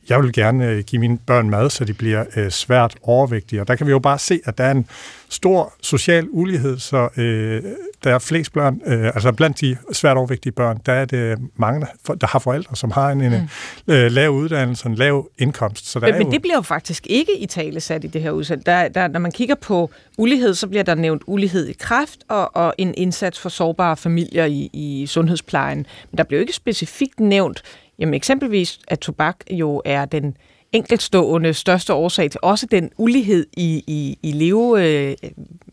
jeg 0.10 0.22
vil 0.22 0.34
gerne 0.34 0.68
øh, 0.68 0.84
give 0.84 1.00
mine 1.00 1.18
børn 1.18 1.50
mad, 1.50 1.70
så 1.70 1.86
de 1.86 1.94
bliver 1.94 2.26
øh, 2.36 2.52
svært 2.52 2.96
overvægtige. 3.04 3.62
Og 3.62 3.68
der 3.68 3.76
kan 3.76 3.88
vi 3.88 3.92
jo 3.92 4.00
bare 4.00 4.20
se, 4.20 4.40
at 4.46 4.58
der 4.58 4.64
er 4.64 4.72
en 4.72 4.88
stor 5.30 5.74
social 5.82 6.28
ulighed, 6.30 6.80
så 6.80 7.10
øh, 7.18 7.64
der 8.04 8.16
er 8.16 8.20
flest 8.20 8.54
børn, 8.54 8.82
øh, 8.86 9.06
altså 9.06 9.32
blandt 9.32 9.62
de 9.62 9.78
svært 9.92 10.18
overvægtige 10.18 10.54
børn, 10.54 10.80
der 10.86 10.94
er 10.94 11.06
det 11.06 11.38
mange, 11.56 11.88
der 12.22 12.28
har 12.28 12.40
forældre, 12.40 12.76
som 12.76 12.92
har 12.92 13.10
en, 13.10 13.22
en 13.22 13.50
mm. 13.88 13.94
øh, 13.94 14.12
lav 14.12 14.30
uddannelse, 14.30 14.88
en 14.88 14.96
lav 14.96 15.30
indkomst. 15.38 15.88
Så 15.88 16.00
der 16.00 16.06
men, 16.06 16.16
er 16.16 16.20
men 16.20 16.32
det 16.32 16.42
bliver 16.42 16.56
jo 16.56 16.62
faktisk 16.62 17.08
ikke 17.10 17.38
i 17.38 17.46
tale 17.46 17.80
sat 17.80 18.04
i 18.04 18.08
det 18.08 18.22
her 18.22 18.32
udsend. 18.32 18.64
Der, 18.64 18.88
der, 18.88 19.08
når 19.08 19.20
man 19.20 19.32
kigger 19.32 19.56
på 19.56 19.92
ulighed, 20.18 20.54
så 20.54 20.68
bliver 20.68 20.84
der 20.84 20.96
nævnt 20.96 21.22
ulighed 21.28 21.68
i 21.68 21.74
kræft 21.74 22.20
og, 22.28 22.56
og 22.56 22.74
en 22.78 22.94
indsats 22.98 23.40
for 23.40 23.50
sårbare 23.50 23.98
familier 23.98 24.46
i, 24.46 24.70
i 24.74 25.06
sundhedsplejen. 25.08 25.78
Men 26.12 26.18
der 26.18 26.24
bliver 26.24 26.40
jo 26.40 26.42
ikke 26.42 26.54
specifikt 26.54 27.20
nævnt, 27.20 27.64
jamen 28.00 28.14
eksempelvis, 28.14 28.80
at 28.88 29.00
tobak 29.00 29.36
jo 29.52 29.82
er 29.86 30.06
den 30.06 30.38
enkeltstående 30.74 31.54
største 31.54 31.94
årsag 31.94 32.32
til 32.32 32.40
også 32.44 32.68
den 32.72 32.90
ulighed 32.98 33.46
i, 33.58 33.84
i, 33.88 34.18
i 34.24 34.32
leve, 34.32 34.88
øh, 34.88 35.16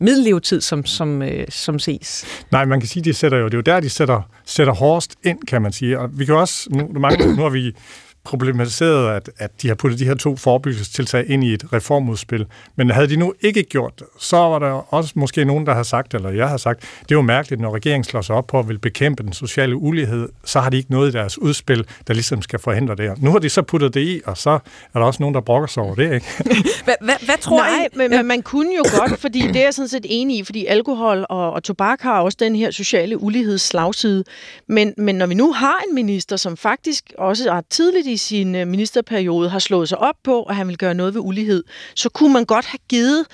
middellevetid, 0.01 0.61
som, 0.61 0.85
som, 0.85 1.21
øh, 1.21 1.45
som 1.49 1.79
ses. 1.79 2.25
Nej, 2.51 2.65
man 2.65 2.79
kan 2.79 2.89
sige, 2.89 3.03
de 3.03 3.13
sætter 3.13 3.37
jo, 3.37 3.45
det 3.45 3.53
er 3.53 3.57
jo 3.57 3.61
der, 3.61 3.79
de 3.79 3.89
sætter, 3.89 4.21
sætter 4.45 4.73
hårdest 4.73 5.15
ind, 5.23 5.39
kan 5.47 5.61
man 5.61 5.71
sige. 5.71 5.99
Og 5.99 6.19
vi 6.19 6.25
kan 6.25 6.35
også, 6.35 6.69
nu, 6.71 6.87
nu 7.35 7.41
har 7.41 7.49
vi 7.49 7.75
problematiseret, 8.23 9.15
at, 9.15 9.29
at 9.37 9.61
de 9.61 9.67
har 9.67 9.75
puttet 9.75 9.99
de 9.99 10.05
her 10.05 10.15
to 10.15 10.35
forebyggelsestiltag 10.35 11.29
ind 11.29 11.43
i 11.43 11.53
et 11.53 11.73
reformudspil. 11.73 12.45
Men 12.75 12.89
havde 12.89 13.07
de 13.07 13.15
nu 13.15 13.33
ikke 13.41 13.63
gjort 13.63 13.99
det, 13.99 14.07
så 14.19 14.37
var 14.37 14.59
der 14.59 14.93
også 14.93 15.11
måske 15.15 15.45
nogen, 15.45 15.65
der 15.65 15.73
har 15.73 15.83
sagt, 15.83 16.13
eller 16.13 16.29
jeg 16.29 16.49
har 16.49 16.57
sagt, 16.57 16.81
det 16.81 17.11
er 17.11 17.15
jo 17.15 17.21
mærkeligt, 17.21 17.61
når 17.61 17.75
regeringen 17.75 18.03
slår 18.03 18.21
sig 18.21 18.35
op 18.35 18.47
på 18.47 18.59
at 18.59 18.67
vil 18.67 18.79
bekæmpe 18.79 19.23
den 19.23 19.33
sociale 19.33 19.75
ulighed, 19.75 20.29
så 20.45 20.59
har 20.59 20.69
de 20.69 20.77
ikke 20.77 20.91
noget 20.91 21.09
i 21.09 21.11
deres 21.11 21.37
udspil, 21.37 21.85
der 22.07 22.13
ligesom 22.13 22.41
skal 22.41 22.59
forhindre 22.59 22.95
det. 22.95 23.21
Nu 23.21 23.31
har 23.31 23.39
de 23.39 23.49
så 23.49 23.61
puttet 23.61 23.93
det 23.93 24.01
i, 24.01 24.21
og 24.25 24.37
så 24.37 24.49
er 24.93 24.99
der 24.99 25.05
også 25.05 25.23
nogen, 25.23 25.35
der 25.35 25.41
brokker 25.41 25.67
sig 25.67 25.83
over 25.83 25.95
det, 25.95 26.13
ikke? 26.13 26.25
hvad, 26.85 27.37
tror 27.41 27.57
Nej, 27.57 27.87
I? 27.93 27.97
men, 27.97 28.09
men 28.09 28.25
man 28.25 28.41
kunne 28.41 28.75
jo 28.75 28.83
godt, 28.99 29.19
fordi 29.19 29.41
det 29.41 29.55
er 29.55 29.63
jeg 29.63 29.73
sådan 29.73 29.89
set 29.89 30.05
enig 30.09 30.37
i, 30.37 30.43
fordi 30.43 30.65
alkohol 30.65 31.25
og, 31.29 31.51
og 31.51 31.63
tobak 31.63 32.01
har 32.01 32.21
også 32.21 32.37
den 32.41 32.55
her 32.55 32.71
sociale 32.71 33.21
ulighedsslagside. 33.21 34.23
Men, 34.67 34.93
men 34.97 35.15
når 35.15 35.25
vi 35.25 35.33
nu 35.33 35.53
har 35.53 35.81
en 35.89 35.95
minister, 35.95 36.37
som 36.37 36.57
faktisk 36.57 37.13
også 37.17 37.51
har 37.51 37.63
tidligt 37.69 38.07
i 38.11 38.17
sin 38.17 38.55
øh, 38.55 38.67
ministerperiode 38.67 39.49
har 39.49 39.59
slået 39.59 39.89
sig 39.89 39.97
op 39.97 40.15
på, 40.23 40.43
at 40.43 40.55
han 40.55 40.67
vil 40.67 40.77
gøre 40.77 40.93
noget 40.93 41.13
ved 41.13 41.21
ulighed, 41.21 41.63
så 41.95 42.09
kunne 42.09 42.33
man 42.33 42.45
godt 42.45 42.65
have 42.65 42.79
givet 42.89 43.25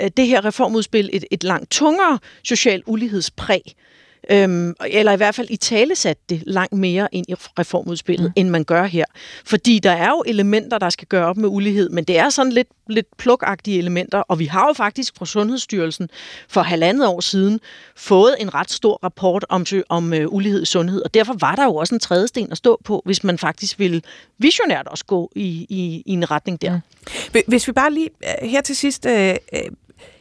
øh, 0.00 0.10
det 0.16 0.26
her 0.26 0.44
reformudspil 0.44 1.10
et, 1.12 1.24
et 1.30 1.44
langt 1.44 1.70
tungere 1.70 2.18
social 2.44 2.82
ulighedspræg 2.86 3.74
øhm, 4.30 4.74
eller 4.86 5.12
i 5.12 5.16
hvert 5.16 5.34
fald 5.34 5.50
i 5.50 5.56
tale 5.56 5.96
sat 5.96 6.18
det 6.28 6.42
langt 6.46 6.72
mere 6.72 7.08
ind 7.12 7.26
i 7.28 7.34
reformudspillet, 7.34 8.26
mm. 8.26 8.32
end 8.36 8.48
man 8.48 8.64
gør 8.64 8.84
her. 8.84 9.04
Fordi 9.44 9.78
der 9.78 9.90
er 9.90 10.08
jo 10.08 10.22
elementer, 10.26 10.78
der 10.78 10.90
skal 10.90 11.08
gøre 11.08 11.26
op 11.26 11.36
med 11.36 11.48
ulighed, 11.48 11.88
men 11.88 12.04
det 12.04 12.18
er 12.18 12.28
sådan 12.28 12.52
lidt, 12.52 12.68
lidt 12.88 13.16
plukagtige 13.16 13.78
elementer, 13.78 14.18
og 14.18 14.38
vi 14.38 14.44
har 14.44 14.66
jo 14.66 14.72
faktisk 14.72 15.14
fra 15.18 15.26
Sundhedsstyrelsen 15.26 16.08
for 16.48 16.62
halvandet 16.62 17.06
år 17.06 17.20
siden 17.20 17.60
fået 17.96 18.36
en 18.40 18.54
ret 18.54 18.70
stor 18.70 19.00
rapport 19.04 19.44
om, 19.48 19.66
om 19.88 20.12
uh, 20.12 20.18
ulighed 20.28 20.62
i 20.62 20.66
sundhed, 20.66 21.02
og 21.02 21.14
derfor 21.14 21.36
var 21.40 21.54
der 21.54 21.64
jo 21.64 21.74
også 21.74 21.94
en 21.94 22.00
tredje 22.00 22.28
sten 22.28 22.52
at 22.52 22.56
stå 22.56 22.80
på, 22.84 23.02
hvis 23.04 23.24
man 23.24 23.38
faktisk 23.38 23.78
ville 23.78 24.02
visionært 24.38 24.86
også 24.86 25.04
gå 25.04 25.30
i, 25.36 25.66
i, 25.68 26.02
i 26.06 26.12
en 26.12 26.30
retning 26.30 26.62
der. 26.62 26.80
Mm. 27.34 27.42
Hvis 27.46 27.66
vi 27.66 27.72
bare 27.72 27.92
lige 27.92 28.10
øh, 28.42 28.48
her 28.48 28.60
til 28.60 28.76
sidst 28.76 29.06
øh, 29.06 29.34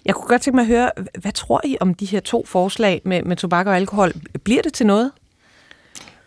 jeg 0.05 0.15
kunne 0.15 0.27
godt 0.27 0.41
tænke 0.41 0.55
mig 0.55 0.61
at 0.61 0.67
høre, 0.67 0.91
hvad 1.21 1.31
tror 1.31 1.61
I 1.63 1.77
om 1.79 1.93
de 1.93 2.05
her 2.05 2.19
to 2.19 2.45
forslag 2.45 3.01
med, 3.05 3.23
med 3.23 3.35
tobak 3.35 3.67
og 3.67 3.75
alkohol? 3.75 4.13
Bliver 4.43 4.61
det 4.61 4.73
til 4.73 4.85
noget? 4.85 5.11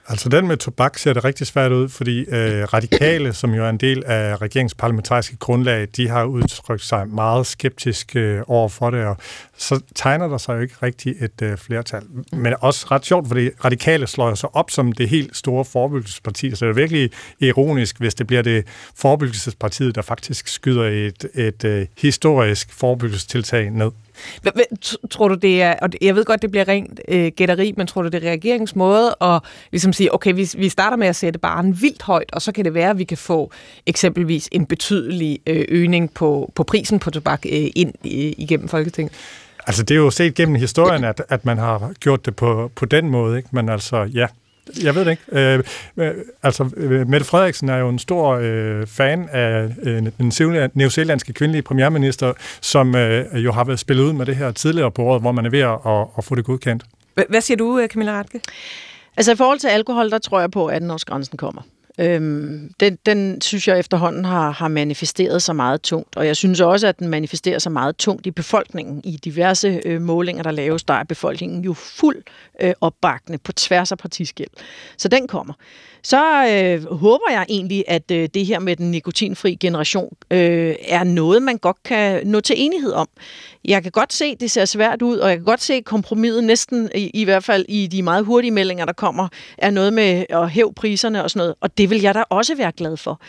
Altså 0.08 0.28
den 0.28 0.46
med 0.46 0.56
tobak 0.56 0.98
ser 0.98 1.12
det 1.12 1.24
rigtig 1.24 1.46
svært 1.46 1.72
ud, 1.72 1.88
fordi 1.88 2.18
øh, 2.20 2.64
radikale, 2.64 3.32
som 3.32 3.54
jo 3.54 3.64
er 3.64 3.68
en 3.68 3.76
del 3.76 4.04
af 4.04 4.42
regeringsparlamentariske 4.42 5.36
grundlag, 5.36 5.88
de 5.96 6.08
har 6.08 6.24
udtrykt 6.24 6.82
sig 6.82 7.08
meget 7.08 7.46
skeptisk 7.46 8.16
øh, 8.16 8.42
over 8.46 8.68
for 8.68 8.90
det, 8.90 9.04
og 9.04 9.16
så 9.56 9.80
tegner 9.94 10.28
der 10.28 10.38
sig 10.38 10.54
jo 10.54 10.60
ikke 10.60 10.74
rigtig 10.82 11.14
et 11.20 11.42
øh, 11.42 11.56
flertal. 11.56 12.02
Men 12.32 12.54
også 12.60 12.86
ret 12.90 13.06
sjovt, 13.06 13.28
fordi 13.28 13.50
radikale 13.64 14.06
slår 14.06 14.34
sig 14.34 14.54
op 14.54 14.70
som 14.70 14.92
det 14.92 15.08
helt 15.08 15.36
store 15.36 15.64
forebyggelsesparti, 15.64 16.54
så 16.54 16.64
det 16.64 16.70
er 16.70 16.74
virkelig 16.74 17.10
ironisk, 17.40 17.98
hvis 17.98 18.14
det 18.14 18.26
bliver 18.26 18.42
det 18.42 18.66
forebyggelsespartiet, 18.96 19.94
der 19.94 20.02
faktisk 20.02 20.48
skyder 20.48 20.84
et, 20.84 21.26
et 21.34 21.64
øh, 21.64 21.86
historisk 21.98 22.72
forebyggelsestiltag 22.72 23.70
ned. 23.70 23.90
Tror 25.11 25.29
du, 25.29 25.35
det 25.35 25.62
er, 25.62 25.74
og 25.83 25.90
jeg 26.00 26.14
ved 26.16 26.24
godt, 26.24 26.42
det 26.42 26.50
bliver 26.50 26.68
rent 26.68 27.00
øh, 27.09 27.33
gætteri, 27.37 27.74
men 27.76 27.87
tror 27.87 28.02
du, 28.02 28.09
det 28.09 28.24
er 28.24 28.31
regeringens 28.31 28.76
måde 28.76 29.16
at 29.20 29.40
ligesom 29.72 29.92
sige, 29.92 30.14
okay, 30.14 30.35
vi, 30.35 30.48
vi 30.59 30.68
starter 30.68 30.96
med 30.96 31.07
at 31.07 31.16
sætte 31.16 31.38
barnen 31.38 31.79
vildt 31.81 32.02
højt, 32.02 32.31
og 32.33 32.42
så 32.42 32.52
kan 32.52 32.64
det 32.64 32.74
være, 32.74 32.90
at 32.90 32.98
vi 32.98 33.05
kan 33.05 33.18
få 33.18 33.52
eksempelvis 33.87 34.48
en 34.52 34.66
betydelig 34.66 35.38
øh, 35.46 35.64
øgning 35.68 36.14
på, 36.14 36.52
på 36.55 36.62
prisen 36.62 36.98
på 36.98 37.11
tobak 37.11 37.46
øh, 37.46 37.66
ind 37.76 37.94
øh, 38.05 38.11
igennem 38.38 38.68
Folketinget? 38.68 39.12
Altså, 39.66 39.83
det 39.83 39.94
er 39.94 39.98
jo 39.98 40.11
set 40.11 40.35
gennem 40.35 40.55
historien, 40.55 41.05
at, 41.05 41.22
at 41.29 41.44
man 41.44 41.59
har 41.59 41.92
gjort 42.00 42.26
det 42.26 42.37
på, 42.37 42.70
på 42.74 42.85
den 42.85 43.11
måde, 43.11 43.37
ikke? 43.37 43.48
Men 43.52 43.68
altså, 43.68 44.11
ja, 44.14 44.26
jeg 44.83 44.94
ved 44.94 45.05
det 45.05 45.11
ikke. 45.11 45.22
Øh, 45.33 45.62
øh, 45.96 46.14
altså, 46.42 46.70
øh, 46.76 47.09
Mette 47.09 47.26
Frederiksen 47.26 47.68
er 47.68 47.76
jo 47.76 47.88
en 47.88 47.98
stor 47.98 48.38
øh, 48.42 48.87
fan 48.87 49.29
af 49.33 49.68
øh, 49.83 50.02
den 50.18 50.70
neozelandske 50.74 51.33
kvindelige 51.33 51.62
premierminister, 51.62 52.33
som 52.61 52.94
øh, 52.96 53.44
jo 53.44 53.52
har 53.52 53.64
været 53.64 53.79
spillet 53.79 54.05
ud 54.05 54.12
med 54.12 54.26
det 54.26 54.37
her 54.37 54.52
tidligere 54.52 54.90
på 54.90 55.02
året, 55.02 55.20
hvor 55.20 55.33
man 55.33 55.46
er 55.46 55.50
ved 55.50 55.61
at, 55.61 55.79
at, 55.87 56.07
at 56.18 56.24
få 56.24 56.35
det 56.35 56.44
godkendt. 56.44 56.85
Hvad 57.29 57.40
siger 57.40 57.57
du, 57.57 57.79
øh, 57.79 57.88
Camilla 57.88 58.12
Ratke? 58.12 58.40
Altså 59.16 59.33
i 59.33 59.37
forhold 59.37 59.59
til 59.59 59.68
alkohol, 59.68 60.11
der 60.11 60.18
tror 60.18 60.40
jeg 60.40 60.50
på, 60.50 60.66
at 60.66 60.83
18-årsgrænsen 60.83 61.37
kommer. 61.37 61.62
Øhm, 61.98 62.70
den, 62.80 62.98
den 63.06 63.40
synes 63.40 63.68
jeg 63.68 63.78
efterhånden 63.78 64.24
har, 64.24 64.50
har 64.50 64.68
manifesteret 64.68 65.42
sig 65.42 65.56
meget 65.56 65.82
tungt, 65.82 66.16
og 66.16 66.26
jeg 66.26 66.37
synes 66.37 66.61
også, 66.61 66.87
at 66.87 66.98
den 66.98 67.09
manifesterer 67.09 67.59
sig 67.59 67.72
meget 67.72 67.96
tungt 67.96 68.26
i 68.26 68.30
befolkningen. 68.30 69.00
I 69.04 69.16
diverse 69.16 69.80
øh, 69.85 70.00
målinger, 70.00 70.42
der 70.42 70.50
laves, 70.50 70.85
der 70.85 70.94
er 70.94 71.04
befolkningen 71.04 71.64
jo 71.64 71.72
fuld 71.72 72.22
øh, 72.61 72.72
opbakende 72.80 73.38
på 73.38 73.52
tværs 73.52 73.92
af 73.92 73.98
partiskæld. 73.98 74.50
Så 74.96 75.09
den 75.09 75.28
kommer. 75.28 75.54
Så 76.06 76.46
øh, 76.46 76.96
håber 76.96 77.30
jeg 77.30 77.46
egentlig, 77.48 77.84
at 77.88 78.10
øh, 78.10 78.28
det 78.34 78.46
her 78.46 78.58
med 78.58 78.76
den 78.76 78.90
nikotinfri 78.90 79.54
generation 79.54 80.16
øh, 80.30 80.74
er 80.88 81.04
noget, 81.04 81.42
man 81.42 81.58
godt 81.58 81.76
kan 81.84 82.26
nå 82.26 82.40
til 82.40 82.54
enighed 82.58 82.92
om. 82.92 83.08
Jeg 83.64 83.82
kan 83.82 83.92
godt 83.92 84.12
se, 84.12 84.24
at 84.24 84.40
det 84.40 84.50
ser 84.50 84.64
svært 84.64 85.02
ud, 85.02 85.18
og 85.18 85.28
jeg 85.28 85.36
kan 85.36 85.44
godt 85.44 85.62
se, 85.62 85.80
kompromiset 85.80 86.44
næsten, 86.44 86.90
i, 86.94 87.10
i 87.14 87.24
hvert 87.24 87.44
fald 87.44 87.64
i 87.68 87.86
de 87.86 88.02
meget 88.02 88.24
hurtige 88.24 88.50
meldinger, 88.50 88.84
der 88.84 88.92
kommer, 88.92 89.28
er 89.58 89.70
noget 89.70 89.92
med 89.92 90.24
at 90.28 90.50
hæve 90.50 90.74
priserne 90.74 91.24
og 91.24 91.30
sådan 91.30 91.38
noget. 91.38 91.54
Og 91.60 91.78
det 91.78 91.90
vil 91.90 92.00
jeg 92.00 92.14
da 92.14 92.22
også 92.30 92.54
være 92.54 92.72
glad 92.72 92.96
for. 92.96 93.20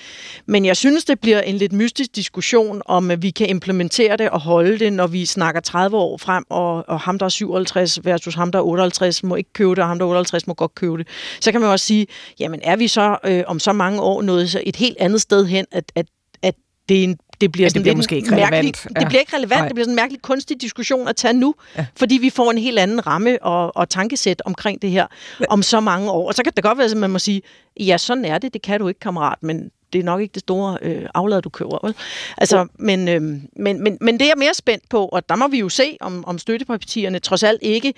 Men 0.46 0.66
jeg 0.66 0.78
synes, 0.78 1.06
det 1.06 1.20
bliver 1.20 1.42
en 1.42 1.56
lidt 1.56 1.74
mystisk 1.74 2.16
diskussion, 2.16 2.82
om 2.86 3.12
at 3.12 3.22
vi 3.22 3.30
kan 3.30 3.50
implementere 3.50 4.18
det 4.18 4.30
og 4.30 4.40
holde 4.42 4.80
det, 4.80 4.94
når 4.94 5.08
vi 5.08 5.26
snakker 5.26 5.62
30 5.62 5.98
år 5.98 6.18
frem, 6.18 6.44
og, 6.50 6.90
og 6.90 7.00
ham, 7.00 7.20
der 7.20 7.26
er 7.26 7.30
57 7.30 8.06
versus 8.06 8.36
ham, 8.36 8.52
der 8.52 8.60
er 8.60 8.64
58, 8.64 9.24
må 9.24 9.36
ikke 9.36 9.54
købe 9.54 9.70
det, 9.70 9.80
og 9.80 9.88
ham, 9.88 10.00
der 10.00 10.06
er 10.06 10.10
58, 10.10 10.48
må 10.48 10.54
godt 10.54 10.76
købe 10.76 10.98
det. 10.98 11.08
Så 11.40 11.52
kan 11.52 11.62
man 11.62 11.70
også 11.70 11.86
sige, 11.86 12.08
jamen 12.40 12.62
er 12.68 12.76
vi 12.76 12.88
så 12.88 13.18
øh, 13.24 13.44
om 13.48 13.60
så 13.60 13.74
mange 13.74 14.02
år 14.02 14.22
nået 14.22 14.50
så 14.50 14.62
et 14.64 14.76
helt 14.76 14.98
andet 15.00 15.22
sted 15.22 15.46
hen, 15.46 15.66
at, 15.72 15.92
at, 15.96 16.06
at 16.42 16.56
det 16.90 17.00
er 17.00 17.04
en 17.04 17.18
det 17.42 17.52
bliver, 17.52 17.66
ja, 17.66 17.70
det 17.70 17.82
bliver 17.82 17.96
måske 17.96 18.16
ikke 18.16 18.32
relevant. 18.32 18.86
Ja. 18.96 19.00
Det 19.00 19.08
bliver 19.08 19.20
ikke 19.20 19.36
relevant. 19.36 19.60
Nej. 19.60 19.68
Det 19.68 19.76
bliver 19.76 19.86
sådan 19.86 19.92
en 19.92 19.96
mærkelig 19.96 20.22
kunstig 20.22 20.62
diskussion 20.62 21.08
at 21.08 21.16
tage 21.16 21.34
nu, 21.34 21.56
ja. 21.78 21.86
fordi 21.96 22.18
vi 22.18 22.30
får 22.30 22.52
en 22.52 22.58
helt 22.58 22.80
anden 22.80 23.08
ramme 23.08 23.44
og, 23.44 23.78
og 23.78 23.90
tankesæt 23.90 24.42
omkring 24.46 24.82
det 24.82 24.90
her 24.90 25.08
om 25.50 25.64
så 25.64 25.80
mange 25.80 26.12
år. 26.12 26.28
Og 26.28 26.34
så 26.34 26.44
kan 26.44 26.54
det 26.56 26.64
godt 26.64 26.78
være, 26.78 26.92
at 26.92 26.98
man 26.98 27.10
må 27.10 27.20
sige, 27.20 27.42
ja, 27.80 27.98
sådan 27.98 28.26
er 28.26 28.38
det, 28.38 28.54
det 28.54 28.62
kan 28.62 28.80
du 28.80 28.88
ikke, 28.88 29.00
kammerat, 29.00 29.44
men 29.44 29.70
det 29.94 30.00
er 30.00 30.04
nok 30.04 30.22
ikke 30.22 30.34
det 30.34 30.40
store 30.40 30.78
øh, 30.82 31.06
aflad, 31.14 31.42
du 31.42 31.50
køber. 31.50 31.78
Vel? 31.84 31.96
Altså, 32.38 32.58
ja. 32.58 32.64
men, 32.80 33.08
øh, 33.08 33.22
men, 33.56 33.84
men, 33.84 33.98
men 34.02 34.14
det 34.14 34.22
er 34.22 34.30
jeg 34.30 34.38
mere 34.38 34.54
spændt 34.54 34.90
på, 34.90 35.06
og 35.06 35.30
der 35.30 35.36
må 35.36 35.48
vi 35.48 35.60
jo 35.60 35.70
se, 35.70 35.98
om, 36.02 36.26
om 36.26 36.38
støttepartierne 36.40 37.20
trods 37.20 37.44
alt 37.44 37.62
ikke 37.62 37.94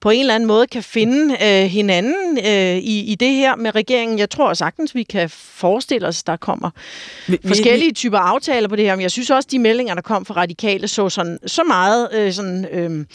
på 0.00 0.10
en 0.10 0.20
eller 0.20 0.34
anden 0.34 0.46
måde 0.46 0.66
kan 0.66 0.82
finde 0.82 1.34
øh, 1.44 1.70
hinanden 1.70 2.38
øh, 2.38 2.76
i, 2.76 3.04
i 3.12 3.14
det 3.14 3.30
her 3.30 3.56
med 3.56 3.74
regeringen. 3.74 4.18
Jeg 4.18 4.30
tror 4.30 4.54
sagtens, 4.54 4.94
vi 4.94 5.02
kan 5.02 5.30
forestille 5.30 6.08
os, 6.08 6.22
der 6.22 6.36
kommer 6.36 6.70
vi, 7.28 7.38
forskellige 7.46 7.88
vi, 7.88 7.94
typer 7.94 8.18
aftaler 8.18 8.68
på 8.68 8.76
det 8.76 8.84
her, 8.84 8.96
men 8.96 9.02
jeg 9.02 9.10
synes 9.10 9.30
også, 9.30 9.48
de 9.50 9.58
meldinger, 9.58 9.94
der 9.94 10.02
kom 10.02 10.24
fra 10.24 10.34
radikale, 10.34 10.88
så 10.88 11.08
sådan, 11.08 11.38
så 11.46 11.64
meget 11.64 12.08
øh, 12.12 12.32
sådan... 12.32 12.66
Øh, 12.72 13.06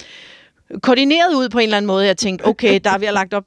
koordineret 0.81 1.33
ud 1.33 1.49
på 1.49 1.59
en 1.59 1.63
eller 1.63 1.77
anden 1.77 1.87
måde. 1.87 2.05
Jeg 2.05 2.17
tænkte, 2.17 2.45
okay, 2.45 2.79
der 2.83 2.89
er 2.89 2.97
vi 2.97 3.05
har 3.05 3.13
lagt 3.13 3.33
op 3.33 3.43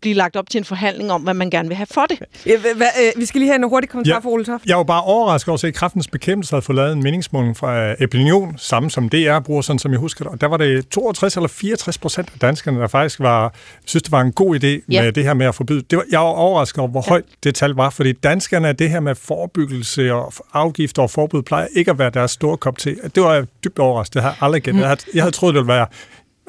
blive 0.00 0.14
lagt 0.14 0.36
op 0.36 0.50
til 0.50 0.58
en 0.58 0.64
forhandling 0.64 1.12
om, 1.12 1.22
hvad 1.22 1.34
man 1.34 1.50
gerne 1.50 1.68
vil 1.68 1.76
have 1.76 1.86
for 1.86 2.06
det. 2.06 2.18
Ja, 2.46 2.58
hva, 2.58 2.84
øh, 2.84 3.20
vi 3.20 3.24
skal 3.24 3.38
lige 3.38 3.48
have 3.48 3.56
en 3.56 3.68
hurtig 3.68 3.90
kommentar 3.90 4.12
ja, 4.12 4.18
fra 4.18 4.30
Ole 4.30 4.44
Toft. 4.44 4.66
Jeg 4.66 4.76
var 4.76 4.82
bare 4.82 5.02
overrasket 5.02 5.48
over 5.48 5.54
at 5.54 5.60
se, 5.60 5.66
at 5.66 5.74
kraftens 5.74 6.08
bekæmpelse 6.08 6.52
havde 6.52 6.62
fået 6.62 6.76
lavet 6.76 6.92
en 6.92 7.02
meningsmåling 7.02 7.56
fra 7.56 7.94
Epinion, 8.00 8.58
samme 8.58 8.90
som 8.90 9.08
DR 9.08 9.38
bruger, 9.38 9.62
sådan 9.62 9.78
som 9.78 9.92
jeg 9.92 10.00
husker 10.00 10.24
det. 10.24 10.32
Og 10.32 10.40
der 10.40 10.46
var 10.46 10.56
det 10.56 10.88
62 10.88 11.36
eller 11.36 11.48
64 11.48 11.98
procent 11.98 12.30
af 12.34 12.38
danskerne, 12.38 12.80
der 12.80 12.86
faktisk 12.86 13.20
var, 13.20 13.54
synes, 13.84 14.02
det 14.02 14.12
var 14.12 14.20
en 14.20 14.32
god 14.32 14.56
idé 14.56 14.66
ja. 14.66 15.02
med 15.02 15.12
det 15.12 15.24
her 15.24 15.34
med 15.34 15.46
at 15.46 15.54
forbyde. 15.54 15.82
Det 15.90 15.96
var, 15.96 16.04
jeg 16.10 16.20
var 16.20 16.26
overrasket 16.26 16.78
over, 16.78 16.90
hvor 16.90 17.04
ja. 17.06 17.10
højt 17.10 17.24
det 17.44 17.54
tal 17.54 17.70
var, 17.70 17.90
fordi 17.90 18.12
danskerne 18.12 18.68
er 18.68 18.72
det 18.72 18.90
her 18.90 19.00
med 19.00 19.14
forebyggelse 19.14 20.12
og 20.12 20.32
afgifter 20.52 21.02
og 21.02 21.10
forbud 21.10 21.42
plejer 21.42 21.66
ikke 21.74 21.90
at 21.90 21.98
være 21.98 22.10
deres 22.10 22.30
store 22.30 22.56
kop 22.56 22.78
til. 22.78 22.98
Det 23.14 23.22
var 23.22 23.34
jeg 23.34 23.46
dybt 23.64 23.78
overrasket. 23.78 24.14
Det 24.14 24.22
havde 24.22 24.34
jeg 24.40 24.42
aldrig 24.42 24.62
gættet. 24.62 24.74
Mm. 24.74 24.80
Jeg 24.80 24.88
havde, 24.88 25.00
jeg 25.14 25.22
havde 25.22 25.34
troet, 25.34 25.54
det 25.54 25.60
ville 25.60 25.72
være 25.72 25.86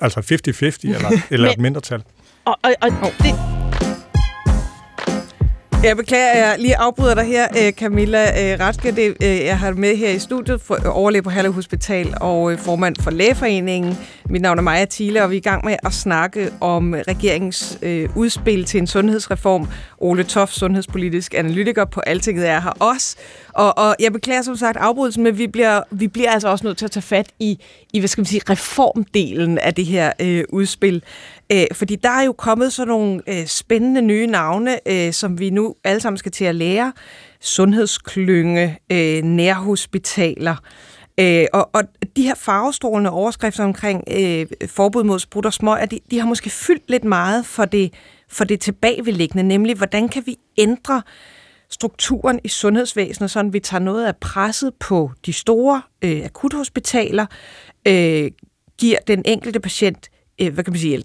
altså 0.01 0.19
50-50 0.19 0.95
eller, 0.95 1.21
eller 1.29 1.49
et 1.49 1.59
mindretal. 1.65 2.03
Og, 2.45 2.58
og, 2.63 2.71
og 2.82 3.12
det, 3.19 3.36
jeg 5.84 5.97
beklager, 5.97 6.32
at 6.32 6.39
jeg 6.39 6.56
lige 6.60 6.77
afbryder 6.77 7.15
dig 7.15 7.23
her, 7.23 7.47
øh, 7.62 7.71
Camilla 7.73 8.53
øh, 8.53 8.60
Ratske. 8.60 8.91
Det, 8.91 9.17
øh, 9.23 9.45
jeg 9.45 9.60
har 9.60 9.71
med 9.71 9.97
her 9.97 10.10
i 10.10 10.19
studiet, 10.19 10.62
for, 10.62 10.77
overlæge 10.86 11.21
på 11.21 11.29
Herlev 11.29 11.53
Hospital 11.53 12.13
og 12.21 12.60
formand 12.60 12.95
for 13.01 13.12
Lægeforeningen. 13.12 13.97
Mit 14.29 14.41
navn 14.41 14.58
er 14.58 14.62
Maja 14.62 14.86
Thiele, 14.89 15.23
og 15.23 15.29
vi 15.29 15.36
er 15.36 15.38
i 15.38 15.41
gang 15.41 15.65
med 15.65 15.75
at 15.84 15.93
snakke 15.93 16.51
om 16.62 16.95
regeringens 17.08 17.77
øh, 17.82 18.10
udspil 18.15 18.65
til 18.65 18.77
en 18.77 18.88
sundhedsreform. 18.88 19.67
Ole 19.97 20.23
Toft, 20.23 20.53
sundhedspolitisk 20.53 21.34
analytiker 21.34 21.86
på 21.86 21.99
Altinget, 21.99 22.49
er 22.49 22.62
her 22.62 22.73
også. 22.79 23.17
Og, 23.54 23.78
og 23.78 23.96
jeg 24.00 24.13
beklager 24.13 24.42
som 24.42 24.56
sagt 24.56 24.78
afbrydelsen, 24.78 25.24
men 25.24 25.38
vi 25.38 25.48
bliver, 25.48 25.82
vi 25.92 26.08
bliver 26.08 26.32
altså 26.32 26.48
også 26.48 26.66
nødt 26.66 26.78
til 26.78 26.86
at 26.86 26.92
tage 26.92 27.02
fat 27.02 27.30
i, 27.39 27.60
i 27.94 28.00
hvad 28.00 28.08
skal 28.08 28.22
man 28.22 28.26
sige, 28.26 28.42
reformdelen 28.50 29.58
af 29.58 29.74
det 29.74 29.86
her 29.86 30.12
øh, 30.20 30.44
udspil. 30.50 31.04
Øh, 31.52 31.66
fordi 31.74 31.96
der 31.96 32.10
er 32.10 32.24
jo 32.24 32.34
kommet 32.34 32.74
sådan 32.74 32.88
nogle 32.88 33.22
øh, 33.28 33.46
spændende 33.46 34.02
nye 34.02 34.28
navne, 34.28 34.80
øh, 34.86 35.13
som 35.13 35.39
vi 35.39 35.50
nu 35.50 35.76
alle 35.84 36.00
sammen 36.00 36.18
skal 36.18 36.32
til 36.32 36.46
at 36.46 36.56
lære. 36.56 36.94
Sundhedsklynge, 37.42 38.80
øh, 38.92 39.24
nærhospitaler. 39.24 40.56
Øh, 41.20 41.46
og, 41.54 41.70
og 41.74 41.84
de 42.16 42.24
her 42.24 42.36
farvestrålende 42.36 43.10
overskrifter 43.10 43.63
omkring 43.63 44.04
øh, 44.12 44.46
forbud 44.68 45.04
mod 45.04 45.20
sprut 45.20 45.46
og 45.46 45.54
smøg, 45.54 45.92
de, 45.92 46.00
de 46.12 46.20
har 46.20 46.28
måske 46.28 46.50
fyldt 46.50 46.89
lidt 46.89 47.04
meget 47.04 47.46
for 47.46 47.66
det, 47.66 47.94
for 48.30 48.44
det 48.44 48.60
tilbageliggende, 48.60 49.44
nemlig 49.44 49.76
hvordan 49.76 50.10
kan 50.10 50.24
vi 50.26 50.38
ændre 50.58 51.02
strukturen 51.73 52.39
i 52.43 52.47
sundhedsvæsenet, 52.47 53.31
så 53.31 53.43
vi 53.43 53.59
tager 53.59 53.81
noget 53.81 54.05
af 54.05 54.17
presset 54.17 54.73
på 54.79 55.12
de 55.25 55.33
store 55.33 55.81
øh, 56.01 56.25
akuthospitaler, 56.25 57.25
øh, 57.88 58.31
giver 58.77 58.97
den 59.07 59.21
enkelte 59.25 59.59
patient 59.59 60.09
øh, 60.41 60.53
hvad 60.53 60.63
kan 60.63 60.73
man 60.73 60.79
sige, 60.79 61.03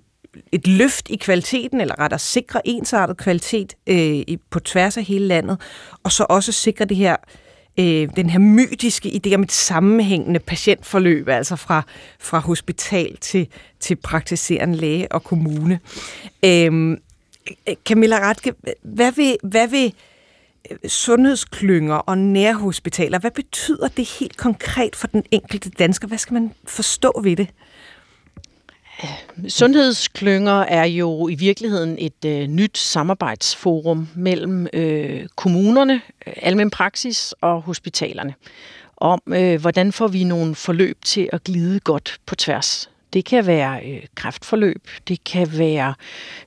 et 0.53 0.67
løft 0.67 1.11
i 1.11 1.17
kvaliteten, 1.17 1.81
eller 1.81 1.99
rettere 1.99 2.19
sikre 2.19 2.69
ensartet 2.69 3.17
kvalitet 3.17 3.75
øh, 3.87 4.39
på 4.51 4.61
tværs 4.61 4.97
af 4.97 5.05
hele 5.05 5.27
landet, 5.27 5.61
og 6.03 6.13
så 6.13 6.27
også 6.29 6.53
sikre 6.53 6.85
det 6.85 6.97
her 6.97 7.17
øh, 7.79 8.09
den 8.17 8.31
her 8.31 8.39
mytiske 8.39 9.21
idé 9.27 9.35
om 9.35 9.43
et 9.43 9.53
sammenhængende 9.53 10.41
patientforløb, 10.41 11.29
altså 11.29 11.57
fra, 11.57 11.83
fra 12.21 12.39
hospital 12.39 13.17
til, 13.17 13.49
til 13.81 13.97
praktiserende 13.97 14.77
læge 14.77 15.13
og 15.13 15.25
kommune. 15.25 15.81
Øh, 16.45 16.97
Camilla 17.85 18.19
Ratke, 18.19 18.55
hvad 18.83 19.13
vil, 19.13 19.37
hvad 19.43 19.69
vil 19.69 19.87
øh, 19.87 20.08
sundhedsklynger 20.87 21.95
og 21.95 22.19
nærhospitaler, 22.19 23.19
hvad 23.19 23.31
betyder 23.31 23.89
det 23.89 24.09
helt 24.21 24.37
konkret 24.37 24.97
for 24.97 25.07
den 25.07 25.25
enkelte 25.31 25.71
dansker? 25.71 26.09
Hvad 26.09 26.19
skal 26.19 26.35
man 26.35 26.53
forstå 26.65 27.21
ved 27.25 27.37
det? 27.37 27.49
Sundhedsklynger 29.49 30.61
er 30.61 30.85
jo 30.85 31.29
i 31.29 31.35
virkeligheden 31.35 31.97
et 31.99 32.25
øh, 32.27 32.47
nyt 32.47 32.79
samarbejdsforum 32.79 34.09
mellem 34.15 34.67
øh, 34.73 35.27
kommunerne, 35.37 36.01
øh, 36.27 36.33
almen 36.37 36.71
praksis 36.71 37.35
og 37.41 37.63
hospitalerne 37.63 38.35
om, 38.97 39.21
øh, 39.27 39.61
hvordan 39.61 39.93
får 39.93 40.09
vi 40.09 40.25
nogle 40.25 40.55
forløb 40.55 40.99
til 41.05 41.29
at 41.33 41.45
glide 41.45 41.81
godt 41.81 42.21
på 42.27 42.35
tværs 42.35 42.91
det 43.13 43.25
kan 43.25 43.47
være 43.47 43.81
øh, 43.85 44.03
kræftforløb, 44.15 44.89
det 45.09 45.25
kan 45.25 45.59
være 45.59 45.95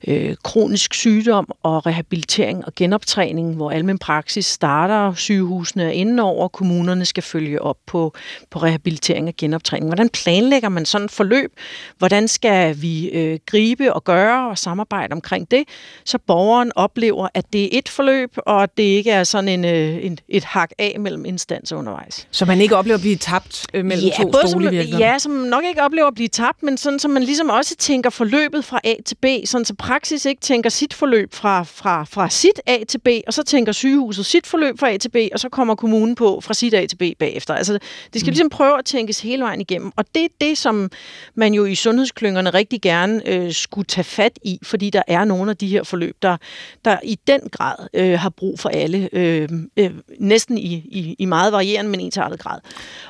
øh, 0.08 0.36
kronisk 0.44 0.94
sygdom 0.94 1.52
og 1.64 1.86
rehabilitering 1.86 2.66
og 2.66 2.76
genoptræning, 2.76 3.56
hvor 3.56 3.72
almen 3.72 3.98
praksis 3.98 4.46
starter, 4.46 5.14
sygehusene 5.14 5.84
er 5.84 5.90
inde 5.90 6.24
over, 6.24 6.48
kommunerne 6.48 7.06
skal 7.06 7.24
følge 7.24 7.62
op 7.62 7.78
på, 7.88 8.14
på 8.50 8.60
rehabilitering 8.60 9.28
og 9.28 9.34
genoptræning. 9.38 9.90
Hvordan 9.90 10.10
planlægger 10.10 10.70
man 10.70 10.86
sådan 10.86 11.06
et 11.06 11.12
forløb? 11.12 11.52
Hvordan 11.98 12.28
skal 12.28 12.82
vi 12.82 13.10
øh, 13.10 13.40
gribe 13.46 13.94
og 13.94 14.04
gøre 14.04 14.50
og 14.50 14.58
samarbejde 14.58 15.14
omkring 15.14 15.52
det, 15.52 15.64
så 16.06 16.18
borgeren 16.18 16.72
oplever, 16.76 17.28
at 17.34 17.46
det 17.54 17.64
er 17.64 17.70
et 17.72 17.90
forløb, 17.90 18.38
og 18.38 18.64
at 18.64 18.78
det 18.78 18.84
ikke 18.84 19.12
er 19.12 19.24
sådan 19.24 19.50
en, 19.50 19.66
øh, 19.66 20.06
en, 20.06 20.18
et 20.30 20.44
hak 20.44 20.72
af 20.80 20.96
mellem 21.00 21.26
instanser 21.26 21.76
undervejs. 21.76 22.28
Så 22.32 22.46
man 22.46 22.62
ikke 22.62 22.76
oplever 22.76 22.96
at 22.96 23.02
blive 23.02 23.16
tabt 23.16 23.66
øh, 23.74 23.86
mellem 23.86 24.08
ja, 24.08 24.24
to 24.24 24.48
stole 24.48 24.72
Ja, 25.00 25.20
som 25.20 25.32
nok 25.32 25.64
ikke 25.64 25.84
oplever 25.84 26.08
at 26.08 26.14
blive 26.14 26.28
tabt 26.28 26.51
tabt, 26.52 26.64
men 26.64 26.78
sådan, 26.78 27.00
så 27.00 27.08
man 27.08 27.24
ligesom 27.24 27.50
også 27.50 27.76
tænker 27.76 28.10
forløbet 28.10 28.66
fra 28.66 28.80
A 28.84 28.94
til 29.06 29.16
B, 29.16 29.26
sådan 29.46 29.66
så 29.66 29.76
praksis 29.76 30.26
ikke 30.26 30.42
tænker 30.42 30.70
sit 30.70 30.94
forløb 30.94 31.34
fra, 31.34 31.64
fra, 31.64 32.04
fra 32.04 32.30
sit 32.30 32.62
A 32.66 32.84
til 32.88 32.98
B, 32.98 33.08
og 33.28 33.34
så 33.34 33.44
tænker 33.44 33.72
sygehuset 33.72 34.26
sit 34.26 34.48
forløb 34.48 34.80
fra 34.80 34.90
A 34.90 34.98
til 34.98 35.10
B, 35.10 35.16
og 35.34 35.40
så 35.40 35.50
kommer 35.50 35.76
kommunen 35.76 36.16
på 36.16 36.42
fra 36.42 36.54
sit 36.54 36.74
A 36.74 36.86
til 36.86 36.96
B 36.96 37.04
bagefter. 37.20 37.54
Altså, 37.54 37.74
det 37.74 38.22
skal 38.22 38.32
mm. 38.32 38.34
ligesom 38.34 38.50
prøve 38.50 38.78
at 38.78 38.86
tænkes 38.86 39.20
hele 39.20 39.44
vejen 39.44 39.62
igennem, 39.62 39.92
og 39.96 40.06
det 40.16 40.24
er 40.24 40.28
det, 40.42 40.58
som 40.58 40.92
man 41.36 41.54
jo 41.54 41.66
i 41.66 41.76
sundhedsklyngerne 41.76 42.50
rigtig 42.50 42.82
gerne 42.82 43.28
øh, 43.28 43.52
skulle 43.52 43.86
tage 43.86 44.04
fat 44.04 44.40
i, 44.44 44.60
fordi 44.64 44.90
der 44.90 45.04
er 45.08 45.26
nogle 45.26 45.52
af 45.52 45.58
de 45.58 45.68
her 45.68 45.84
forløb, 45.84 46.16
der, 46.22 46.38
der 46.86 46.98
i 47.04 47.20
den 47.28 47.42
grad 47.52 47.76
øh, 47.94 48.20
har 48.20 48.30
brug 48.30 48.60
for 48.60 48.70
alle, 48.70 49.10
øh, 49.14 49.50
øh, 49.78 49.92
næsten 50.20 50.58
i, 50.58 50.74
i, 50.74 51.16
i 51.20 51.26
meget 51.26 51.54
varierende, 51.54 51.92
men 51.92 52.00
ensartet 52.00 52.40
grad. 52.40 52.60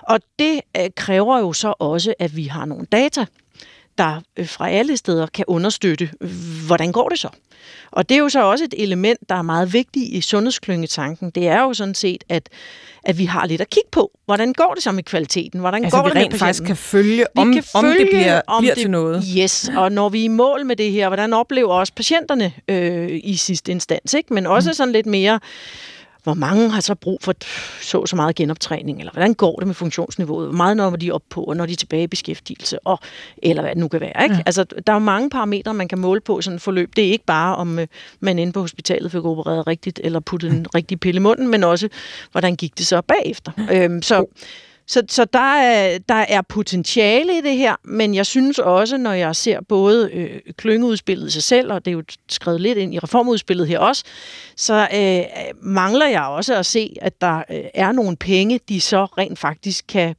Og 0.02 0.20
det 0.40 0.62
øh, 0.78 0.90
kræver 0.96 1.40
jo 1.40 1.54
så 1.54 1.74
også, 1.80 2.14
at 2.20 2.36
vi 2.36 2.44
har 2.44 2.66
nogle 2.66 2.86
data, 2.92 3.26
der 3.98 4.22
øh, 4.38 4.48
fra 4.48 4.70
alle 4.70 4.98
steder 4.98 5.28
kan 5.28 5.46
understøtte, 5.48 6.10
hvordan 6.68 6.92
går 6.92 7.10
det 7.10 7.20
så? 7.20 7.30
Og 7.92 8.10
det 8.10 8.16
er 8.16 8.20
jo 8.20 8.30
så 8.30 8.44
også 8.44 8.64
et 8.64 8.74
element, 8.78 9.20
der 9.30 9.36
er 9.36 9.42
meget 9.42 9.74
vigtigt 9.74 10.06
i 10.14 10.22
sundhedsklyngetanken. 10.22 11.30
Det 11.30 11.48
er 11.48 11.62
jo 11.62 11.74
sådan 11.74 11.96
set, 11.96 12.24
at, 12.30 12.50
at 13.04 13.18
vi 13.18 13.26
har 13.26 13.46
lidt 13.46 13.62
at 13.62 13.70
kigge 13.70 13.90
på. 13.92 14.12
Hvordan 14.26 14.54
går 14.54 14.74
det 14.74 14.84
så 14.84 14.92
med 14.92 15.04
kvaliteten? 15.04 15.60
Hvordan 15.60 15.84
altså, 15.84 15.98
går 15.98 16.04
vi 16.04 16.10
det 16.10 16.18
rent 16.18 16.36
faktisk 16.36 16.64
kan 16.64 16.76
følge, 16.76 17.26
om, 17.38 17.54
kan 17.54 17.64
følge, 17.64 17.92
om 17.92 17.98
det 17.98 18.08
bliver, 18.10 18.42
om 18.48 18.62
bliver 18.62 18.74
det, 18.74 18.82
til 18.82 18.92
noget. 18.92 19.24
Yes, 19.38 19.72
og 19.76 19.92
når 19.92 20.10
vi 20.10 20.20
er 20.20 20.26
i 20.26 20.28
mål 20.28 20.66
med 20.66 20.76
det 20.76 20.92
her, 20.92 21.08
hvordan 21.08 21.34
oplever 21.34 21.74
også 21.74 21.94
patienterne 21.94 22.54
øh, 22.68 23.20
i 23.24 23.36
sidste 23.36 23.72
instans? 23.72 24.14
Ikke? 24.14 24.34
Men 24.34 24.48
også 24.48 24.70
mm. 24.70 24.74
sådan 24.74 24.92
lidt 24.94 25.06
mere 25.06 25.40
hvor 26.24 26.34
mange 26.34 26.70
har 26.70 26.82
så 26.82 26.96
brug 26.96 27.20
for 27.22 27.34
så 27.82 28.06
så 28.06 28.16
meget 28.16 28.36
genoptræning, 28.36 29.00
eller 29.00 29.12
hvordan 29.12 29.34
går 29.34 29.56
det 29.56 29.68
med 29.68 29.76
funktionsniveauet, 29.76 30.48
hvor 30.48 30.56
meget 30.56 30.78
når 30.78 30.90
de 30.90 31.12
op 31.12 31.22
på, 31.30 31.44
og 31.44 31.58
når 31.58 31.66
de 31.66 31.72
er 31.72 31.76
tilbage 31.76 32.04
i 32.04 32.08
beskæftigelse, 32.08 32.80
og, 32.80 33.00
eller 33.38 33.62
hvad 33.62 33.72
det 33.72 33.78
nu 33.78 33.88
kan 33.88 34.02
være. 34.02 34.24
Ikke? 34.24 34.36
Ja. 34.36 34.42
Altså, 34.46 34.64
der 34.64 34.94
er 34.94 34.96
jo 34.96 35.00
mange 35.00 35.30
parametre, 35.30 35.74
man 35.74 35.88
kan 35.88 36.00
måle 36.00 36.22
på 36.22 36.42
sådan 36.42 36.56
et 36.56 36.62
forløb. 36.62 36.96
Det 36.96 37.08
er 37.08 37.12
ikke 37.12 37.26
bare, 37.26 37.56
om 37.56 37.80
øh, 37.80 37.88
man 38.20 38.40
inde 38.40 38.54
på 38.54 38.62
hospitalet 38.62 39.12
fik 39.12 39.26
opereret 39.26 39.68
rigtigt, 39.68 40.00
eller 40.04 40.20
puttet 40.20 40.52
en 40.52 40.66
rigtig 40.76 41.00
pille 41.00 41.18
i 41.18 41.22
munden, 41.22 41.48
men 41.48 41.64
også, 41.64 41.90
hvordan 42.32 42.56
gik 42.56 42.78
det 42.78 42.88
så 42.88 43.02
bagefter. 43.02 43.52
Øhm, 43.72 44.02
så 44.02 44.26
så, 44.92 45.04
så 45.10 45.26
der, 45.26 45.40
er, 45.40 45.98
der 45.98 46.16
er 46.16 46.42
potentiale 46.42 47.38
i 47.38 47.42
det 47.42 47.58
her, 47.58 47.76
men 47.84 48.16
jeg 48.16 48.26
synes 48.26 48.60
også, 48.60 48.98
når 48.98 49.12
jeg 49.12 49.36
ser 49.36 49.62
både 49.62 50.10
øh, 50.14 50.40
klyngeudspillet 50.58 51.28
i 51.28 51.32
sig 51.32 51.44
selv, 51.44 51.74
og 51.74 51.86
det 51.86 51.92
er 51.92 51.96
jo 51.96 52.04
skrevet 52.30 52.62
lidt 52.62 52.78
ind 52.78 52.94
i 52.94 53.00
reformudspillet 53.00 53.68
her 53.68 53.80
også, 53.80 54.04
så 54.56 54.88
øh, 54.94 55.24
mangler 55.62 56.08
jeg 56.08 56.24
også 56.24 56.56
at 56.56 56.66
se, 56.66 56.96
at 57.02 57.22
der 57.22 57.38
øh, 57.38 57.64
er 57.74 57.92
nogle 57.92 58.18
penge, 58.18 58.60
de 58.70 58.82
så 58.82 59.06
rent 59.06 59.40
faktisk 59.40 59.86
kan 59.88 60.16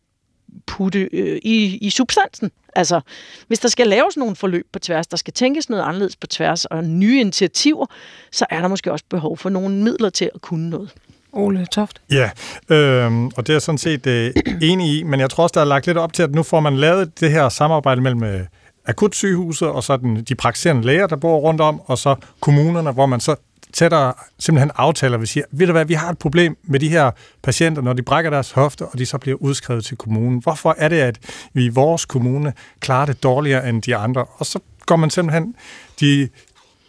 putte 0.67 1.09
øh, 1.13 1.41
i, 1.43 1.77
i 1.77 1.91
substansen. 1.91 2.51
Altså, 2.77 3.01
hvis 3.47 3.59
der 3.59 3.69
skal 3.69 3.87
laves 3.87 4.17
nogle 4.17 4.37
forløb 4.37 4.67
på 4.73 4.79
tværs, 4.79 5.07
der 5.07 5.17
skal 5.17 5.33
tænkes 5.33 5.71
noget 5.71 5.83
anderledes 5.83 6.17
på 6.17 6.27
tværs, 6.27 6.65
og 6.65 6.85
nye 6.85 7.21
initiativer, 7.21 7.87
så 8.31 8.47
er 8.51 8.61
der 8.61 8.69
måske 8.69 8.93
også 8.93 9.05
behov 9.09 9.37
for 9.37 9.51
nogle 9.51 9.77
midler 9.77 10.11
til 10.11 10.31
at 10.35 10.41
kunne 10.41 10.71
noget. 10.71 10.95
Ole 11.33 11.67
Toft? 11.67 12.03
Ja, 12.11 12.31
øh, 12.69 13.25
og 13.25 13.47
det 13.47 13.49
er 13.49 13.55
jeg 13.55 13.63
sådan 13.63 13.79
set 13.79 14.07
øh, 14.07 14.33
enig 14.63 14.99
i, 14.99 15.03
men 15.03 15.21
jeg 15.21 15.31
tror 15.31 15.43
også, 15.43 15.53
der 15.55 15.61
er 15.61 15.65
lagt 15.65 15.87
lidt 15.87 15.99
op 15.99 16.13
til, 16.13 16.23
at 16.23 16.35
nu 16.35 16.43
får 16.43 16.61
man 16.61 16.77
lavet 16.77 17.21
det 17.21 17.31
her 17.31 17.49
samarbejde 17.49 18.01
mellem 18.01 18.25
øh, 18.25 18.41
akutsygehuset 18.87 19.69
og 19.69 19.85
så 19.85 19.97
den, 19.97 20.25
de 20.25 20.35
praktiserende 20.35 20.83
læger, 20.83 21.07
der 21.07 21.17
bor 21.17 21.39
rundt 21.39 21.61
om, 21.61 21.81
og 21.87 21.99
så 21.99 22.15
kommunerne, 22.41 22.91
hvor 22.93 23.07
man 23.07 23.21
så 23.21 23.37
tættere 23.73 24.13
simpelthen 24.39 24.71
aftaler, 24.75 25.19
vi 25.19 25.27
siger, 25.27 25.45
ved 25.51 25.67
du 25.67 25.73
hvad, 25.73 25.85
vi 25.85 25.95
har 25.95 26.11
et 26.11 26.19
problem 26.19 26.57
med 26.63 26.81
de 26.81 26.89
her 26.89 27.11
patienter, 27.43 27.83
når 27.83 27.93
de 27.93 28.03
brækker 28.03 28.31
deres 28.31 28.51
hofte, 28.51 28.87
og 28.87 28.99
de 28.99 29.07
så 29.07 29.19
bliver 29.19 29.37
udskrevet 29.41 29.85
til 29.85 29.97
kommunen. 29.97 30.39
Hvorfor 30.43 30.75
er 30.79 30.89
det, 30.89 31.01
at 31.01 31.19
vi 31.53 31.65
i 31.65 31.69
vores 31.69 32.05
kommune 32.05 32.53
klarer 32.81 33.07
det 33.07 33.23
dårligere 33.23 33.69
end 33.69 33.83
de 33.83 33.97
andre? 33.97 34.25
Og 34.25 34.47
så 34.47 34.59
går 34.87 34.97
man 34.97 35.11
simpelthen 35.11 35.55
de 36.01 36.29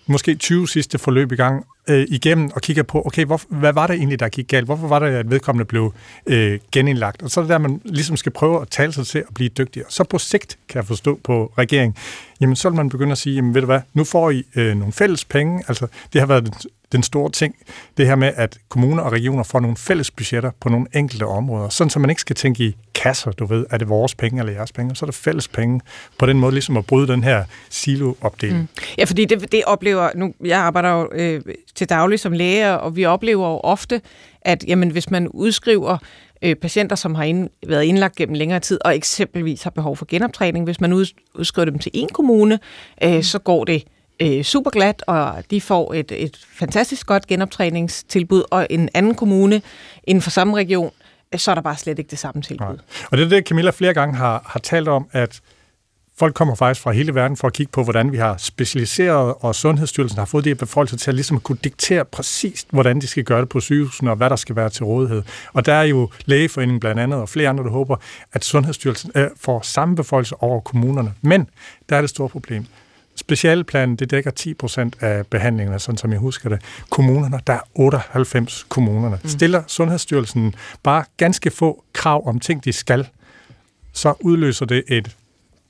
måske 0.08 0.36
20 0.36 0.68
sidste 0.68 0.98
forløb 0.98 1.32
i 1.32 1.36
gang, 1.36 1.66
øh, 1.90 2.06
igennem 2.10 2.52
og 2.56 2.62
kigger 2.62 2.84
på, 2.84 3.04
okay, 3.06 3.26
hvor, 3.26 3.42
hvad 3.50 3.74
var 3.74 3.88
det 3.88 3.96
egentlig, 3.96 4.20
der 4.20 4.30
gik 4.30 4.48
galt? 4.48 4.66
Hvorfor 4.66 4.88
var 4.88 5.00
det, 5.00 5.08
at 5.08 5.30
vedkommende 5.30 5.66
blev 5.66 5.94
øh, 6.26 6.60
genindlagt? 6.72 7.22
Og 7.22 7.32
så 7.32 7.40
er 7.40 7.44
det 7.44 7.50
der, 7.50 7.58
man 7.58 7.82
ligesom 7.86 8.18
skal 8.18 8.32
prøve 8.32 8.62
at 8.62 8.68
tale 8.70 8.94
sig 8.94 9.08
til 9.08 9.20
at 9.20 9.34
blive 9.36 9.50
dygtigere. 9.50 9.88
Så 9.90 10.04
på 10.04 10.18
sigt, 10.18 10.58
kan 10.70 10.78
jeg 10.78 10.86
forstå 10.86 11.20
på 11.24 11.54
regeringen, 11.58 11.96
jamen 12.42 12.56
så 12.56 12.70
vil 12.70 12.76
man 12.76 12.90
begynde 12.90 13.12
at 13.12 13.18
sige, 13.18 13.36
jamen 13.36 13.54
ved 13.54 13.62
du 13.62 13.66
hvad, 13.66 13.82
nu 13.94 14.04
får 14.04 14.30
I 14.32 14.44
øh, 14.56 14.78
nogle 14.78 14.94
fælles 14.94 15.26
penge. 15.26 15.64
Altså, 15.68 15.88
det 16.14 16.22
har 16.22 16.26
været 16.26 16.54
den, 16.94 17.04
store 17.04 17.32
ting, 17.32 17.56
det 17.98 18.08
her 18.08 18.16
med, 18.16 18.32
at 18.36 18.58
kommuner 18.70 19.04
og 19.04 19.12
regioner 19.12 19.44
får 19.44 19.60
nogle 19.60 19.78
fælles 19.78 20.12
budgetter 20.12 20.52
på 20.60 20.70
nogle 20.70 20.88
enkelte 20.96 21.26
områder, 21.26 21.70
sådan 21.70 21.90
så 21.90 22.00
man 22.00 22.10
ikke 22.10 22.22
skal 22.22 22.36
tænke 22.36 22.64
i 22.64 22.76
kasser, 22.96 23.32
du 23.32 23.46
ved, 23.46 23.66
er 23.70 23.78
det 23.78 23.90
vores 23.90 24.16
penge 24.16 24.40
eller 24.40 24.54
jeres 24.54 24.72
penge, 24.72 24.96
så 24.96 25.06
er 25.06 25.08
det 25.08 25.16
fælles 25.16 25.48
penge. 25.48 25.82
På 26.20 26.26
den 26.26 26.40
måde 26.40 26.52
ligesom 26.52 26.78
at 26.78 26.86
bryde 26.86 27.08
den 27.08 27.24
her 27.24 27.44
silo-opdeling. 27.70 28.60
Mm. 28.60 28.68
Ja, 28.98 29.04
fordi 29.04 29.26
det, 29.26 29.52
det 29.52 29.64
oplever, 29.66 30.10
nu, 30.16 30.34
jeg 30.46 30.60
arbejder 30.60 30.90
jo 30.90 31.10
øh, 31.12 31.42
til 31.76 31.90
daglig 31.90 32.20
som 32.20 32.32
læge, 32.32 32.80
og 32.80 32.96
vi 32.96 33.06
oplever 33.06 33.50
jo 33.50 33.60
ofte, 33.64 34.02
at 34.42 34.64
jamen, 34.68 34.90
hvis 34.90 35.10
man 35.10 35.28
udskriver 35.28 35.98
øh, 36.42 36.56
patienter, 36.56 36.96
som 36.96 37.16
har 37.16 37.24
ind, 37.24 37.50
været 37.68 37.84
indlagt 37.84 38.16
gennem 38.16 38.36
længere 38.36 38.60
tid, 38.60 38.80
og 38.86 38.96
eksempelvis 38.96 39.64
har 39.64 39.70
behov 39.70 39.98
for 39.98 40.06
genoptræning, 40.10 40.66
hvis 40.66 40.82
man 40.82 40.94
udskriver 40.94 41.66
dem 41.66 41.80
til 41.80 41.92
en 41.94 42.10
kommune, 42.14 42.60
øh, 43.04 43.16
mm. 43.16 43.24
så 43.24 43.40
går 43.40 43.64
det 43.64 43.84
øh, 44.20 44.44
super 44.44 44.72
glat, 44.72 45.04
og 45.08 45.44
de 45.52 45.62
får 45.62 45.94
et, 45.94 46.12
et 46.12 46.40
fantastisk 46.54 47.08
godt 47.08 47.28
genoptræningstilbud, 47.28 48.44
og 48.52 48.68
en 48.70 48.90
anden 48.94 49.16
kommune 49.16 49.62
inden 50.04 50.22
for 50.22 50.30
samme 50.30 50.56
region, 50.58 50.92
øh, 51.34 51.40
så 51.40 51.52
er 51.52 51.56
der 51.56 51.62
bare 51.62 51.78
slet 51.78 52.00
ikke 52.00 52.12
det 52.12 52.20
samme 52.20 52.42
tilbud. 52.42 52.66
Nej. 52.66 52.78
Og 53.12 53.18
det 53.18 53.26
er 53.26 53.30
det, 53.30 53.48
Camilla 53.48 53.72
flere 53.72 53.94
gange 53.94 54.16
har, 54.16 54.44
har 54.46 54.60
talt 54.60 54.88
om, 54.88 55.08
at 55.12 55.42
folk 56.18 56.34
kommer 56.34 56.56
faktisk 56.56 56.82
fra 56.82 56.92
hele 56.92 57.16
verden 57.16 57.38
for 57.38 57.48
at 57.48 57.54
kigge 57.54 57.72
på, 57.72 57.84
hvordan 57.84 58.12
vi 58.12 58.18
har 58.18 58.38
specialiseret, 58.38 59.34
og 59.40 59.56
Sundhedsstyrelsen 59.56 60.18
har 60.18 60.26
fået 60.26 60.44
de 60.44 60.50
her 60.50 60.56
befolkninger 60.56 61.00
til 61.00 61.12
at 61.12 61.16
ligesom 61.16 61.40
kunne 61.40 61.58
diktere 61.64 62.06
præcis, 62.06 62.66
hvordan 62.70 63.02
de 63.02 63.08
skal 63.08 63.24
gøre 63.24 63.42
det 63.42 63.50
på 63.50 63.60
sygehusene, 63.60 64.10
og 64.12 64.18
hvad 64.18 64.30
der 64.30 64.36
skal 64.36 64.56
være 64.56 64.70
til 64.70 64.86
rådighed. 64.86 65.24
Og 65.54 65.66
der 65.66 65.74
er 65.74 65.84
jo 65.84 66.10
Lægeforeningen 66.26 66.80
blandt 66.80 67.02
andet, 67.02 67.20
og 67.20 67.30
flere 67.30 67.50
andre, 67.50 67.64
der 67.64 67.70
håber, 67.70 67.96
at 68.34 68.46
Sundhedsstyrelsen 68.46 69.12
øh, 69.16 69.28
får 69.42 69.62
samme 69.62 69.96
befolkning 69.96 70.44
over 70.44 70.60
kommunerne. 70.60 71.14
Men 71.22 71.50
der 71.90 71.96
er 71.96 72.02
det 72.02 72.10
store 72.10 72.30
problem. 72.30 72.66
Specialplanen, 73.16 73.96
det 73.96 74.12
dækker 74.12 74.32
10 74.32 74.54
procent 74.54 74.96
af 75.02 75.28
behandlingerne, 75.28 75.80
sådan 75.80 75.98
som 75.98 76.12
jeg 76.12 76.20
husker 76.20 76.50
det. 76.50 76.62
Kommunerne, 76.90 77.40
der 77.48 77.54
er 77.54 77.60
98 77.76 78.66
kommunerne. 78.70 79.20
Mm. 79.24 79.30
Stiller 79.30 79.64
Sundhedsstyrelsen 79.68 80.56
bare 80.84 81.04
ganske 81.18 81.52
få 81.52 81.84
krav 81.94 82.28
om 82.28 82.40
ting, 82.40 82.66
de 82.66 82.74
skal, 82.74 83.08
så 83.94 84.14
udløser 84.20 84.66
det 84.66 84.84
et 84.88 85.16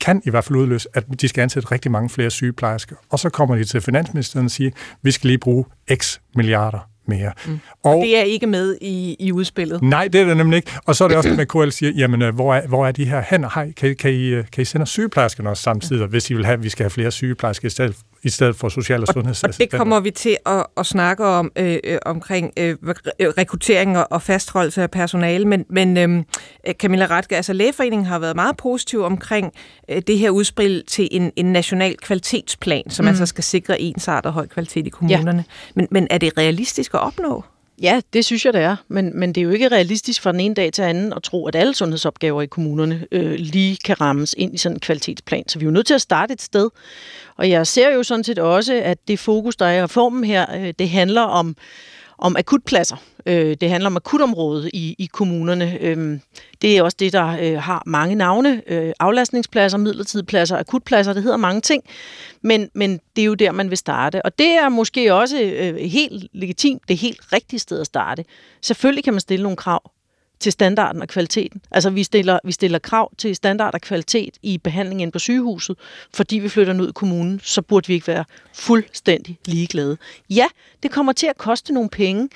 kan 0.01 0.21
i 0.25 0.29
hvert 0.29 0.43
fald 0.43 0.59
udløse, 0.59 0.89
at 0.93 1.03
de 1.21 1.27
skal 1.27 1.41
ansætte 1.41 1.71
rigtig 1.71 1.91
mange 1.91 2.09
flere 2.09 2.29
sygeplejersker. 2.29 2.95
Og 3.09 3.19
så 3.19 3.29
kommer 3.29 3.55
de 3.55 3.63
til 3.63 3.81
Finansministeren 3.81 4.45
og 4.45 4.51
siger, 4.51 4.71
vi 5.01 5.11
skal 5.11 5.27
lige 5.27 5.37
bruge 5.37 5.65
x 5.93 6.17
milliarder 6.35 6.92
mere. 7.06 7.32
Mm. 7.47 7.60
Og, 7.84 7.95
og 7.95 8.01
det 8.06 8.18
er 8.18 8.22
ikke 8.22 8.47
med 8.47 8.78
i, 8.82 9.16
i 9.20 9.32
udspillet? 9.32 9.82
Nej, 9.82 10.08
det 10.08 10.22
er 10.22 10.26
det 10.26 10.38
nemlig 10.38 10.58
ikke. 10.58 10.72
Og 10.86 10.95
så 10.95 11.04
er 11.04 11.08
det 11.08 11.18
også 11.18 11.30
med, 11.30 11.39
at 11.39 11.47
KL 11.47 11.70
siger, 11.70 11.91
jamen, 11.91 12.22
øh, 12.22 12.36
hvor 12.36 12.56
er, 12.56 12.68
hvor 12.68 12.88
er 12.88 12.91
de 12.91 13.06
her 13.06 13.24
hænder? 13.30 13.49
Hej, 13.56 13.72
kan, 13.72 13.95
kan, 13.95 14.12
I, 14.12 14.28
øh, 14.28 14.45
kan 14.51 14.62
I 14.62 14.66
sende 14.66 14.86
sygeplejerskerne 14.86 15.49
også 15.49 15.64
samtidig, 15.64 16.08
hvis 16.08 16.30
I 16.30 16.34
vil 16.34 16.45
have, 16.45 16.54
at 16.54 16.64
vi 16.64 16.70
skal 16.70 16.84
have 16.84 16.89
flere 16.89 17.12
sygeplejersker 17.12 17.68
i 17.68 17.70
stedet 17.70 17.95
i 18.24 18.30
stedet 18.30 18.55
for 18.55 18.69
social- 18.69 19.01
og 19.01 19.07
sundhedsassistenter. 19.07 19.65
Og 19.65 19.71
det 19.71 19.78
kommer 19.78 19.99
vi 19.99 20.11
til 20.11 20.38
at, 20.45 20.65
at 20.78 20.86
snakke 20.86 21.26
om 21.26 21.51
øh, 21.55 21.78
øh 21.84 21.97
omkring 22.05 22.51
øh, 22.57 22.78
rekruttering 23.19 23.97
og 23.97 24.21
fastholdelse 24.21 24.82
af 24.82 24.91
personale, 24.91 25.45
men, 25.45 25.65
men 25.69 25.97
øh, 25.97 26.24
Camilla 26.74 27.05
Ratke, 27.05 27.36
altså 27.36 27.53
Lægeforeningen 27.53 28.05
har 28.05 28.19
været 28.19 28.36
meget 28.36 28.57
positiv 28.57 29.01
omkring 29.01 29.53
øh, 29.89 30.01
det 30.07 30.17
her 30.17 30.30
udspil 30.30 30.84
til 30.88 31.07
en, 31.11 31.32
en 31.36 31.45
national 31.45 31.97
kvalitetsplan, 31.97 32.89
som 32.89 33.03
mm. 33.03 33.09
altså 33.09 33.26
skal 33.26 33.43
sikre 33.43 33.82
ensartet 33.82 34.34
høj 34.34 34.47
kvalitet 34.47 34.88
i 34.88 34.89
kommunerne. 34.89 35.45
Ja. 35.47 35.74
Men, 35.76 35.88
men 35.91 36.07
er 36.09 36.17
det 36.17 36.38
realistisk 36.38 36.93
at 36.93 36.99
opnå? 36.99 37.43
Ja, 37.82 38.01
det 38.13 38.26
synes 38.26 38.45
jeg, 38.45 38.53
det 38.53 38.61
er. 38.61 38.76
Men, 38.88 39.19
men 39.19 39.36
det 39.36 39.41
er 39.41 39.45
jo 39.45 39.51
ikke 39.51 39.67
realistisk 39.67 40.21
fra 40.21 40.32
den 40.32 40.39
ene 40.39 40.55
dag 40.55 40.74
til 40.74 40.82
anden 40.82 41.13
at 41.13 41.24
tro, 41.24 41.47
at 41.47 41.55
alle 41.55 41.76
sundhedsopgaver 41.76 42.41
i 42.41 42.45
kommunerne 42.45 43.07
øh, 43.11 43.34
lige 43.34 43.78
kan 43.86 44.01
rammes 44.01 44.36
ind 44.38 44.53
i 44.55 44.57
sådan 44.57 44.76
en 44.76 44.80
kvalitetsplan. 44.80 45.47
Så 45.47 45.59
vi 45.59 45.63
er 45.63 45.67
jo 45.67 45.71
nødt 45.71 45.88
til 45.88 45.93
at 45.93 46.01
starte 46.01 46.34
et 46.34 46.41
sted. 46.41 46.69
Og 47.38 47.49
jeg 47.49 47.67
ser 47.67 47.89
jo 47.89 48.03
sådan 48.03 48.24
set 48.24 48.39
også, 48.39 48.74
at 48.74 48.97
det 49.07 49.19
fokus, 49.19 49.55
der 49.55 49.65
er 49.65 49.80
i 49.80 49.84
reformen 49.84 50.24
her, 50.24 50.55
øh, 50.55 50.74
det 50.80 50.89
handler 50.89 51.21
om 51.21 51.55
om 52.17 52.36
akutpladser. 52.36 52.95
Øh, 53.26 53.57
det 53.61 53.69
handler 53.69 53.89
om 53.89 53.95
akutområdet 53.95 54.69
i, 54.74 54.95
i 54.99 55.05
kommunerne. 55.05 55.78
Øh, 55.82 56.19
det 56.61 56.78
er 56.78 56.84
også 56.84 56.97
det, 56.99 57.13
der 57.13 57.38
øh, 57.41 57.61
har 57.61 57.84
mange 57.86 58.15
navne. 58.15 58.61
Øh, 58.67 58.93
aflastningspladser, 58.99 59.78
midlertidige 59.78 60.26
pladser, 60.26 60.57
akutpladser, 60.57 61.13
det 61.13 61.24
hedder 61.24 61.38
mange 61.38 61.61
ting. 61.61 61.84
Men, 62.41 62.69
men 62.74 62.99
det 63.15 63.21
er 63.21 63.26
jo 63.26 63.34
der, 63.34 63.51
man 63.51 63.69
vil 63.69 63.78
starte. 63.78 64.26
Og 64.26 64.38
det 64.39 64.49
er 64.49 64.69
måske 64.69 65.13
også 65.13 65.41
øh, 65.41 65.76
helt 65.76 66.28
legitimt, 66.34 66.82
det 66.88 66.97
helt 66.97 67.34
rigtige 67.34 67.59
sted 67.59 67.80
at 67.80 67.88
starte. 67.88 68.26
Selvfølgelig 68.61 69.03
kan 69.03 69.13
man 69.13 69.19
stille 69.19 69.43
nogle 69.43 69.57
krav 69.57 69.91
til 70.43 70.51
standarden 70.51 71.01
og 71.01 71.07
kvaliteten. 71.07 71.61
Altså 71.71 71.89
vi 71.89 72.03
stiller, 72.03 72.39
vi 72.43 72.51
stiller 72.51 72.79
krav 72.79 73.11
til 73.17 73.35
standard 73.35 73.73
og 73.73 73.81
kvalitet 73.81 74.37
i 74.41 74.57
behandlingen 74.57 75.11
på 75.11 75.19
sygehuset, 75.19 75.77
fordi 76.13 76.39
vi 76.39 76.49
flytter 76.49 76.81
ud 76.81 76.89
i 76.89 76.91
kommunen, 76.91 77.39
så 77.43 77.61
burde 77.61 77.87
vi 77.87 77.93
ikke 77.93 78.07
være 78.07 78.25
fuldstændig 78.53 79.39
ligeglade. 79.45 79.97
Ja, 80.29 80.45
det 80.83 80.91
kommer 80.91 81.13
til 81.13 81.27
at 81.27 81.37
koste 81.37 81.73
nogle 81.73 81.89
penge. 81.89 82.29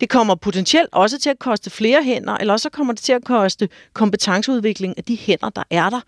Det 0.00 0.08
kommer 0.08 0.34
potentielt 0.34 0.88
også 0.92 1.18
til 1.18 1.30
at 1.30 1.38
koste 1.38 1.70
flere 1.70 2.02
hænder, 2.02 2.36
eller 2.36 2.52
også 2.52 2.70
kommer 2.70 2.92
det 2.92 3.02
til 3.02 3.12
at 3.12 3.24
koste 3.24 3.68
kompetenceudvikling 3.92 4.98
af 4.98 5.04
de 5.04 5.16
hænder, 5.16 5.50
der 5.50 5.62
er 5.70 5.90
der. 5.90 6.00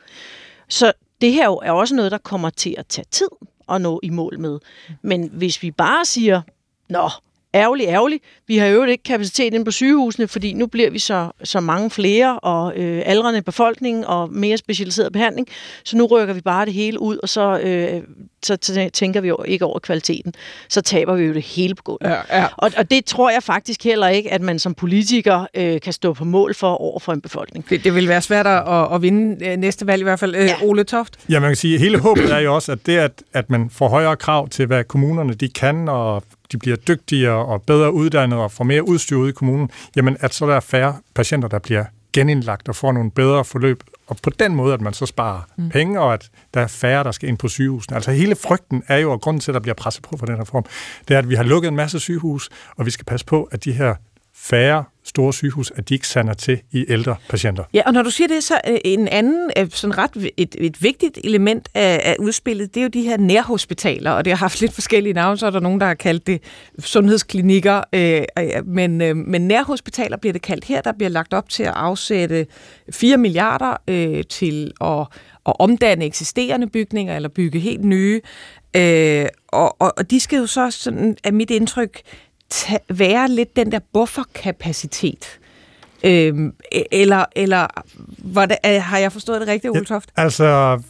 Så 0.68 0.92
det 1.20 1.32
her 1.32 1.48
er 1.48 1.72
også 1.72 1.94
noget, 1.94 2.12
der 2.12 2.18
kommer 2.18 2.50
til 2.50 2.74
at 2.78 2.86
tage 2.86 3.07
tid 3.11 3.28
at 3.68 3.80
nå 3.80 4.00
i 4.02 4.11
mål 4.11 4.38
med. 4.38 4.59
Men 5.02 5.30
hvis 5.32 5.62
vi 5.62 5.70
bare 5.70 6.04
siger, 6.04 6.42
Nå, 6.88 7.11
ærgerligt, 7.57 7.90
ærgerligt. 7.90 8.24
Vi 8.46 8.57
har 8.57 8.66
jo 8.66 8.84
ikke 8.84 9.04
kapacitet 9.04 9.54
inde 9.54 9.64
på 9.64 9.70
sygehusene, 9.70 10.28
fordi 10.28 10.52
nu 10.52 10.66
bliver 10.66 10.90
vi 10.90 10.98
så, 10.98 11.30
så 11.44 11.61
mange 11.61 11.90
flere 11.90 12.40
og 12.40 12.76
øh, 12.76 13.02
aldrende 13.07 13.42
befolkning 13.42 14.07
og 14.07 14.32
mere 14.32 14.57
specialiseret 14.57 15.12
behandling. 15.12 15.48
Så 15.84 15.96
nu 15.96 16.07
rykker 16.07 16.34
vi 16.34 16.40
bare 16.40 16.66
det 16.66 16.74
hele 16.74 17.00
ud, 17.00 17.18
og 17.22 17.28
så, 17.28 17.59
øh, 17.59 18.02
så 18.42 18.88
tænker 18.92 19.20
vi 19.20 19.28
jo 19.28 19.42
ikke 19.44 19.64
over 19.64 19.78
kvaliteten. 19.78 20.34
Så 20.68 20.80
taber 20.80 21.14
vi 21.14 21.24
jo 21.24 21.34
det 21.34 21.42
hele 21.42 21.74
på 21.74 21.82
gulvet. 21.82 22.11
Ja, 22.11 22.38
ja. 22.38 22.46
Og, 22.57 22.70
og 22.76 22.90
det 22.90 23.04
tror 23.04 23.30
jeg 23.30 23.42
faktisk 23.42 23.84
heller 23.84 24.09
ikke, 24.09 24.32
at 24.32 24.40
man 24.40 24.59
som 24.59 24.74
politiker 24.74 25.46
øh, 25.54 25.80
kan 25.80 25.92
stå 25.92 26.12
på 26.12 26.24
mål 26.24 26.54
for 26.54 26.74
over 26.74 27.00
for 27.00 27.12
en 27.12 27.20
befolkning. 27.20 27.70
Det, 27.70 27.84
det 27.84 27.94
vil 27.94 28.09
være 28.09 28.22
svært 28.22 28.46
at, 28.46 28.94
at 28.94 29.02
vinde 29.02 29.46
øh, 29.46 29.57
næste 29.57 29.86
valg 29.86 30.00
i 30.00 30.02
hvert 30.02 30.18
fald. 30.18 30.34
Øh, 30.34 30.44
ja. 30.44 30.54
Ole 30.62 30.84
Toft? 30.84 31.18
Ja, 31.28 31.40
man 31.40 31.48
kan 31.50 31.57
sige, 31.57 31.74
at 31.74 31.80
hele 31.80 31.98
håbet 31.98 32.32
er 32.32 32.38
jo 32.38 32.54
også, 32.54 32.72
at 32.72 32.86
det, 32.86 32.98
at, 32.98 33.22
at 33.32 33.50
man 33.50 33.70
får 33.70 33.88
højere 33.88 34.16
krav 34.16 34.48
til, 34.48 34.66
hvad 34.66 34.84
kommunerne 34.84 35.34
de 35.34 35.48
kan, 35.48 35.88
og 35.88 36.22
de 36.53 36.59
bliver 36.59 36.76
dygtigere 36.76 37.47
og 37.47 37.62
bedre 37.62 37.92
uddannede 37.92 38.40
og 38.40 38.53
får 38.53 38.64
mere 38.64 38.88
udstyr 38.88 39.16
ud 39.16 39.28
i 39.28 39.32
kommunen, 39.32 39.70
jamen 39.97 40.16
at 40.20 40.34
så 40.34 40.47
der 40.47 40.55
er 40.55 40.61
færre 40.61 40.97
patienter, 41.14 41.49
der 41.49 41.59
bliver 41.59 41.84
genindlagt 42.12 42.68
og 42.68 42.76
får 42.76 42.92
nogle 42.92 43.11
bedre 43.11 43.44
forløb. 43.44 43.82
Og 44.07 44.16
på 44.22 44.30
den 44.30 44.55
måde, 44.55 44.74
at 44.74 44.80
man 44.80 44.92
så 44.92 45.07
sparer 45.07 45.40
mm. 45.57 45.68
penge, 45.68 46.01
og 46.01 46.14
at 46.14 46.30
der 46.55 46.61
er 46.61 46.66
færre, 46.66 47.05
der 47.05 47.11
skal 47.11 47.28
ind 47.28 47.38
på 47.38 47.49
sygehusene. 47.49 47.94
Altså 47.94 48.12
hele 48.12 48.36
frygten 48.36 48.82
er 48.88 48.97
jo, 48.97 49.12
og 49.12 49.20
grunden 49.20 49.40
til, 49.40 49.51
at 49.51 49.55
der 49.55 49.61
bliver 49.61 49.74
presset 49.74 50.03
på 50.03 50.16
for 50.16 50.26
den 50.26 50.40
reform, 50.40 50.64
det 51.09 51.14
er, 51.14 51.18
at 51.18 51.28
vi 51.28 51.34
har 51.34 51.42
lukket 51.42 51.68
en 51.68 51.76
masse 51.76 52.01
sygehus, 52.01 52.49
og 52.76 52.86
vi 52.86 52.90
skal 52.90 53.05
passe 53.05 53.26
på, 53.26 53.49
at 53.53 53.64
de 53.64 53.72
her 53.72 53.94
færre 54.51 54.84
store 55.05 55.32
sygehus, 55.32 55.72
at 55.76 55.88
de 55.88 55.94
ikke 55.94 56.09
sander 56.09 56.34
til 56.34 56.61
i 56.72 56.84
ældre 56.88 57.16
patienter. 57.28 57.64
Ja, 57.74 57.82
og 57.86 57.92
når 57.92 58.03
du 58.03 58.11
siger 58.11 58.28
det, 58.28 58.44
så 58.44 58.61
øh, 58.68 58.78
en 58.84 59.09
anden 59.09 59.51
øh, 59.59 59.66
sådan 59.70 59.99
ret 59.99 60.30
et, 60.36 60.57
et 60.59 60.82
vigtigt 60.82 61.18
element 61.24 61.68
af, 61.74 62.01
af 62.05 62.16
udspillet, 62.18 62.74
det 62.74 62.80
er 62.80 62.84
jo 62.84 62.88
de 62.88 63.03
her 63.03 63.16
nærhospitaler, 63.16 64.11
og 64.11 64.24
det 64.24 64.32
har 64.32 64.38
haft 64.38 64.61
lidt 64.61 64.72
forskellige 64.72 65.12
navne, 65.12 65.38
så 65.38 65.47
er 65.47 65.51
der 65.51 65.61
nogen, 65.61 65.80
der 65.80 65.86
har 65.86 65.94
kaldt 65.94 66.26
det 66.26 66.42
sundhedsklinikker, 66.78 67.82
øh, 67.92 68.22
øh 68.38 68.66
men, 68.66 69.01
øh, 69.01 69.16
men 69.16 69.49
nærhospitaler 69.49 70.16
bliver 70.16 70.32
det 70.32 70.42
kaldt 70.42 70.64
her, 70.64 70.80
der 70.80 70.92
bliver 70.92 71.11
lagt 71.11 71.34
op 71.34 71.49
til 71.49 71.62
at 71.62 71.74
afsætte 71.76 72.47
4 72.92 73.16
milliarder 73.16 73.76
øh, 73.88 74.24
til 74.24 74.72
at, 74.80 75.07
at 75.47 75.53
omdanne 75.59 76.05
eksisterende 76.05 76.66
bygninger, 76.66 77.16
eller 77.16 77.28
bygge 77.28 77.59
helt 77.59 77.84
nye, 77.84 78.20
øh, 78.76 79.26
og, 79.49 79.80
og, 79.80 79.92
og 79.97 80.11
de 80.11 80.20
skal 80.20 80.38
jo 80.38 80.47
så, 80.47 80.70
sådan, 80.70 81.16
af 81.24 81.32
mit 81.32 81.51
indtryk, 81.51 82.01
ta- 82.51 82.78
være 82.88 83.28
lidt 83.28 83.57
den 83.57 83.72
der 83.72 83.78
bufferkapacitet? 83.92 85.38
Øhm, 86.05 86.53
e- 86.74 86.82
eller 86.92 87.24
eller 87.36 87.66
hvordan, 88.18 88.59
har 88.64 88.99
jeg 88.99 89.12
forstået 89.12 89.40
det 89.40 89.49
rigtigt, 89.49 89.70
Ole 89.70 89.84
Toft? 89.84 90.11
Ja, 90.16 90.22
altså, 90.22 90.80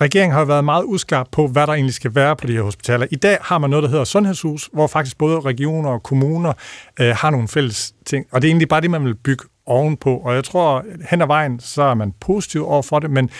regeringen 0.00 0.34
har 0.34 0.44
været 0.44 0.64
meget 0.64 0.84
uskarp 0.84 1.28
på, 1.32 1.46
hvad 1.46 1.66
der 1.66 1.72
egentlig 1.72 1.94
skal 1.94 2.14
være 2.14 2.36
på 2.36 2.46
de 2.46 2.52
her 2.52 2.62
hospitaler. 2.62 3.06
I 3.10 3.16
dag 3.16 3.38
har 3.40 3.58
man 3.58 3.70
noget, 3.70 3.82
der 3.82 3.88
hedder 3.88 4.04
sundhedshus, 4.04 4.68
hvor 4.72 4.86
faktisk 4.86 5.18
både 5.18 5.40
regioner 5.40 5.90
og 5.90 6.02
kommuner 6.02 6.52
øh, 7.00 7.16
har 7.16 7.30
nogle 7.30 7.48
fælles 7.48 7.94
ting. 8.06 8.26
Og 8.32 8.42
det 8.42 8.48
er 8.48 8.50
egentlig 8.50 8.68
bare 8.68 8.80
det, 8.80 8.90
man 8.90 9.04
vil 9.04 9.14
bygge 9.14 9.44
ovenpå. 9.66 10.16
Og 10.16 10.34
jeg 10.34 10.44
tror, 10.44 10.84
hen 11.10 11.22
ad 11.22 11.26
vejen, 11.26 11.60
så 11.60 11.82
er 11.82 11.94
man 11.94 12.12
positiv 12.20 12.66
over 12.66 12.82
for 12.82 12.98
det, 12.98 13.10
men 13.10 13.30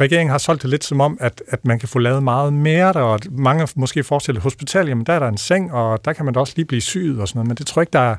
regeringen 0.00 0.30
har 0.30 0.38
solgt 0.38 0.62
det 0.62 0.70
lidt 0.70 0.84
som 0.84 1.00
om, 1.00 1.16
at, 1.20 1.42
at 1.48 1.64
man 1.64 1.78
kan 1.78 1.88
få 1.88 1.98
lavet 1.98 2.22
meget 2.22 2.52
mere 2.52 2.92
der, 2.92 3.00
og 3.00 3.20
mange 3.30 3.68
måske 3.76 4.04
forestiller 4.04 4.40
hospital, 4.40 4.88
jamen 4.88 5.06
der 5.06 5.12
er 5.12 5.18
der 5.18 5.28
en 5.28 5.36
seng, 5.36 5.72
og 5.72 6.04
der 6.04 6.12
kan 6.12 6.24
man 6.24 6.34
da 6.34 6.40
også 6.40 6.52
lige 6.56 6.66
blive 6.66 6.80
syet 6.80 7.20
og 7.20 7.28
sådan 7.28 7.38
noget, 7.38 7.48
men 7.48 7.56
det 7.56 7.66
tror 7.66 7.80
jeg 7.80 7.82
ikke, 7.82 7.92
der 7.92 7.98
er, 7.98 8.16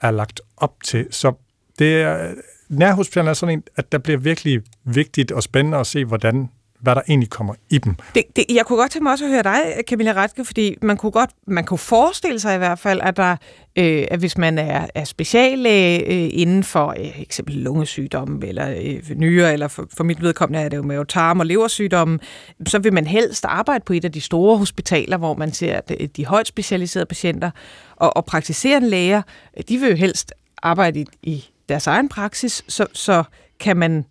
er 0.00 0.10
lagt 0.10 0.40
op 0.56 0.74
til. 0.84 1.06
Så 1.10 1.32
det 1.78 2.02
er, 2.02 2.34
nærhospitalen 2.68 3.28
er 3.28 3.34
sådan 3.34 3.58
en, 3.58 3.62
at 3.76 3.92
der 3.92 3.98
bliver 3.98 4.18
virkelig 4.18 4.62
vigtigt 4.84 5.32
og 5.32 5.42
spændende 5.42 5.78
at 5.78 5.86
se, 5.86 6.04
hvordan 6.04 6.48
hvad 6.84 6.94
der 6.94 7.02
egentlig 7.08 7.30
kommer 7.30 7.54
i 7.70 7.78
dem. 7.78 7.94
Det, 8.14 8.22
det, 8.36 8.44
jeg 8.54 8.66
kunne 8.66 8.78
godt 8.78 8.90
tænke 8.90 9.02
mig 9.02 9.12
også 9.12 9.24
at 9.24 9.30
høre 9.30 9.42
dig, 9.42 9.60
Camilla 9.88 10.12
Retke, 10.12 10.44
fordi 10.44 10.76
man 10.82 10.96
kunne 10.96 11.12
godt 11.12 11.30
man 11.46 11.64
kunne 11.64 11.78
forestille 11.78 12.40
sig 12.40 12.54
i 12.54 12.58
hvert 12.58 12.78
fald, 12.78 13.00
at 13.02 13.16
der 13.16 13.36
øh, 13.78 14.06
at 14.10 14.18
hvis 14.18 14.38
man 14.38 14.58
er, 14.58 14.86
er 14.94 15.04
speciallæge 15.04 15.98
øh, 15.98 16.30
inden 16.32 16.64
for 16.64 16.88
øh, 16.98 17.20
eksempel 17.20 17.54
lungesygdomme 17.54 18.46
eller 18.46 18.70
øh, 18.70 19.16
nyere, 19.16 19.52
eller 19.52 19.68
for, 19.68 19.86
for 19.96 20.04
mit 20.04 20.22
vedkommende 20.22 20.60
er 20.60 20.68
det 20.68 20.76
jo 20.76 20.82
med 20.82 21.06
tarm- 21.06 21.40
og 21.40 21.46
leversygdomme, 21.46 22.18
så 22.66 22.78
vil 22.78 22.92
man 22.92 23.06
helst 23.06 23.44
arbejde 23.44 23.84
på 23.86 23.92
et 23.92 24.04
af 24.04 24.12
de 24.12 24.20
store 24.20 24.58
hospitaler, 24.58 25.16
hvor 25.16 25.34
man 25.34 25.52
ser 25.52 25.80
de, 25.80 26.02
øh, 26.02 26.08
de 26.16 26.26
højt 26.26 26.46
specialiserede 26.46 27.06
patienter, 27.06 27.50
og, 27.96 28.16
og 28.16 28.24
praktiserende 28.24 28.88
læger, 28.88 29.22
de 29.68 29.78
vil 29.78 29.90
jo 29.90 29.96
helst 29.96 30.32
arbejde 30.62 31.00
i, 31.00 31.06
i 31.22 31.44
deres 31.68 31.86
egen 31.86 32.08
praksis, 32.08 32.64
så, 32.68 32.86
så 32.92 33.24
kan 33.60 33.76
man 33.76 34.04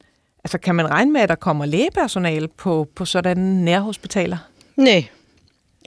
Altså, 0.43 0.57
kan 0.57 0.75
man 0.75 0.89
regne 0.89 1.11
med, 1.11 1.21
at 1.21 1.29
der 1.29 1.35
kommer 1.35 1.65
lægepersonale 1.65 2.47
på, 2.47 2.87
på 2.95 3.05
sådan 3.05 3.37
nærhospitaler? 3.37 4.37
Nej, 4.75 5.05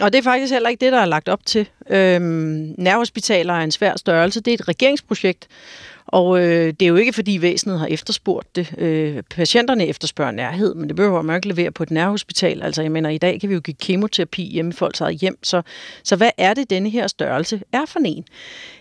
og 0.01 0.13
det 0.13 0.19
er 0.19 0.23
faktisk 0.23 0.53
heller 0.53 0.69
ikke 0.69 0.85
det, 0.85 0.93
der 0.93 0.99
er 0.99 1.07
lagt 1.07 1.29
op 1.29 1.47
til. 1.47 1.69
Øhm, 1.91 2.75
nærhospitaler 2.79 3.55
er 3.55 3.61
en 3.61 3.71
svær 3.71 3.97
størrelse. 3.97 4.41
Det 4.41 4.51
er 4.51 4.55
et 4.55 4.69
regeringsprojekt, 4.69 5.49
og 6.07 6.41
øh, 6.41 6.67
det 6.81 6.83
er 6.83 6.87
jo 6.87 6.97
ikke, 6.97 7.13
fordi 7.13 7.43
væsenet 7.43 7.79
har 7.79 7.87
efterspurgt 7.87 8.57
det. 8.57 8.75
Øh, 8.79 9.23
patienterne 9.31 9.87
efterspørger 9.87 10.33
nærhed, 10.33 10.75
men 10.75 10.89
det 10.89 10.97
behøver 10.97 11.23
man 11.23 11.37
ikke 11.37 11.49
levere 11.49 11.71
på 11.71 11.83
et 11.83 11.91
nærhospital. 11.91 12.63
Altså, 12.63 12.83
jeg 12.83 12.93
mener, 12.93 13.11
i 13.11 13.19
dag 13.19 13.41
kan 13.41 13.49
vi 13.49 13.55
jo 13.55 13.61
give 13.61 13.77
kemoterapi 13.81 14.43
hjemme 14.43 14.71
i 14.71 14.75
folks 14.75 15.01
eget 15.01 15.17
hjem, 15.17 15.39
så, 15.43 15.63
så 16.03 16.17
hvad 16.17 16.31
er 16.39 16.55
det, 16.55 16.71
denne 16.71 16.91
her 16.91 17.07
størrelse 17.07 17.63
er 17.73 17.87
for 17.87 18.01
en? 18.05 18.25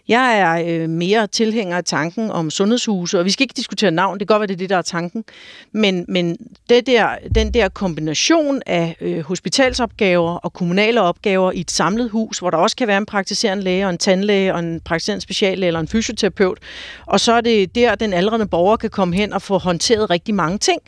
Jeg 0.08 0.40
er 0.40 0.64
øh, 0.68 0.90
mere 0.90 1.28
tilhænger 1.28 1.78
af 1.78 1.84
tanken 1.84 2.32
om 2.32 2.50
sundhedshuse, 2.50 3.20
og 3.20 3.26
vi 3.26 3.32
skal 3.32 3.44
ikke 3.44 3.54
diskutere 3.58 3.92
navn, 3.92 4.20
det 4.20 4.28
kan 4.28 4.34
godt 4.34 4.40
være, 4.40 4.48
det 4.48 4.54
er 4.54 4.58
det, 4.58 4.70
der 4.70 4.78
er 4.78 4.82
tanken. 4.82 5.24
Men, 5.72 6.06
men 6.08 6.38
det 6.70 6.88
der, 6.88 7.10
den 7.36 7.54
der 7.54 7.70
kombination 7.70 8.62
af 8.66 8.96
øh, 9.02 9.20
hospitalsopgaver 9.20 10.36
og 10.36 10.54
kommunale 10.54 11.02
opgaver 11.02 11.52
i 11.52 11.60
et 11.60 11.72
samlet 11.72 12.10
hus, 12.10 12.40
hvor 12.40 12.50
der 12.50 12.58
også 12.58 12.76
kan 12.76 12.88
være 12.88 12.98
en 12.98 13.06
praktiserende 13.06 13.64
læge 13.64 13.86
og 13.86 13.90
en 13.90 13.98
tandlæge 13.98 14.54
og 14.54 14.60
en 14.60 14.82
praktiserende 14.82 15.22
speciallæge 15.22 15.68
eller 15.68 15.80
en 15.80 15.88
fysioterapeut, 15.88 16.60
og 17.06 17.20
så 17.20 17.34
er 17.34 17.42
det 17.42 17.76
der, 17.76 17.96
den 17.96 18.14
aldrende 18.14 18.48
borger 18.48 18.78
kan 18.78 18.90
komme 18.90 19.16
hen 19.16 19.34
og 19.34 19.42
få 19.42 19.58
håndteret 19.58 20.10
rigtig 20.10 20.36
mange 20.36 20.58
ting. 20.58 20.82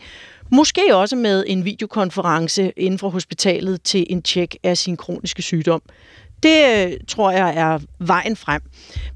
Måske 0.51 0.95
også 0.95 1.15
med 1.15 1.43
en 1.47 1.65
videokonference 1.65 2.71
inden 2.77 2.99
for 2.99 3.09
hospitalet 3.09 3.81
til 3.83 4.05
en 4.09 4.21
tjek 4.21 4.55
af 4.63 4.77
sin 4.77 4.97
kroniske 4.97 5.41
sygdom. 5.41 5.81
Det 6.43 6.85
øh, 6.85 6.93
tror 7.07 7.31
jeg 7.31 7.53
er 7.55 7.79
vejen 7.99 8.35
frem. 8.35 8.61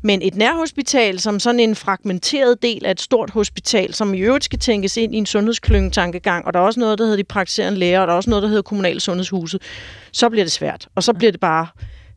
Men 0.02 0.22
et 0.22 0.36
nærhospital 0.36 1.20
som 1.20 1.40
sådan 1.40 1.60
en 1.60 1.76
fragmenteret 1.76 2.62
del 2.62 2.86
af 2.86 2.92
et 2.92 3.02
stort 3.02 3.30
hospital, 3.30 3.94
som 3.94 4.14
i 4.14 4.20
øvrigt 4.20 4.46
skal 4.46 4.60
tænkes 4.60 4.98
ind 4.98 5.16
i 5.16 5.18
en 5.18 5.26
sundhedsklyngetankegang, 5.26 6.46
og 6.46 6.54
der 6.54 6.60
er 6.60 6.64
også 6.64 6.80
noget, 6.80 7.00
der 7.00 7.04
hedder 7.06 7.18
de 7.18 7.24
praktiserende 7.24 7.80
læger, 7.80 8.00
og 8.00 8.08
der 8.08 8.14
er 8.14 8.18
også 8.18 8.30
noget, 8.30 8.44
der 8.44 8.50
hedder 8.50 8.62
kommunale 8.62 9.00
sundhedshuse, 9.00 9.60
så 10.12 10.30
bliver 10.30 10.44
det 10.44 10.52
svært. 10.52 10.88
Og 10.96 11.04
så 11.04 11.14
bliver 11.14 11.32
det 11.32 11.40
bare 11.40 11.68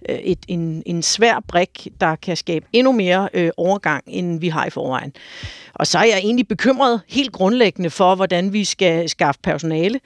øh, 0.09 0.17
et, 0.17 0.39
en, 0.49 0.83
en 0.87 1.03
svær 1.03 1.43
brik, 1.49 1.89
der 2.01 2.17
kan 2.17 2.37
skabe 2.37 2.67
endnu 2.73 2.93
mere 2.93 3.29
øh, 3.35 3.51
overgang, 3.57 4.05
end 4.07 4.41
vi 4.41 4.49
har 4.49 4.67
i 4.67 4.71
forvejen. 4.71 5.13
Og 5.75 5.87
så 5.87 5.99
er 5.99 6.05
jeg 6.05 6.19
egentlig 6.19 6.49
bekymret 6.49 7.01
helt 7.09 7.33
grundlæggende 7.33 7.91
for, 7.91 8.15
hvordan 8.15 8.53
vi 8.53 8.65
skal 8.65 9.09
skaffe 9.09 9.41
personale 9.43 10.01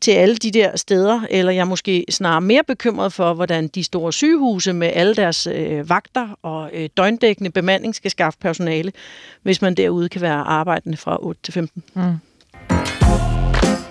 til 0.00 0.10
alle 0.10 0.36
de 0.36 0.50
der 0.50 0.76
steder, 0.76 1.20
eller 1.30 1.52
jeg 1.52 1.60
er 1.60 1.64
måske 1.64 2.04
snarere 2.10 2.40
mere 2.40 2.62
bekymret 2.64 3.12
for, 3.12 3.34
hvordan 3.34 3.68
de 3.68 3.84
store 3.84 4.12
sygehuse 4.12 4.72
med 4.72 4.90
alle 4.94 5.14
deres 5.14 5.46
øh, 5.46 5.88
vagter 5.88 6.28
og 6.42 6.70
øh, 6.72 6.88
døgndækkende 6.96 7.50
bemanding 7.50 7.94
skal 7.94 8.10
skaffe 8.10 8.38
personale, 8.38 8.92
hvis 9.42 9.62
man 9.62 9.74
derude 9.74 10.08
kan 10.08 10.20
være 10.20 10.40
arbejdende 10.40 10.96
fra 10.96 11.18
8 11.20 11.42
til 11.42 11.52
15. 11.52 11.82
Mm. 11.94 13.19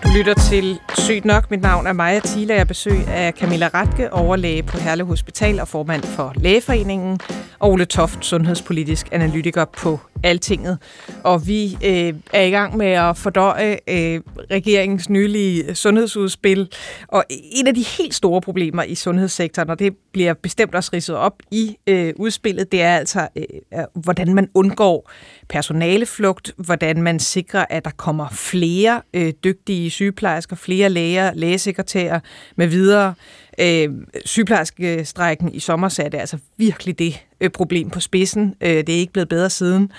Du 0.09 0.13
lytter 0.13 0.33
til 0.33 0.79
Sygt 0.97 1.25
Nok. 1.25 1.51
Mit 1.51 1.61
navn 1.61 1.87
er 1.87 1.93
Maja 1.93 2.19
Thiele. 2.25 2.53
Jeg 2.53 2.67
besøg 2.67 3.07
af 3.07 3.33
Camilla 3.33 3.67
Ratke, 3.73 4.13
overlæge 4.13 4.63
på 4.63 4.77
Herlev 4.77 5.05
Hospital 5.05 5.59
og 5.59 5.67
formand 5.67 6.03
for 6.03 6.33
Lægeforeningen, 6.35 7.19
og 7.59 7.71
Ole 7.71 7.85
Toft, 7.85 8.25
sundhedspolitisk 8.25 9.07
analytiker 9.11 9.65
på 9.65 9.99
Altinget. 10.23 10.77
Og 11.23 11.47
vi 11.47 11.77
øh, 11.85 12.13
er 12.33 12.41
i 12.41 12.49
gang 12.49 12.77
med 12.77 12.87
at 12.87 13.17
fordøje 13.17 13.77
øh, 13.87 14.21
regeringens 14.51 15.09
nylige 15.09 15.75
sundhedsudspil. 15.75 16.71
Og 17.07 17.23
en 17.29 17.67
af 17.67 17.73
de 17.73 17.85
helt 17.97 18.15
store 18.15 18.41
problemer 18.41 18.83
i 18.83 18.95
sundhedssektoren, 18.95 19.69
og 19.69 19.79
det 19.79 19.95
bliver 20.11 20.33
bestemt 20.33 20.75
også 20.75 20.89
ridset 20.93 21.15
op 21.15 21.33
i 21.51 21.77
øh, 21.87 22.13
udspillet, 22.15 22.71
det 22.71 22.81
er 22.81 22.97
altså, 22.97 23.27
øh, 23.35 23.43
øh 23.73 23.83
hvordan 23.93 24.33
man 24.33 24.49
undgår 24.53 25.11
personaleflugt, 25.49 26.53
hvordan 26.57 27.01
man 27.01 27.19
sikrer, 27.19 27.65
at 27.69 27.85
der 27.85 27.91
kommer 27.91 28.29
flere 28.29 29.01
øh, 29.13 29.33
dygtige 29.43 29.89
sygeplejersker, 29.89 30.55
flere 30.55 30.89
læger, 30.89 31.33
lægesekretærer 31.33 32.19
med 32.55 32.67
videre. 32.67 33.13
Øh, 33.59 33.89
sygeplejerskestrækken 34.25 35.53
i 35.53 35.59
sommer 35.59 35.89
satte 35.89 36.19
altså 36.19 36.37
virkelig 36.57 36.99
det 36.99 37.19
øh, 37.41 37.49
problem 37.49 37.89
på 37.89 37.99
spidsen. 37.99 38.55
Øh, 38.61 38.69
det 38.69 38.89
er 38.89 38.99
ikke 38.99 39.13
blevet 39.13 39.29
bedre 39.29 39.49
siden. 39.49 39.91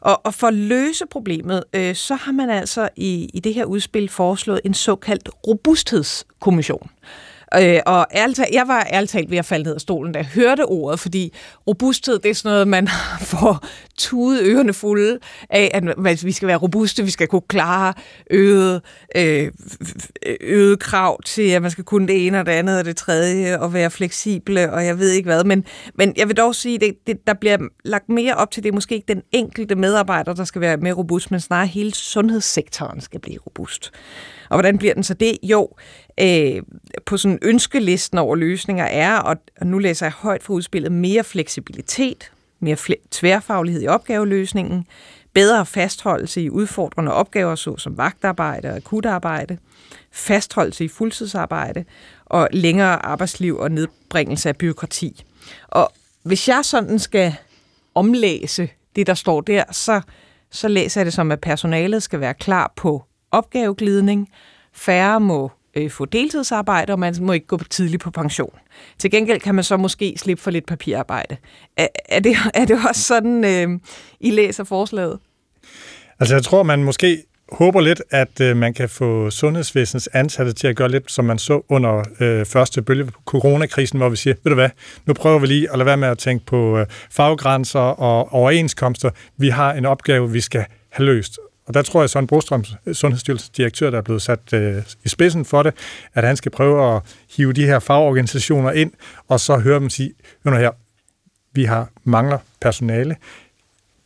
Og, 0.00 0.26
og 0.26 0.34
for 0.34 0.46
at 0.46 0.54
løse 0.54 1.04
problemet, 1.10 1.64
øh, 1.72 1.94
så 1.94 2.14
har 2.14 2.32
man 2.32 2.50
altså 2.50 2.88
i, 2.96 3.30
i 3.34 3.40
det 3.40 3.54
her 3.54 3.64
udspil 3.64 4.08
foreslået 4.08 4.60
en 4.64 4.74
såkaldt 4.74 5.30
robusthedskommission. 5.46 6.90
Øh, 7.56 7.80
og 7.86 8.06
ærligt, 8.14 8.40
jeg 8.52 8.68
var 8.68 8.88
ærligt 8.92 9.12
talt 9.12 9.30
ved 9.30 9.38
at 9.38 9.44
falde 9.44 9.64
ned 9.64 9.74
af 9.74 9.80
stolen, 9.80 10.12
da 10.12 10.18
jeg 10.18 10.26
hørte 10.26 10.64
ordet, 10.64 11.00
fordi 11.00 11.32
robusthed, 11.66 12.18
det 12.18 12.30
er 12.30 12.34
sådan 12.34 12.52
noget, 12.52 12.68
man 12.68 12.88
får 13.32 13.64
tude 13.98 14.44
ørerne 14.44 14.72
fulde 14.72 15.18
af, 15.50 15.70
at 16.04 16.24
vi 16.24 16.32
skal 16.32 16.48
være 16.48 16.56
robuste, 16.56 17.04
vi 17.04 17.10
skal 17.10 17.26
kunne 17.26 17.42
klare 17.48 17.94
øget, 18.30 18.82
øh, 19.16 19.52
øh, 20.26 20.36
øget 20.40 20.80
krav 20.80 21.22
til, 21.22 21.50
at 21.50 21.62
man 21.62 21.70
skal 21.70 21.84
kunne 21.84 22.08
det 22.08 22.26
ene 22.26 22.40
og 22.40 22.46
det 22.46 22.52
andet 22.52 22.78
og 22.78 22.84
det 22.84 22.96
tredje, 22.96 23.58
og 23.58 23.72
være 23.72 23.90
fleksible, 23.90 24.72
og 24.72 24.86
jeg 24.86 24.98
ved 24.98 25.10
ikke 25.10 25.26
hvad. 25.26 25.44
Men, 25.44 25.64
men 25.94 26.14
jeg 26.16 26.28
vil 26.28 26.36
dog 26.36 26.54
sige, 26.54 26.78
det, 26.78 26.94
det, 27.06 27.26
der 27.26 27.34
bliver 27.34 27.58
lagt 27.84 28.08
mere 28.08 28.34
op 28.34 28.50
til, 28.50 28.62
det 28.62 28.68
er 28.68 28.74
måske 28.74 28.94
ikke 28.94 29.14
den 29.14 29.22
enkelte 29.32 29.74
medarbejder, 29.74 30.34
der 30.34 30.44
skal 30.44 30.60
være 30.60 30.76
mere 30.76 30.94
robust, 30.94 31.30
men 31.30 31.40
snarere 31.40 31.66
hele 31.66 31.94
sundhedssektoren 31.94 33.00
skal 33.00 33.20
blive 33.20 33.38
robust. 33.46 33.92
Og 34.48 34.56
hvordan 34.56 34.78
bliver 34.78 34.94
den 34.94 35.02
så 35.02 35.14
det? 35.14 35.38
Jo, 35.42 35.68
øh, 36.20 36.62
på 37.06 37.16
sådan 37.16 37.38
ønskelisten 37.42 38.18
over 38.18 38.36
løsninger 38.36 38.84
er, 38.84 39.18
og 39.18 39.36
nu 39.62 39.78
læser 39.78 40.06
jeg 40.06 40.12
højt 40.12 40.42
fra 40.42 40.54
udspillet, 40.54 40.92
mere 40.92 41.24
fleksibilitet, 41.24 42.30
mere 42.60 42.76
tværfaglighed 43.10 43.82
i 43.82 43.86
opgaveløsningen, 43.86 44.86
bedre 45.32 45.66
fastholdelse 45.66 46.42
i 46.42 46.50
udfordrende 46.50 47.12
opgaver, 47.12 47.54
såsom 47.54 47.98
vagtarbejde 47.98 48.68
og 48.68 48.76
akutarbejde, 48.76 49.58
fastholdelse 50.12 50.84
i 50.84 50.88
fuldtidsarbejde 50.88 51.84
og 52.24 52.48
længere 52.52 53.06
arbejdsliv 53.06 53.58
og 53.58 53.70
nedbringelse 53.70 54.48
af 54.48 54.56
byråkrati. 54.56 55.24
Og 55.68 55.92
hvis 56.22 56.48
jeg 56.48 56.64
sådan 56.64 56.98
skal 56.98 57.34
omlæse 57.94 58.68
det, 58.96 59.06
der 59.06 59.14
står 59.14 59.40
der, 59.40 59.64
så, 59.72 60.00
så 60.50 60.68
læser 60.68 61.00
jeg 61.00 61.06
det 61.06 61.14
som, 61.14 61.32
at 61.32 61.40
personalet 61.40 62.02
skal 62.02 62.20
være 62.20 62.34
klar 62.34 62.72
på 62.76 63.04
opgaveglidning, 63.30 64.28
færre 64.72 65.20
må 65.20 65.50
øh, 65.78 65.90
få 65.90 66.04
deltidsarbejde, 66.04 66.92
og 66.92 66.98
man 66.98 67.14
må 67.20 67.32
ikke 67.32 67.46
gå 67.46 67.58
tidligt 67.70 68.02
på 68.02 68.10
pension. 68.10 68.54
Til 68.98 69.10
gengæld 69.10 69.40
kan 69.40 69.54
man 69.54 69.64
så 69.64 69.76
måske 69.76 70.14
slippe 70.16 70.42
for 70.42 70.50
lidt 70.50 70.66
papirarbejde. 70.66 71.36
Er, 71.76 71.86
er, 72.08 72.20
det, 72.20 72.36
er 72.54 72.64
det 72.64 72.78
også 72.88 73.02
sådan, 73.02 73.44
øh, 73.44 73.80
I 74.20 74.30
læser 74.30 74.64
forslaget? 74.64 75.18
Altså 76.20 76.34
jeg 76.34 76.42
tror, 76.42 76.62
man 76.62 76.84
måske 76.84 77.22
håber 77.52 77.80
lidt, 77.80 78.02
at 78.10 78.40
øh, 78.40 78.56
man 78.56 78.74
kan 78.74 78.88
få 78.88 79.30
sundhedsvæsenets 79.30 80.08
ansatte 80.12 80.52
til 80.52 80.66
at 80.66 80.76
gøre 80.76 80.88
lidt, 80.88 81.12
som 81.12 81.24
man 81.24 81.38
så 81.38 81.62
under 81.68 82.04
øh, 82.20 82.46
første 82.46 82.82
bølge 82.82 83.04
på 83.04 83.20
coronakrisen, 83.24 83.98
hvor 83.98 84.08
vi 84.08 84.16
siger, 84.16 84.34
ved 84.44 84.50
du 84.50 84.54
hvad, 84.54 84.70
nu 85.06 85.14
prøver 85.14 85.38
vi 85.38 85.46
lige 85.46 85.72
at 85.72 85.78
lade 85.78 85.86
være 85.86 85.96
med 85.96 86.08
at 86.08 86.18
tænke 86.18 86.46
på 86.46 86.78
øh, 86.78 86.86
faggrænser 87.10 87.80
og 87.80 88.32
overenskomster. 88.32 89.10
Vi 89.36 89.48
har 89.48 89.72
en 89.72 89.84
opgave, 89.84 90.32
vi 90.32 90.40
skal 90.40 90.64
have 90.90 91.06
løst. 91.06 91.38
Og 91.68 91.74
der 91.74 91.82
tror 91.82 92.02
jeg, 92.02 92.10
Søren 92.10 92.26
Brostrøm, 92.26 92.64
sundhedsstyrelsesdirektør, 92.92 93.90
der 93.90 93.98
er 93.98 94.02
blevet 94.02 94.22
sat 94.22 94.52
øh, 94.52 94.82
i 95.04 95.08
spidsen 95.08 95.44
for 95.44 95.62
det, 95.62 95.74
at 96.14 96.24
han 96.24 96.36
skal 96.36 96.52
prøve 96.52 96.96
at 96.96 97.02
hive 97.36 97.52
de 97.52 97.66
her 97.66 97.78
fagorganisationer 97.78 98.70
ind, 98.70 98.92
og 99.28 99.40
så 99.40 99.58
høre 99.58 99.80
dem 99.80 99.90
sige, 99.90 100.12
hør 100.44 100.58
her, 100.58 100.70
vi 101.52 101.64
har 101.64 101.88
mangler 102.04 102.38
personale. 102.60 103.16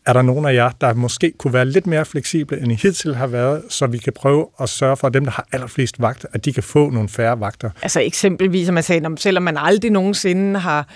Er 0.06 0.12
der 0.12 0.22
nogen 0.22 0.46
af 0.46 0.54
jer, 0.54 0.70
der 0.80 0.94
måske 0.94 1.32
kunne 1.38 1.52
være 1.52 1.64
lidt 1.64 1.86
mere 1.86 2.04
fleksible, 2.04 2.60
end 2.60 2.72
I 2.72 2.74
hidtil 2.74 3.14
har 3.14 3.26
været, 3.26 3.62
så 3.68 3.86
vi 3.86 3.98
kan 3.98 4.12
prøve 4.12 4.46
at 4.60 4.68
sørge 4.68 4.96
for, 4.96 5.06
at 5.06 5.14
dem, 5.14 5.24
der 5.24 5.32
har 5.32 5.46
allerflest 5.52 6.00
vagter, 6.00 6.28
at 6.32 6.44
de 6.44 6.52
kan 6.52 6.62
få 6.62 6.90
nogle 6.90 7.08
færre 7.08 7.40
vagter? 7.40 7.70
Altså 7.82 8.00
eksempelvis, 8.00 8.66
som 8.66 8.76
jeg 8.76 8.84
sagde, 8.84 9.16
selvom 9.16 9.42
man 9.42 9.56
aldrig 9.56 9.90
nogensinde 9.90 10.60
har 10.60 10.88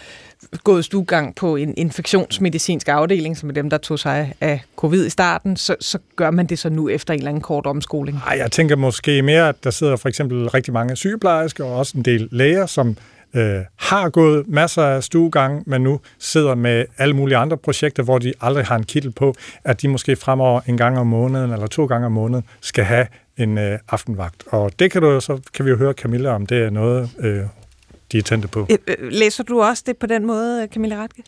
gået 0.65 0.85
stuegang 0.85 1.35
på 1.35 1.57
en 1.57 1.75
infektionsmedicinsk 1.77 2.89
afdeling, 2.89 3.37
som 3.37 3.49
er 3.49 3.55
dem, 3.55 3.71
der 3.71 3.79
tog 3.79 3.99
sig 3.99 4.35
af 4.41 4.61
covid 4.77 5.07
i 5.07 5.11
starten, 5.11 5.57
så, 5.57 5.77
så 5.81 5.99
gør 6.17 6.31
man 6.31 6.47
det 6.47 6.59
så 6.59 6.69
nu 6.69 6.89
efter 6.89 7.15
en 7.15 7.21
eller 7.21 7.31
anden 7.31 7.43
kort 7.43 7.67
omskoling? 7.67 8.19
Nej, 8.27 8.39
jeg 8.39 8.53
tænker 8.53 8.77
måske 8.77 9.23
mere, 9.23 9.49
at 9.49 9.65
der 9.65 9.71
sidder 9.71 9.97
for 9.97 10.09
eksempel 10.09 10.49
rigtig 10.49 10.73
mange 10.73 10.97
sygeplejersker 10.97 11.65
og 11.65 11.77
også 11.77 11.99
en 11.99 12.05
del 12.05 12.29
læger, 12.31 12.67
som 12.67 12.97
øh, 13.35 13.61
har 13.77 14.09
gået 14.09 14.49
masser 14.49 14.83
af 14.83 15.05
stuegang, 15.05 15.63
men 15.67 15.81
nu 15.83 16.01
sidder 16.19 16.55
med 16.55 16.85
alle 16.99 17.17
mulige 17.17 17.37
andre 17.37 17.57
projekter, 17.57 18.03
hvor 18.03 18.19
de 18.19 18.33
aldrig 18.41 18.65
har 18.65 18.77
en 18.77 18.85
kittel 18.85 19.11
på, 19.13 19.35
at 19.65 19.83
de 19.83 19.89
måske 19.89 20.17
fremover 20.17 20.61
en 20.67 20.77
gang 20.77 20.99
om 20.99 21.07
måneden 21.07 21.53
eller 21.53 21.67
to 21.67 21.87
gange 21.87 22.07
om 22.07 22.13
måneden 22.13 22.45
skal 22.61 22.85
have 22.85 23.07
en 23.37 23.59
øh, 23.59 23.79
aftenvagt. 23.89 24.45
Og 24.47 24.71
det 24.79 24.91
kan 24.91 25.03
du 25.03 25.21
så 25.21 25.41
kan 25.55 25.65
vi 25.65 25.71
jo 25.71 25.77
høre 25.77 25.93
Camilla 25.93 26.35
om, 26.35 26.47
det 26.47 26.59
er 26.63 26.71
noget, 26.71 27.11
øh, 27.19 27.43
de 28.13 28.19
er 28.19 28.23
tændte 28.23 28.49
på. 28.49 28.67
Øh, 28.71 28.79
øh, 28.87 29.13
læser 29.13 29.45
du 29.45 29.63
også 29.63 29.83
det 29.87 29.97
på 29.97 30.07
den 30.07 30.27
måde, 30.27 30.69
Camilla 30.73 30.97
Ratke? 30.97 31.23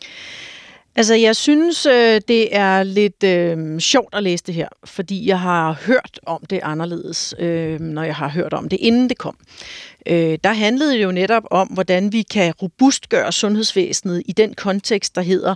Altså, 0.95 1.13
jeg 1.15 1.35
synes, 1.35 1.85
øh, 1.85 2.21
det 2.27 2.55
er 2.55 2.83
lidt 2.83 3.23
øh, 3.23 3.79
sjovt 3.79 4.15
at 4.15 4.23
læse 4.23 4.43
det 4.47 4.55
her, 4.55 4.67
fordi 4.83 5.27
jeg 5.27 5.39
har 5.39 5.77
hørt 5.85 6.19
om 6.25 6.43
det 6.49 6.59
anderledes, 6.63 7.33
øh, 7.39 7.79
når 7.79 8.03
jeg 8.03 8.15
har 8.15 8.29
hørt 8.29 8.53
om 8.53 8.69
det, 8.69 8.77
inden 8.81 9.09
det 9.09 9.17
kom. 9.17 9.37
Øh, 10.05 10.37
der 10.43 10.53
handlede 10.53 10.93
det 10.93 11.03
jo 11.03 11.11
netop 11.11 11.43
om, 11.51 11.67
hvordan 11.67 12.13
vi 12.13 12.21
kan 12.21 12.53
robustgøre 12.61 13.31
sundhedsvæsenet 13.31 14.23
i 14.25 14.31
den 14.31 14.53
kontekst, 14.53 15.15
der 15.15 15.21
hedder, 15.21 15.55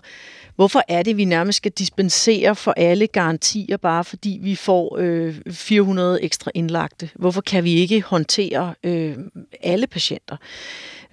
hvorfor 0.56 0.84
er 0.88 1.04
det, 1.04 1.18
vi 1.18 1.26
nærmest 1.26 1.58
skal 1.58 1.72
dispensere 1.72 2.56
for 2.56 2.74
alle 2.78 3.08
garantier, 3.08 3.78
bare 3.78 4.04
fordi 4.04 4.40
vi 4.42 4.56
får 4.56 4.98
øh, 5.00 5.36
400 5.52 6.24
ekstra 6.24 6.52
indlagte? 6.54 7.10
Hvorfor 7.16 7.42
kan 7.42 7.64
vi 7.64 7.74
ikke 7.74 8.02
håndtere 8.02 8.76
øh, 8.84 9.16
alle 9.62 9.88
patienter? 9.88 10.38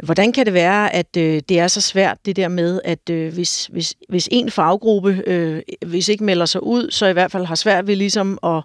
Hvordan 0.02 0.32
kan 0.32 0.46
det 0.46 0.54
være, 0.54 0.94
at 0.94 1.16
øh, 1.18 1.42
det 1.48 1.58
er 1.58 1.68
så 1.68 1.80
svært 1.80 2.18
det 2.26 2.36
der 2.36 2.48
med, 2.48 2.80
at 2.84 3.10
øh, 3.10 3.32
hvis, 3.34 3.66
hvis, 3.72 3.94
hvis 4.08 4.28
en 4.32 4.50
faggruppe, 4.50 5.22
øh, 5.26 5.62
hvis 5.86 6.08
ikke 6.08 6.24
melder 6.24 6.46
sig 6.46 6.62
ud, 6.62 6.90
så 6.90 7.06
i 7.06 7.12
hvert 7.12 7.32
fald 7.32 7.44
har 7.44 7.54
svært 7.54 7.86
ved 7.86 7.96
ligesom 7.96 8.38
at 8.42 8.62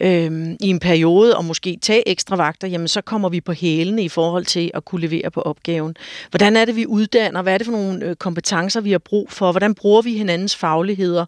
øh, 0.00 0.56
i 0.60 0.68
en 0.68 0.78
periode 0.78 1.36
og 1.36 1.44
måske 1.44 1.78
tage 1.82 2.08
ekstra 2.08 2.36
vagter, 2.36 2.68
jamen 2.68 2.88
så 2.88 3.00
kommer 3.00 3.28
vi 3.28 3.40
på 3.40 3.52
hælene 3.52 4.02
i 4.02 4.08
forhold 4.08 4.44
til 4.44 4.70
at 4.74 4.84
kunne 4.84 5.00
levere 5.00 5.30
på 5.30 5.40
opgaven. 5.40 5.96
Hvordan 6.30 6.56
er 6.56 6.64
det, 6.64 6.76
vi 6.76 6.86
uddanner? 6.86 7.42
Hvad 7.42 7.54
er 7.54 7.58
det 7.58 7.66
for 7.66 7.72
nogle 7.72 8.04
øh, 8.04 8.16
kompetencer, 8.16 8.80
vi 8.80 8.90
har 8.90 8.98
brug 8.98 9.32
for? 9.32 9.50
Hvordan 9.52 9.74
bruger 9.74 10.02
vi 10.02 10.16
hinandens 10.16 10.56
fagligheder? 10.56 11.26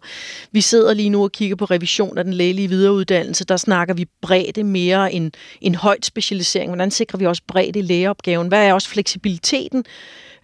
Vi 0.51 0.61
sidder 0.61 0.93
lige 0.93 1.09
nu 1.09 1.23
og 1.23 1.31
kigger 1.31 1.55
på 1.55 1.65
revision 1.65 2.17
af 2.17 2.23
den 2.23 2.33
lægelige 2.33 2.67
videreuddannelse. 2.67 3.45
Der 3.45 3.57
snakker 3.57 3.93
vi 3.93 4.05
bredde 4.21 4.63
mere 4.63 5.13
end, 5.13 5.31
end 5.61 5.75
højt 5.75 6.05
specialisering. 6.05 6.69
Hvordan 6.69 6.91
sikrer 6.91 7.19
vi 7.19 7.25
også 7.25 7.41
bredde 7.47 7.79
i 7.79 7.81
lægeopgaven? 7.81 8.47
Hvad 8.47 8.67
er 8.67 8.73
også 8.73 8.89
fleksibilitet 8.89 9.40
fleksibiliteten 9.45 9.85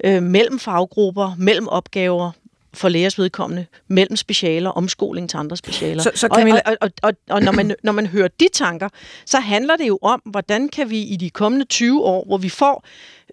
øh, 0.03 0.23
mellem 0.23 0.59
faggrupper, 0.59 1.35
mellem 1.37 1.67
opgaver, 1.67 2.31
for 2.73 2.89
lægers 2.89 3.19
vedkommende, 3.19 3.65
mellem 3.87 4.15
specialer, 4.15 4.69
omskoling 4.69 5.29
til 5.29 5.37
andre 5.37 5.57
specialer. 5.57 6.03
Så, 6.03 6.11
så 6.15 6.27
Camilla... 6.27 6.61
og, 6.65 6.77
og, 6.81 6.89
og, 7.03 7.13
og 7.29 7.41
når, 7.41 7.51
man, 7.51 7.75
når 7.83 7.91
man 7.91 8.07
hører 8.07 8.27
de 8.39 8.47
tanker, 8.53 8.89
så 9.25 9.39
handler 9.39 9.75
det 9.75 9.87
jo 9.87 9.99
om, 10.01 10.21
hvordan 10.25 10.69
kan 10.69 10.89
vi 10.89 11.01
i 11.01 11.15
de 11.15 11.29
kommende 11.29 11.65
20 11.65 12.03
år, 12.03 12.25
hvor 12.25 12.37
vi 12.37 12.49
får 12.49 12.85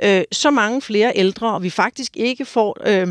øh, 0.03 0.22
så 0.32 0.51
mange 0.51 0.82
flere 0.82 1.12
ældre, 1.14 1.55
og 1.55 1.62
vi 1.62 1.70
faktisk 1.70 2.16
ikke 2.16 2.45
får 2.45 2.76
øh, 2.86 3.07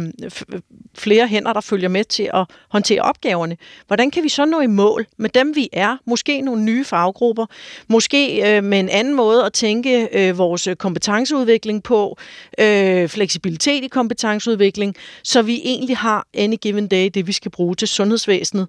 flere 0.95 1.27
hænder, 1.27 1.53
der 1.53 1.61
følger 1.61 1.89
med 1.89 2.03
til 2.03 2.29
at 2.33 2.45
håndtere 2.69 3.01
opgaverne. 3.01 3.57
Hvordan 3.87 4.11
kan 4.11 4.23
vi 4.23 4.29
så 4.29 4.45
nå 4.45 4.59
i 4.59 4.67
mål 4.67 5.05
med 5.17 5.29
dem, 5.29 5.55
vi 5.55 5.69
er? 5.73 5.97
Måske 6.05 6.41
nogle 6.41 6.63
nye 6.63 6.85
faggrupper, 6.85 7.45
måske 7.87 8.55
øh, 8.57 8.63
med 8.63 8.79
en 8.79 8.89
anden 8.89 9.13
måde 9.13 9.45
at 9.45 9.53
tænke 9.53 10.09
øh, 10.13 10.37
vores 10.37 10.67
kompetenceudvikling 10.77 11.83
på, 11.83 12.17
øh, 12.59 13.09
fleksibilitet 13.09 13.83
i 13.83 13.87
kompetenceudvikling, 13.87 14.95
så 15.23 15.41
vi 15.41 15.61
egentlig 15.63 15.97
har 15.97 16.27
any 16.33 16.55
given 16.61 16.87
day 16.87 17.09
det, 17.13 17.27
vi 17.27 17.31
skal 17.31 17.51
bruge 17.51 17.75
til 17.75 17.87
sundhedsvæsenet. 17.87 18.67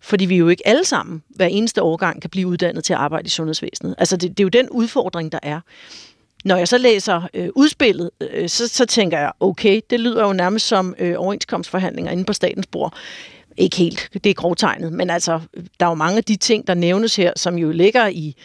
Fordi 0.00 0.24
vi 0.24 0.36
jo 0.36 0.48
ikke 0.48 0.66
alle 0.66 0.84
sammen 0.84 1.22
hver 1.28 1.46
eneste 1.46 1.82
årgang 1.82 2.20
kan 2.20 2.30
blive 2.30 2.46
uddannet 2.46 2.84
til 2.84 2.92
at 2.92 2.98
arbejde 2.98 3.26
i 3.26 3.30
sundhedsvæsenet. 3.30 3.94
Altså 3.98 4.16
det, 4.16 4.30
det 4.30 4.40
er 4.40 4.44
jo 4.44 4.48
den 4.48 4.70
udfordring, 4.70 5.32
der 5.32 5.38
er. 5.42 5.60
Når 6.44 6.56
jeg 6.56 6.68
så 6.68 6.78
læser 6.78 7.28
øh, 7.34 7.48
udspillet, 7.54 8.10
øh, 8.20 8.48
så, 8.48 8.68
så 8.68 8.86
tænker 8.86 9.18
jeg, 9.18 9.32
okay, 9.40 9.80
det 9.90 10.00
lyder 10.00 10.26
jo 10.26 10.32
nærmest 10.32 10.66
som 10.66 10.94
øh, 10.98 11.14
overenskomstforhandlinger 11.18 12.12
inde 12.12 12.24
på 12.24 12.32
statens 12.32 12.66
bord. 12.66 12.94
Ikke 13.56 13.76
helt, 13.76 14.08
det 14.24 14.26
er 14.26 14.34
grovtegnet, 14.34 14.92
men 14.92 15.10
altså, 15.10 15.40
der 15.80 15.86
er 15.86 15.90
jo 15.90 15.94
mange 15.94 16.16
af 16.16 16.24
de 16.24 16.36
ting, 16.36 16.66
der 16.66 16.74
nævnes 16.74 17.16
her, 17.16 17.32
som 17.36 17.58
jo 17.58 17.70
ligger 17.70 18.06
i, 18.06 18.36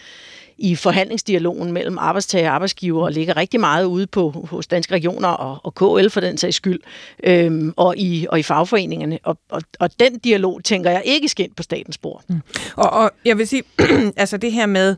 i 0.58 0.76
forhandlingsdialogen 0.76 1.72
mellem 1.72 1.98
arbejdstager 1.98 2.50
og 2.50 2.56
arbejdsgiver, 2.56 3.04
og 3.04 3.12
ligger 3.12 3.38
rigtig 3.38 3.60
meget 3.60 3.86
ude 3.86 4.08
på 4.08 4.48
hos 4.50 4.68
danske 4.68 4.94
regioner 4.94 5.28
og, 5.28 5.60
og 5.64 5.76
KL 5.76 6.10
for 6.10 6.20
den 6.20 6.38
sags 6.38 6.56
skyld, 6.56 6.80
øhm, 7.24 7.74
og, 7.78 7.98
i, 7.98 8.28
og 8.30 8.40
i 8.40 8.44
fagforeningerne. 8.44 9.20
Og, 9.24 9.38
og, 9.50 9.62
og 9.80 10.00
den 10.00 10.20
dialog 10.20 10.64
tænker 10.64 10.92
jeg 10.92 11.02
ikke 11.06 11.28
skal 11.28 11.46
ind 11.46 11.56
på 11.56 11.64
statens 11.64 11.98
bord. 11.98 12.24
Mm. 12.28 12.42
Og, 12.76 12.90
og 12.90 13.12
jeg 13.26 13.38
vil 13.38 13.48
sige, 13.48 13.64
altså 14.18 14.38
det 14.38 14.52
her 14.52 14.66
med, 14.66 14.90
øh, 14.90 14.96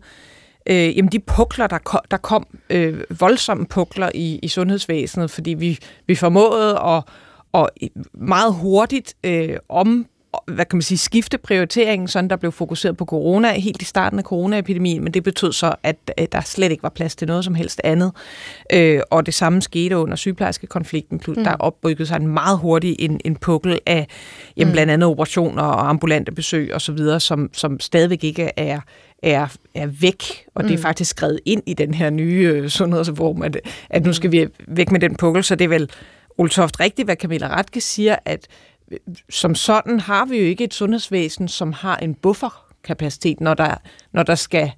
øh, 0.70 0.97
jamen 0.97 1.11
de 1.11 1.20
pukler, 1.20 1.68
der 1.68 1.78
kom, 1.78 2.01
der 2.11 2.18
kom 2.18 2.47
øh, 2.70 3.03
voldsomme 3.20 3.66
pukler 3.66 4.09
i, 4.13 4.39
i 4.43 4.47
sundhedsvæsenet, 4.47 5.32
fordi 5.32 5.53
vi, 5.53 5.80
vi 6.07 6.16
formåede 6.16 6.80
at 6.80 7.03
og 7.55 7.70
meget 8.13 8.53
hurtigt 8.53 9.16
øh, 9.24 9.57
om 9.70 10.05
hvad 10.48 10.66
kan 10.66 10.78
man 10.78 10.82
sige, 10.82 10.98
skifte 10.98 11.38
prioriteringen, 11.38 12.08
sådan 12.08 12.30
der 12.30 12.36
blev 12.36 12.52
fokuseret 12.52 12.98
på 12.98 13.06
corona 13.06 13.52
helt 13.54 13.82
i 13.82 13.86
starten 13.86 14.20
af 14.20 14.26
coronaepidemien, 14.26 15.04
men 15.04 15.14
det 15.14 15.24
betød 15.24 15.52
så, 15.52 15.76
at, 15.84 16.12
der 16.32 16.42
slet 16.42 16.72
ikke 16.72 16.84
var 16.84 16.90
plads 16.90 17.16
til 17.16 17.28
noget 17.28 17.46
som 17.46 17.56
helst 17.56 17.82
andet. 17.84 18.12
Øh, 18.74 19.02
og 19.12 19.26
det 19.26 19.34
samme 19.34 19.62
skete 19.62 19.98
under 19.98 20.16
sygeplejerskekonflikten. 20.16 21.22
Mm. 21.28 21.44
Der 21.44 21.56
opbyggede 21.60 22.06
sig 22.06 22.16
en 22.16 22.28
meget 22.28 22.60
hurtig 22.60 22.96
en, 23.00 23.22
en 23.26 23.36
pukkel 23.36 23.80
af 23.86 24.08
jamen, 24.58 24.70
mm. 24.70 24.74
blandt 24.74 24.92
andet 24.92 25.10
operationer 25.10 25.64
og 25.64 25.90
ambulante 25.90 26.32
besøg 26.32 26.74
osv., 26.74 26.98
som, 27.20 27.50
som 27.54 27.80
stadigvæk 27.80 28.24
ikke 28.24 28.52
er, 28.58 28.80
er, 29.24 29.48
er 29.76 29.88
væk, 29.88 30.24
og 30.56 30.62
mm. 30.62 30.68
det 30.68 30.74
er 30.74 30.78
mm. 30.78 30.84
faktisk 30.84 31.10
skrevet 31.10 31.40
ind 31.46 31.64
i 31.66 31.74
den 31.74 31.94
her 31.94 32.10
nye 32.10 32.52
øh, 32.56 32.70
sundhedsreform, 32.70 33.42
at, 33.42 33.58
at 33.90 34.06
nu 34.06 34.14
skal 34.14 34.32
vi 34.32 34.48
væk 34.68 34.92
med 34.92 35.00
den 35.00 35.16
pukkel, 35.16 35.44
så 35.44 35.56
det 35.56 35.66
er 35.66 35.70
vel 35.70 35.90
Oltoft 36.38 36.80
rigtigt, 36.80 37.08
hvad 37.08 37.16
Camilla 37.16 37.48
Ratke 37.48 37.82
siger, 37.82 38.16
at 38.26 38.48
som 39.30 39.56
sådan 39.56 40.00
har 40.00 40.26
vi 40.26 40.38
jo 40.38 40.44
ikke 40.44 40.64
et 40.64 40.74
sundhedsvæsen, 40.74 41.48
som 41.48 41.74
har 41.74 41.98
en 41.98 42.16
bufferkapacitet, 42.16 43.42
når 43.42 43.54
der, 43.54 43.76
når 44.14 44.24
der 44.24 44.36
skal 44.36 44.72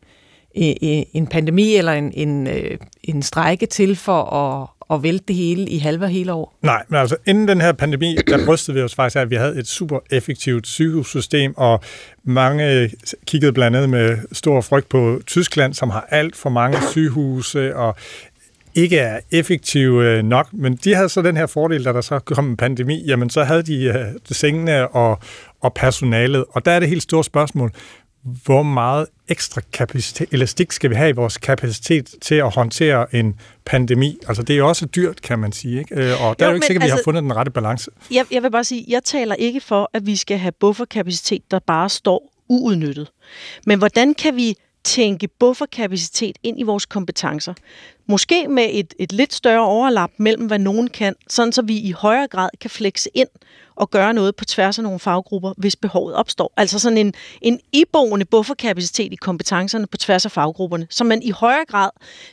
øh, 0.58 0.70
øh, 0.70 1.04
en 1.14 1.28
pandemi 1.28 1.76
eller 1.76 1.92
en, 1.92 2.12
en, 2.14 2.48
øh, 2.48 2.78
en 3.04 3.24
strække 3.24 3.66
til 3.66 3.96
for 3.96 4.24
at, 4.24 4.68
at 4.96 5.04
vælte 5.04 5.26
det 5.28 5.36
hele 5.36 5.70
i 5.70 5.78
halve 5.78 6.06
og 6.06 6.10
hele 6.10 6.34
år? 6.34 6.58
Nej, 6.62 6.84
men 6.88 7.00
altså 7.00 7.16
inden 7.26 7.48
den 7.48 7.62
her 7.62 7.72
pandemi, 7.72 8.18
der 8.28 8.46
brystede 8.46 8.78
vi 8.78 8.84
os 8.84 8.96
faktisk 8.96 9.16
af, 9.16 9.22
at 9.22 9.30
vi 9.30 9.36
havde 9.36 9.60
et 9.60 9.68
super 9.68 10.00
effektivt 10.12 10.68
sygehussystem, 10.68 11.58
og 11.58 11.82
mange 12.24 12.92
kiggede 13.26 13.54
blandt 13.54 13.78
andet 13.78 13.90
med 13.90 14.18
stor 14.32 14.62
frygt 14.62 14.90
på 14.90 15.22
Tyskland, 15.26 15.74
som 15.74 15.90
har 15.90 16.08
alt 16.10 16.36
for 16.36 16.50
mange 16.50 16.78
sygehuse, 16.92 17.76
og 17.76 17.96
ikke 18.78 18.98
er 18.98 19.20
effektive 19.32 20.06
øh, 20.06 20.24
nok, 20.24 20.54
men 20.54 20.76
de 20.76 20.96
havde 20.96 21.10
så 21.10 21.22
den 21.22 21.38
her 21.38 21.46
fordel, 21.46 21.86
da 21.86 21.94
der 21.94 22.02
så 22.02 22.20
kom 22.20 22.50
en 22.50 22.58
pandemi, 22.58 23.04
jamen 23.08 23.30
så 23.30 23.44
havde 23.44 23.64
de 23.64 23.90
uh, 23.90 24.36
sengene 24.36 24.88
og, 24.88 25.20
og 25.62 25.74
personalet, 25.74 26.46
og 26.50 26.66
der 26.66 26.72
er 26.72 26.80
det 26.80 26.90
helt 26.90 27.04
store 27.04 27.24
spørgsmål, 27.24 27.72
hvor 28.46 28.64
meget 28.64 29.06
ekstra 29.28 29.62
kapacitet, 29.74 30.30
elastik 30.32 30.72
skal 30.72 30.90
vi 30.90 30.96
have 30.96 31.10
i 31.10 31.14
vores 31.14 31.38
kapacitet 31.38 32.16
til 32.22 32.36
at 32.36 32.56
håndtere 32.56 33.16
en 33.16 33.36
pandemi? 33.66 34.18
Altså 34.28 34.44
det 34.44 34.54
er 34.54 34.58
jo 34.58 34.68
også 34.68 34.86
dyrt, 34.86 35.22
kan 35.22 35.40
man 35.40 35.52
sige, 35.52 35.80
ikke? 35.80 35.96
Øh, 35.96 36.26
og 36.26 36.40
der 36.40 36.46
jo, 36.46 36.50
er 36.50 36.52
jo 36.52 36.56
ikke 36.56 36.66
sikkert, 36.66 36.84
at 36.84 36.88
vi 36.88 36.92
altså, 36.92 36.96
har 36.96 37.04
fundet 37.04 37.24
den 37.24 37.36
rette 37.36 37.52
balance. 37.52 37.92
Jeg, 38.12 38.26
jeg 38.32 38.44
vil 38.44 38.52
bare 38.52 38.64
sige, 38.64 38.86
jeg 38.88 39.04
taler 39.04 39.36
ikke 39.36 39.62
for, 39.62 39.90
at 39.94 40.06
vi 40.06 40.16
skal 40.16 40.38
have 40.38 40.52
bufferkapacitet, 40.52 41.52
der 41.52 41.60
bare 41.60 41.90
står 41.90 42.34
uudnyttet. 42.50 43.12
Men 43.66 43.78
hvordan 43.78 44.14
kan 44.14 44.36
vi 44.36 44.56
tænke 44.88 45.28
bufferkapacitet 45.40 46.38
ind 46.44 46.60
i 46.60 46.64
vores 46.64 46.86
kompetencer. 46.86 47.54
Måske 48.08 48.48
med 48.48 48.70
et, 48.72 48.94
et 49.00 49.12
lidt 49.12 49.34
større 49.34 49.66
overlap 49.66 50.12
mellem, 50.18 50.46
hvad 50.46 50.60
nogen 50.60 50.88
kan, 50.88 51.16
sådan 51.30 51.54
så 51.54 51.62
vi 51.62 51.78
i 51.78 51.92
højere 51.92 52.28
grad 52.28 52.50
kan 52.62 52.70
flexe 52.70 53.10
ind 53.14 53.28
at 53.82 53.92
gøre 53.92 54.14
noget 54.14 54.36
på 54.36 54.46
tværs 54.46 54.78
af 54.78 54.84
nogle 54.84 55.00
faggrupper, 55.00 55.54
hvis 55.58 55.76
behovet 55.76 56.16
opstår. 56.16 56.54
Altså 56.58 56.80
sådan 56.80 56.98
en, 56.98 57.14
en 57.42 57.60
iboende 57.74 58.26
bufferkapacitet 58.26 59.14
i 59.14 59.16
kompetencerne 59.16 59.88
på 59.88 59.98
tværs 59.98 60.26
af 60.26 60.32
faggrupperne, 60.32 60.88
så 60.90 61.04
man 61.04 61.24
i 61.24 61.32
højere 61.32 61.66
grad 61.68 61.90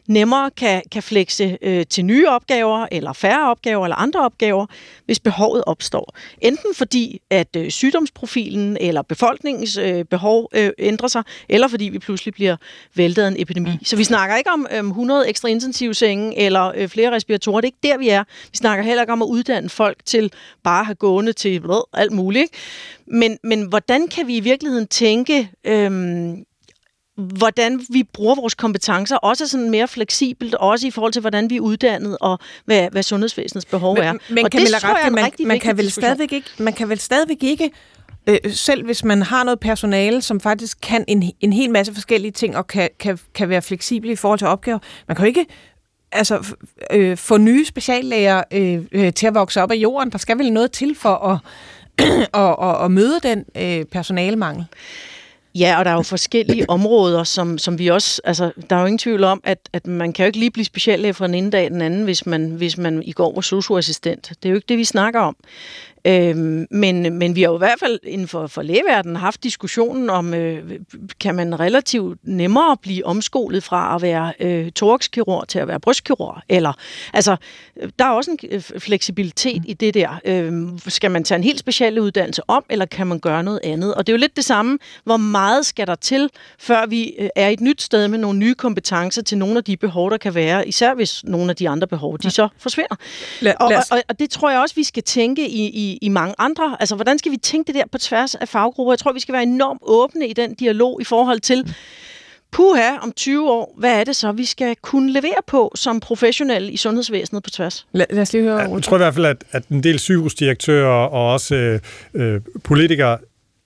nemmere 0.07 0.51
kan, 0.51 0.83
kan 0.93 1.03
flexe 1.03 1.59
øh, 1.63 1.87
til 1.87 2.05
nye 2.05 2.29
opgaver, 2.29 2.87
eller 2.93 3.13
færre 3.13 3.51
opgaver, 3.51 3.85
eller 3.85 3.97
andre 3.97 4.21
opgaver, 4.21 4.67
hvis 5.07 5.21
behovet 5.21 5.65
opstår. 5.67 6.17
Enten 6.41 6.75
fordi, 6.75 7.21
at 7.31 7.57
øh, 7.57 7.71
sygdomsprofilen 7.71 8.77
eller 8.81 9.03
befolkningens 9.03 9.77
øh, 9.77 10.05
behov 10.05 10.49
øh, 10.55 10.71
ændrer 10.79 11.09
sig, 11.09 11.23
eller 11.49 11.69
fordi 11.69 11.85
vi 11.85 11.99
pludselig 11.99 12.35
bliver 12.35 12.57
væltet 12.95 13.23
af 13.23 13.29
en 13.29 13.37
epidemi. 13.39 13.71
Mm. 13.71 13.85
Så 13.85 13.97
vi 13.97 14.05
snakker 14.05 14.37
ikke 14.37 14.51
om 14.51 14.67
øh, 14.71 14.85
100 14.85 15.29
ekstra 15.29 15.49
intensive 15.65 15.95
senge, 15.95 16.39
eller 16.39 16.73
øh, 16.77 16.89
flere 16.89 17.11
respiratorer. 17.11 17.61
Det 17.61 17.69
er 17.69 17.73
ikke 17.73 17.93
der, 17.93 17.99
vi 17.99 18.09
er. 18.09 18.25
Vi 18.53 18.57
snakker 18.57 18.85
heller 18.85 19.03
ikke 19.03 19.13
om 19.13 19.23
at 19.23 19.27
uddanne 19.27 19.69
folk 19.69 19.97
til 20.05 20.33
bare 20.63 20.81
at 20.81 20.87
have 20.87 20.95
gående 20.95 21.33
til 21.33 21.63
ved, 21.63 21.83
alt 21.93 22.13
muligt. 22.13 22.43
Ikke? 22.43 22.57
Men, 23.07 23.39
men 23.45 23.63
hvordan 23.63 24.09
kan 24.09 24.27
vi 24.27 24.37
i 24.37 24.41
virkeligheden 24.41 24.87
tænke, 24.87 25.51
øhm, 25.65 26.45
hvordan 27.17 27.87
vi 27.91 28.03
bruger 28.03 28.35
vores 28.35 28.55
kompetencer, 28.55 29.17
også 29.17 29.49
sådan 29.49 29.71
mere 29.71 29.89
fleksibelt, 29.89 30.55
også 30.55 30.87
i 30.87 30.91
forhold 30.91 31.13
til, 31.13 31.21
hvordan 31.21 31.51
vi 31.51 31.57
er 31.57 31.61
uddannet, 31.61 32.19
og 32.21 32.39
hvad, 32.65 32.91
hvad 32.91 33.03
sundhedsvæsenets 33.03 33.67
behov 33.67 33.97
er. 33.97 34.13
Men, 34.29 34.45
og 34.45 34.53
det 34.53 34.69
tror 34.69 34.99
jeg 34.99 35.07
er 35.07 35.11
man, 35.11 35.33
man 35.47 35.61
kan 35.61 35.77
vel 35.77 35.91
stadigvæk 35.91 36.33
ikke, 36.33 36.49
man 36.59 36.73
kan 36.73 36.89
vel 36.89 37.01
stadigvæk 37.01 37.43
ikke 37.43 37.71
øh, 38.27 38.39
selv 38.53 38.85
hvis 38.85 39.05
man 39.05 39.23
har 39.23 39.45
noget 39.45 39.61
personale, 39.61 40.23
som 40.23 40.41
faktisk 40.41 40.79
kan 40.83 41.05
en, 41.09 41.33
en 41.41 41.53
hel 41.53 41.71
masse 41.71 41.95
forskellige 41.95 42.33
ting, 42.33 42.57
og 42.57 42.67
kan, 42.67 42.89
kan, 43.01 43.19
kan 43.35 43.49
være 43.49 43.63
fleksible 43.63 44.13
i 44.13 44.17
forhold 44.17 44.39
til 44.39 44.49
opgaver, 44.49 44.79
man 45.09 45.17
kan 45.17 45.25
jo 45.25 45.29
ikke 45.29 45.47
altså, 46.13 46.47
øh, 46.91 47.17
få 47.17 47.37
nye 47.37 47.65
speciallæger 47.65 48.43
øh, 48.53 48.83
øh, 48.93 49.13
til 49.13 49.27
at 49.27 49.35
vokse 49.35 49.63
op 49.63 49.71
af 49.71 49.77
jorden. 49.77 50.13
Der 50.13 50.19
skal 50.19 50.39
vel 50.39 50.53
noget 50.53 50.73
til 50.73 50.95
for 50.95 51.15
at, 51.15 51.39
og, 52.43 52.59
og, 52.59 52.79
og 52.79 52.91
møde 52.91 53.21
den 53.23 53.45
øh, 53.57 53.85
personalemangel. 53.85 54.67
Ja, 55.55 55.79
og 55.79 55.85
der 55.85 55.91
er 55.91 55.95
jo 55.95 56.03
forskellige 56.03 56.71
områder, 56.77 57.25
som, 57.25 57.59
som 57.59 57.79
vi 57.79 57.89
også... 57.89 58.21
Altså, 58.25 58.51
der 58.71 58.77
er 58.77 58.81
jo 58.81 58.87
ingen 58.87 58.99
tvivl 58.99 59.25
om, 59.25 59.41
at, 59.45 59.59
at 59.73 59.87
man 59.87 60.13
kan 60.13 60.25
jo 60.25 60.27
ikke 60.27 60.39
lige 60.39 60.51
blive 60.51 60.65
speciallæge 60.65 61.15
fra 61.15 61.27
den 61.27 61.35
ene 61.35 61.51
dag 61.51 61.71
den 61.71 61.83
anden, 61.83 62.05
hvis 62.05 62.27
man, 62.27 62.51
hvis 62.51 62.79
man 62.79 63.03
i 63.03 63.13
går 63.13 63.35
var 63.35 63.41
socioassistent. 63.41 64.29
Det 64.29 64.49
er 64.49 64.51
jo 64.51 64.55
ikke 64.57 64.67
det, 64.69 64.79
vi 64.79 64.85
snakker 64.85 65.21
om. 65.21 65.37
Øhm, 66.07 66.67
men, 66.71 67.19
men 67.19 67.37
vi 67.37 67.43
har 67.43 67.49
jo 67.49 67.55
i 67.55 67.59
hvert 67.59 67.79
fald 67.81 67.99
inden 68.03 68.29
for, 68.29 68.47
for 68.47 68.63
lægeverdenen 68.63 69.17
haft 69.17 69.45
diskussionen 69.45 70.11
om, 70.11 70.35
øh, 70.35 70.81
kan 71.21 71.35
man 71.35 71.61
relativt 71.61 72.19
nemmere 72.23 72.77
blive 72.83 73.07
omskolet 73.07 73.63
fra 73.63 73.95
at 73.95 74.03
være 74.03 74.33
øh, 74.41 74.73
thoraxkirurg 74.73 75.49
til 75.49 75.59
at 75.59 75.69
være 75.69 75.81
brystkirurg? 75.81 76.43
Eller, 76.49 76.73
altså, 77.13 77.37
der 77.99 78.05
er 78.05 78.11
også 78.11 78.31
en 78.31 78.39
øh, 78.51 78.63
fleksibilitet 78.79 79.63
i 79.67 79.73
det 79.73 79.95
der. 79.95 80.21
Øh, 80.25 80.53
skal 80.87 81.11
man 81.11 81.25
tage 81.25 81.37
en 81.37 81.45
helt 81.45 81.59
speciel 81.59 81.99
uddannelse 81.99 82.43
om, 82.49 82.65
eller 82.71 82.87
kan 82.87 83.07
man 83.07 83.21
gøre 83.21 83.43
noget 83.43 83.61
andet? 83.65 83.95
Og 83.95 84.07
det 84.07 84.13
er 84.13 84.17
jo 84.17 84.21
lidt 84.21 84.37
det 84.37 84.45
samme. 84.45 84.79
Hvor 85.05 85.17
meget 85.17 85.67
skal 85.67 85.87
der 85.87 85.95
til, 85.95 86.31
før 86.59 86.87
vi 86.87 87.15
øh, 87.19 87.29
er 87.37 87.49
et 87.49 87.61
nyt 87.61 87.83
sted 87.83 88.09
med 88.09 88.19
nogle 88.19 88.39
nye 88.39 88.55
kompetencer 88.55 89.23
til 89.23 89.39
nogle 89.39 89.59
af 89.59 89.65
de 89.65 89.77
behov, 89.77 90.11
der 90.11 90.17
kan 90.17 90.35
være, 90.35 90.69
især 90.69 90.95
hvis 90.95 91.25
nogle 91.25 91.51
af 91.51 91.57
de 91.57 91.69
andre 91.69 91.87
behov, 91.87 92.19
de 92.19 92.31
så 92.31 92.49
forsvinder. 92.59 92.97
Lad 93.41 93.55
og, 93.61 93.73
og, 93.91 94.03
og 94.09 94.19
det 94.19 94.31
tror 94.31 94.51
jeg 94.51 94.61
også, 94.61 94.75
vi 94.75 94.85
skal 94.85 95.03
tænke 95.03 95.49
i, 95.49 95.65
i 95.65 95.94
i, 96.03 96.09
mange 96.09 96.35
andre. 96.39 96.77
Altså, 96.81 96.95
hvordan 96.95 97.19
skal 97.19 97.33
vi 97.33 97.37
tænke 97.37 97.67
det 97.67 97.75
der 97.75 97.85
på 97.93 97.99
tværs 97.99 98.35
af 98.35 98.49
faggrupper? 98.49 98.93
Jeg 98.93 98.99
tror, 98.99 99.13
vi 99.13 99.21
skal 99.21 99.33
være 99.33 99.43
enormt 99.43 99.81
åbne 99.83 100.29
i 100.29 100.33
den 100.33 100.55
dialog 100.55 101.01
i 101.01 101.05
forhold 101.05 101.41
til, 101.41 101.75
puha, 102.53 102.97
om 103.03 103.13
20 103.13 103.51
år, 103.51 103.75
hvad 103.79 104.01
er 104.01 104.05
det 104.05 104.17
så, 104.17 104.33
vi 104.33 104.45
skal 104.45 104.77
kunne 104.83 105.13
levere 105.13 105.43
på 105.47 105.73
som 105.75 106.01
professionelle 106.01 106.73
i 106.73 106.77
sundhedsvæsenet 106.77 107.43
på 107.43 107.51
tværs? 107.51 107.87
Lad, 107.93 108.07
lad 108.11 108.23
os 108.23 108.33
lige 108.33 108.45
høre. 108.45 108.59
Jeg 108.59 108.83
tror 108.83 108.97
i 108.97 108.99
hvert 108.99 109.15
fald, 109.15 109.27
at, 109.27 109.45
at 109.51 109.69
en 109.69 109.83
del 109.83 109.99
sygehusdirektører 109.99 111.07
og 111.07 111.33
også 111.33 111.55
øh, 111.55 111.81
øh, 112.15 112.41
politikere 112.65 113.19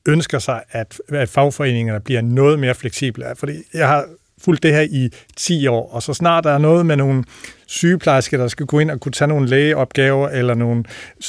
ønsker 0.09 0.39
sig, 0.39 0.63
at, 0.71 1.01
at 1.09 1.29
fagforeningerne 1.29 2.01
bliver 2.01 2.21
noget 2.21 2.59
mere 2.59 2.75
fleksible. 2.75 3.25
Fordi 3.37 3.53
jeg 3.75 3.89
har 3.89 4.05
fulgt 4.39 4.63
det 4.63 4.73
her 4.73 4.81
i 4.81 5.11
10 5.37 5.67
år, 5.67 5.91
og 5.93 6.03
så 6.03 6.15
snart 6.15 6.45
der 6.45 6.51
er 6.51 6.59
noget 6.59 6.87
med 6.87 6.97
nogle 6.97 7.25
sygeplejerske, 7.69 8.39
der 8.39 8.49
skal 8.49 8.67
gå 8.67 8.79
ind 8.79 8.91
og 8.91 9.01
kunne 9.01 9.13
tage 9.13 9.29
nogle 9.29 9.49
lægeopgaver, 9.49 10.29
eller 10.29 10.55
nogle 10.55 10.85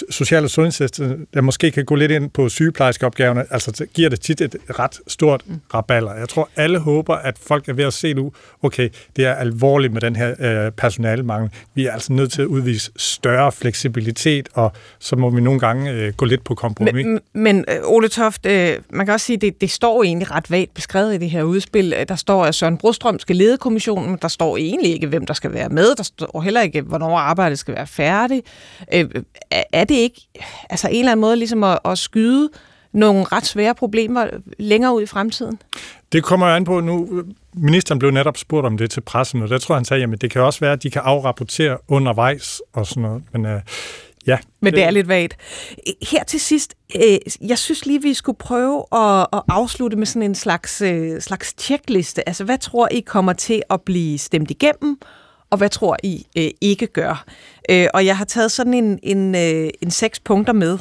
sociale 0.10 0.50
sundhedstester, 0.50 1.16
der 1.34 1.42
måske 1.42 1.72
kan 1.72 1.86
gå 1.86 1.96
lidt 1.96 2.12
ind 2.12 2.30
på 2.30 2.50
sygeplejerskeopgaverne, 2.50 3.46
altså 3.50 3.86
giver 3.94 4.10
det 4.10 4.22
tit 4.22 4.42
et 4.42 4.56
ret 4.80 5.00
stort 5.08 5.44
raballer. 5.74 6.14
Jeg 6.14 6.30
tror, 6.30 6.50
alle 6.56 6.80
håber, 6.80 7.16
at 7.16 7.38
folk 7.48 7.70
er 7.70 7.74
ved 7.74 7.84
at 7.84 7.94
se 7.94 8.14
nu, 8.14 8.32
okay, 8.64 8.90
det 9.16 9.26
er 9.26 9.34
alvorligt 9.34 9.94
med 9.94 10.02
den 10.02 10.16
her 10.16 10.36
øh, 10.40 10.72
personalemangel. 10.72 11.50
Vi 11.76 11.86
er 11.86 11.92
altså 11.92 12.14
nødt 12.14 12.32
til 12.32 12.42
at 12.42 12.46
udvise 12.46 12.92
større 12.96 13.52
fleksibilitet, 13.52 14.50
og 14.54 14.72
så 15.00 15.16
må 15.16 15.30
vi 15.30 15.42
nogle 15.42 15.60
gange 15.60 15.92
øh, 15.92 16.14
gå 16.14 16.26
lidt 16.26 16.44
på 16.44 16.56
kompromis. 16.56 17.06
Men, 17.06 17.20
men 17.34 17.66
øh, 17.68 17.80
Ole 17.84 18.08
Toft, 18.08 18.46
øh, 18.46 18.78
man 18.90 19.06
kan 19.06 19.14
også 19.14 19.26
sige, 19.26 19.36
at 19.36 19.42
det, 19.42 19.62
det 19.62 19.72
står 19.72 20.04
egentlig 20.04 20.32
ret 20.32 20.52
vagt 20.52 20.74
beskrevet 20.74 21.14
i 21.14 21.18
det 21.18 21.30
her 21.30 21.44
udspil. 21.44 21.96
Der 22.08 22.16
står, 22.16 22.46
at 22.46 22.56
Søren 22.56 22.78
Brostrøm 22.78 23.20
skal 23.20 23.36
lede 23.36 23.58
kommissionen, 23.58 24.18
der 24.22 24.28
står 24.28 24.58
egentlig 24.58 24.94
ikke, 24.94 25.08
hvem 25.08 25.26
der 25.26 25.34
skal 25.34 25.54
være 25.54 25.70
med. 25.70 25.96
Der 25.96 26.04
og 26.34 26.44
heller 26.44 26.62
ikke, 26.62 26.82
hvornår 26.82 27.18
arbejdet 27.18 27.60
skal 27.60 27.76
være 27.76 27.88
færdigt. 27.88 28.48
Øh, 28.94 29.10
er 29.52 29.84
det 29.84 29.96
ikke 29.96 30.22
altså 30.70 30.88
en 30.88 31.00
eller 31.00 31.12
anden 31.12 31.22
måde 31.22 31.36
ligesom 31.36 31.64
at, 31.64 31.80
at 31.86 31.98
skyde 31.98 32.50
nogle 32.92 33.24
ret 33.24 33.46
svære 33.46 33.76
problemer 33.76 34.28
længere 34.60 34.96
ud 34.96 35.02
i 35.02 35.06
fremtiden? 35.06 35.60
Det 36.12 36.24
kommer 36.24 36.48
jeg 36.48 36.56
an 36.56 36.64
på 36.64 36.80
nu. 36.80 37.24
Ministeren 37.54 38.00
blev 38.00 38.12
netop 38.12 38.38
spurgt 38.38 38.66
om 38.66 38.78
det 38.78 38.92
til 38.92 39.02
pressen, 39.02 39.42
og 39.42 39.50
der 39.50 39.58
tror 39.58 39.76
jeg, 39.76 39.78
han 39.78 39.86
sagde, 39.86 40.04
at 40.04 40.22
det 40.22 40.32
kan 40.32 40.42
også 40.42 40.60
være, 40.60 40.74
at 40.74 40.84
de 40.84 40.92
kan 40.92 41.02
afrapportere 41.06 41.78
undervejs 41.88 42.62
og 42.74 42.88
sådan 42.88 43.04
noget. 43.04 43.24
Men 43.34 43.46
øh, 43.46 43.62
Ja. 44.28 44.38
Men 44.62 44.74
det 44.74 44.84
er 44.84 44.92
lidt 44.92 45.08
vagt. 45.08 45.38
Her 46.12 46.24
til 46.24 46.40
sidst, 46.40 46.76
øh, 46.96 47.18
jeg 47.42 47.58
synes 47.58 47.86
lige, 47.86 48.02
vi 48.02 48.14
skulle 48.14 48.38
prøve 48.38 48.86
at, 48.92 49.28
at 49.34 49.42
afslutte 49.48 49.98
med 49.98 50.06
sådan 50.06 50.24
en 50.24 50.36
slags, 50.36 50.82
øh, 50.82 51.22
slags 51.22 51.56
checkliste. 51.58 52.30
Altså, 52.30 52.44
hvad 52.44 52.58
tror 52.58 52.88
I 52.92 53.00
kommer 53.00 53.34
til 53.34 53.62
at 53.70 53.82
blive 53.82 54.18
stemt 54.18 54.52
igennem, 54.52 54.98
og 55.50 55.58
hvad 55.58 55.70
tror 55.70 55.98
I 56.04 56.28
øh, 56.38 56.50
ikke 56.62 56.88
gør? 56.88 57.26
Øh, 57.70 57.88
og 57.94 58.06
jeg 58.06 58.18
har 58.18 58.26
taget 58.26 58.52
sådan 58.52 58.74
en, 58.74 59.00
en, 59.04 59.36
øh, 59.36 59.70
en 59.82 59.92
seks 59.92 60.20
punkter 60.20 60.54
med. 60.54 60.78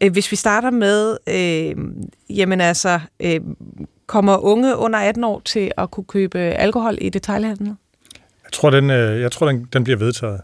Øh, 0.00 0.12
hvis 0.12 0.30
vi 0.30 0.36
starter 0.36 0.70
med, 0.70 1.16
øh, 1.26 1.84
jamen 2.36 2.60
altså, 2.60 3.00
øh, 3.20 3.40
kommer 4.06 4.36
unge 4.36 4.76
under 4.76 4.98
18 4.98 5.24
år 5.24 5.42
til 5.44 5.72
at 5.76 5.90
kunne 5.90 6.04
købe 6.04 6.38
alkohol 6.38 6.98
i 7.00 7.08
detaljhandlen? 7.08 7.78
Jeg 8.44 8.52
tror, 8.52 8.70
den, 8.70 8.90
øh, 8.90 9.20
jeg 9.20 9.32
tror, 9.32 9.46
den, 9.46 9.68
den 9.72 9.84
bliver 9.84 9.98
vedtaget. 9.98 10.40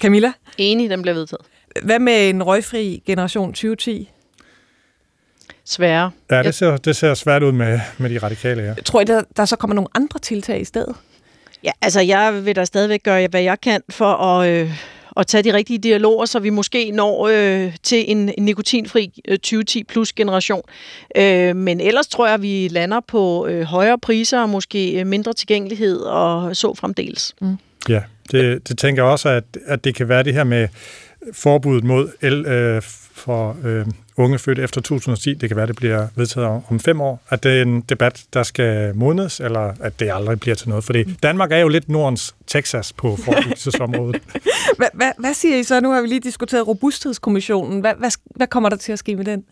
Camilla? 0.00 0.32
Enig, 0.58 0.90
den 0.90 1.02
bliver 1.02 1.14
vedtaget. 1.14 1.42
Hvad 1.82 1.98
med 1.98 2.30
en 2.30 2.42
røgfri 2.42 3.02
generation 3.06 3.48
2010? 3.48 4.10
Sværere. 5.64 6.10
Ja, 6.30 6.42
det 6.42 6.54
ser, 6.54 6.76
det 6.76 6.96
ser 6.96 7.14
svært 7.14 7.42
ud 7.42 7.52
med, 7.52 7.80
med 7.98 8.10
de 8.10 8.18
radikale, 8.18 8.62
ja. 8.62 8.74
Tror 8.74 9.00
I, 9.00 9.04
der, 9.04 9.22
der 9.36 9.44
så 9.44 9.56
kommer 9.56 9.74
nogle 9.74 9.88
andre 9.94 10.18
tiltag 10.18 10.60
i 10.60 10.64
stedet? 10.64 10.96
Ja, 11.64 11.70
altså 11.82 12.00
jeg 12.00 12.44
vil 12.44 12.56
da 12.56 12.64
stadigvæk 12.64 13.02
gøre, 13.02 13.26
hvad 13.26 13.42
jeg 13.42 13.60
kan 13.60 13.80
for 13.88 14.12
at, 14.12 14.48
øh, 14.50 14.70
at 15.16 15.26
tage 15.26 15.42
de 15.42 15.52
rigtige 15.52 15.78
dialoger, 15.78 16.24
så 16.26 16.38
vi 16.38 16.50
måske 16.50 16.90
når 16.90 17.28
øh, 17.28 17.72
til 17.82 18.10
en, 18.10 18.32
en 18.38 18.44
nikotinfri 18.44 19.22
øh, 19.28 19.38
2010 19.38 19.84
plus 19.84 20.12
generation. 20.12 20.62
Øh, 21.16 21.56
men 21.56 21.80
ellers 21.80 22.06
tror 22.06 22.26
jeg, 22.26 22.34
at 22.34 22.42
vi 22.42 22.68
lander 22.68 23.00
på 23.08 23.46
øh, 23.46 23.62
højere 23.62 23.98
priser 23.98 24.40
og 24.40 24.48
måske 24.48 25.00
øh, 25.00 25.06
mindre 25.06 25.32
tilgængelighed 25.32 25.98
og 25.98 26.56
så 26.56 26.74
fremdeles. 26.74 27.34
Mm. 27.40 27.56
Ja, 27.88 28.00
det, 28.30 28.68
det 28.68 28.78
tænker 28.78 29.02
jeg 29.02 29.12
også, 29.12 29.28
at, 29.28 29.44
at 29.66 29.84
det 29.84 29.94
kan 29.94 30.08
være 30.08 30.22
det 30.22 30.34
her 30.34 30.44
med 30.44 30.68
forbuddet 31.32 31.84
mod 31.84 32.08
el 32.22 32.46
øh, 32.46 32.82
for 33.14 33.56
øh, 33.64 33.86
unge 34.16 34.38
født 34.38 34.58
efter 34.58 34.80
2010, 34.80 35.34
det 35.34 35.48
kan 35.48 35.56
være, 35.56 35.66
det 35.66 35.76
bliver 35.76 36.08
vedtaget 36.16 36.48
om, 36.68 36.80
fem 36.80 37.00
år, 37.00 37.22
at 37.28 37.42
det 37.42 37.58
er 37.58 37.62
en 37.62 37.80
debat, 37.80 38.24
der 38.34 38.42
skal 38.42 38.96
modnes, 38.96 39.40
eller 39.40 39.74
at 39.80 40.00
det 40.00 40.10
aldrig 40.12 40.40
bliver 40.40 40.54
til 40.54 40.68
noget. 40.68 40.84
Fordi 40.84 41.02
Danmark 41.22 41.52
er 41.52 41.58
jo 41.58 41.68
lidt 41.68 41.88
Nordens 41.88 42.34
Texas 42.46 42.92
på 42.92 43.16
forebyggelsesområdet. 43.16 44.22
hvad, 44.78 44.88
hvad, 44.94 45.12
hvad 45.18 45.34
siger 45.34 45.56
I 45.56 45.62
så? 45.62 45.80
Nu 45.80 45.90
har 45.90 46.00
vi 46.00 46.06
lige 46.06 46.20
diskuteret 46.20 46.68
Robusthedskommissionen. 46.68 47.80
Hvad, 47.80 47.94
hvad, 47.98 48.10
hvad 48.36 48.46
kommer 48.46 48.68
der 48.68 48.76
til 48.76 48.92
at 48.92 48.98
ske 48.98 49.16
med 49.16 49.24
den? 49.24 49.44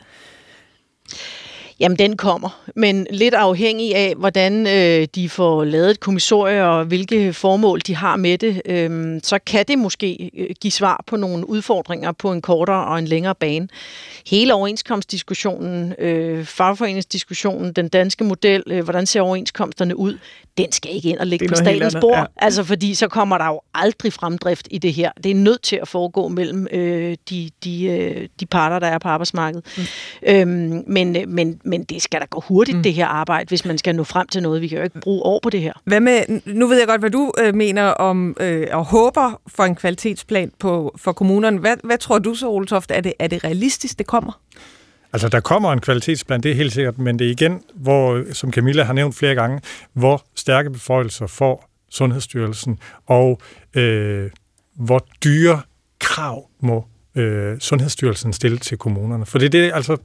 Jamen, 1.81 1.99
den 1.99 2.17
kommer, 2.17 2.63
men 2.77 3.07
lidt 3.11 3.35
afhængig 3.35 3.97
af, 3.97 4.15
hvordan 4.17 4.67
øh, 4.67 5.07
de 5.15 5.29
får 5.29 5.65
lavet 5.65 5.91
et 5.91 6.01
kommissorie 6.01 6.65
og 6.65 6.85
hvilke 6.85 7.33
formål 7.33 7.81
de 7.81 7.97
har 7.97 8.17
med 8.17 8.39
det, 8.39 8.63
øh, 8.67 9.21
så 9.23 9.39
kan 9.47 9.65
det 9.69 9.79
måske 9.79 10.31
øh, 10.39 10.47
give 10.61 10.71
svar 10.71 11.05
på 11.07 11.17
nogle 11.17 11.49
udfordringer 11.49 12.13
på 12.13 12.33
en 12.33 12.43
kortere 12.43 12.85
og 12.85 12.99
en 12.99 13.05
længere 13.05 13.35
bane. 13.35 13.69
Hele 14.27 14.55
overenskomstdiskussionen, 14.55 15.95
øh, 15.99 16.45
fagforeningsdiskussionen, 16.45 17.73
den 17.73 17.89
danske 17.89 18.25
model, 18.25 18.63
øh, 18.67 18.85
hvordan 18.85 19.07
ser 19.07 19.21
overenskomsterne 19.21 19.97
ud, 19.97 20.19
den 20.59 20.73
skal 20.73 20.95
ikke 20.95 21.09
ind 21.09 21.19
og 21.19 21.27
ligge 21.27 21.49
på 21.49 21.55
statens 21.55 21.97
bord, 22.01 22.19
ja. 22.19 22.25
altså 22.37 22.65
fordi 22.65 22.95
så 22.95 23.09
kommer 23.09 23.39
der 23.39 23.47
jo 23.47 23.61
aldrig 23.75 24.13
fremdrift 24.13 24.69
i 24.71 24.79
det 24.79 24.93
her. 24.93 25.11
Det 25.25 25.31
er 25.31 25.35
nødt 25.35 25.63
til 25.63 25.79
at 25.83 25.89
foregå 25.89 26.29
mellem 26.29 26.67
øh, 26.73 27.17
de, 27.31 27.51
de, 27.65 27.85
øh, 27.85 28.29
de 28.41 28.47
parter, 28.47 28.79
der 28.79 28.87
er 28.87 28.99
på 28.99 29.09
arbejdsmarkedet. 29.09 29.65
Mm. 29.77 29.83
Øhm, 30.27 30.85
men, 30.87 31.17
men, 31.29 31.61
men 31.65 31.85
det 31.85 32.03
skal 32.03 32.21
da 32.21 32.27
gå 32.31 32.41
hurtigt, 32.49 32.77
mm. 32.77 32.83
det 32.83 32.95
her 32.95 33.07
arbejde, 33.07 33.49
hvis 33.49 33.65
man 33.65 33.79
skal 33.79 33.95
nå 33.95 34.05
frem 34.05 34.29
til 34.29 34.43
noget. 34.43 34.63
Vi 34.63 34.69
kan 34.69 34.79
jo 34.79 34.85
ikke 34.85 35.01
bruge 35.01 35.23
år 35.23 35.41
på 35.43 35.51
det 35.51 35.61
her. 35.61 35.73
Hvad 35.85 36.01
med, 36.01 36.41
nu 36.47 36.67
ved 36.67 36.79
jeg 36.79 36.87
godt, 36.87 37.01
hvad 37.01 37.11
du 37.11 37.33
øh, 37.39 37.55
mener 37.55 37.83
om 37.83 38.37
øh, 38.41 38.67
og 38.73 38.85
håber 38.85 39.41
for 39.47 39.65
en 39.65 39.75
kvalitetsplan 39.75 40.53
på, 40.59 40.95
for 40.97 41.13
kommunerne. 41.13 41.59
Hvad, 41.59 41.77
hvad 41.85 41.99
tror 41.99 42.19
du 42.19 42.35
så, 42.35 42.49
Ole 42.49 42.67
Toft? 42.67 42.91
Er 42.91 43.01
det, 43.01 43.13
er 43.19 43.27
det 43.27 43.45
realistisk, 43.45 43.99
det 43.99 44.07
kommer? 44.07 44.41
Altså, 45.13 45.29
der 45.29 45.41
kommer 45.41 45.73
en 45.73 45.81
kvalitetsplan, 45.81 46.41
det 46.41 46.51
er 46.51 46.55
helt 46.55 46.73
sikkert, 46.73 46.99
men 46.99 47.19
det 47.19 47.27
er 47.27 47.31
igen, 47.31 47.61
hvor, 47.75 48.25
som 48.33 48.53
Camilla 48.53 48.83
har 48.83 48.93
nævnt 48.93 49.15
flere 49.15 49.35
gange, 49.35 49.61
hvor 49.93 50.25
stærke 50.35 50.71
beføjelser 50.71 51.27
får 51.27 51.69
Sundhedsstyrelsen, 51.91 52.79
og 53.07 53.41
øh, 53.75 54.31
hvor 54.75 55.07
dyre 55.25 55.61
krav 56.01 56.49
må 56.61 56.85
øh, 57.15 57.59
Sundhedsstyrelsen 57.59 58.33
stille 58.33 58.59
til 58.59 58.79
kommunerne. 58.79 59.27
For 59.27 59.39
det 59.39 59.47
er 59.47 59.51
det, 59.51 59.71
altså 59.75 59.97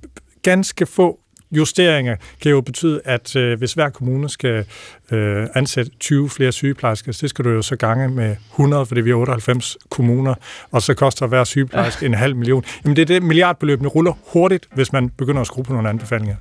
ganske 0.44 0.86
få 0.86 1.20
justeringer 1.52 2.16
kan 2.42 2.52
jo 2.52 2.62
betyde, 2.62 3.02
at 3.06 3.36
øh, 3.36 3.58
hvis 3.58 3.74
hver 3.74 3.90
kommune 3.90 4.30
skal 4.30 4.66
øh, 5.12 5.48
ansætte 5.56 5.92
20 6.00 6.30
flere 6.30 6.52
sygeplejersker, 6.52 7.12
så 7.12 7.28
skal 7.28 7.46
du 7.46 7.50
jo 7.50 7.62
så 7.62 7.76
gange 7.76 8.10
med 8.10 8.36
100, 8.52 8.86
fordi 8.86 9.02
vi 9.02 9.10
er 9.10 9.16
98 9.16 9.78
kommuner, 9.90 10.34
og 10.72 10.82
så 10.82 10.94
koster 10.94 11.28
hver 11.28 11.44
sygeplejerske 11.44 12.06
en 12.06 12.14
halv 12.14 12.36
million. 12.36 12.64
Jamen 12.84 12.96
det 12.96 13.02
er 13.02 13.06
det, 13.06 13.24
milliardbeløbene 13.24 13.90
ruller 13.90 14.14
hurtigt, 14.34 14.68
hvis 14.74 14.94
man 14.94 15.10
begynder 15.10 15.42
at 15.42 15.48
skrue 15.48 15.64
på 15.64 15.74
nogle 15.74 15.90
anbefalinger. 15.90 16.36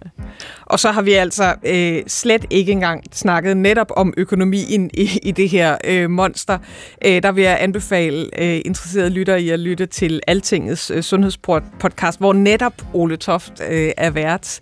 Og 0.63 0.81
så 0.81 0.91
har 0.91 1.03
vi 1.03 1.13
altså 1.13 1.55
øh, 1.67 2.03
slet 2.07 2.45
ikke 2.51 2.73
engang 2.73 3.05
snakket 3.13 3.57
netop 3.57 3.91
om 3.97 4.15
økonomien 4.17 4.91
i, 4.95 5.19
i 5.23 5.31
det 5.31 5.49
her 5.49 5.77
øh, 5.85 6.11
monster. 6.11 6.59
Øh, 7.05 7.23
der 7.23 7.33
vil 7.33 7.45
jeg 7.45 7.57
anbefale 7.61 8.43
øh, 8.43 8.61
interesserede 8.65 9.11
lyttere 9.11 9.43
i 9.43 9.51
at 9.51 9.61
lytte 9.61 9.87
til 9.87 10.21
Altingets 10.27 10.91
øh, 10.91 11.03
sundhedspodcast, 11.03 12.19
hvor 12.19 12.33
netop 12.33 12.73
Ole 12.93 13.17
Toft 13.17 13.53
øh, 13.71 13.91
er 13.97 14.11
vært. 14.11 14.61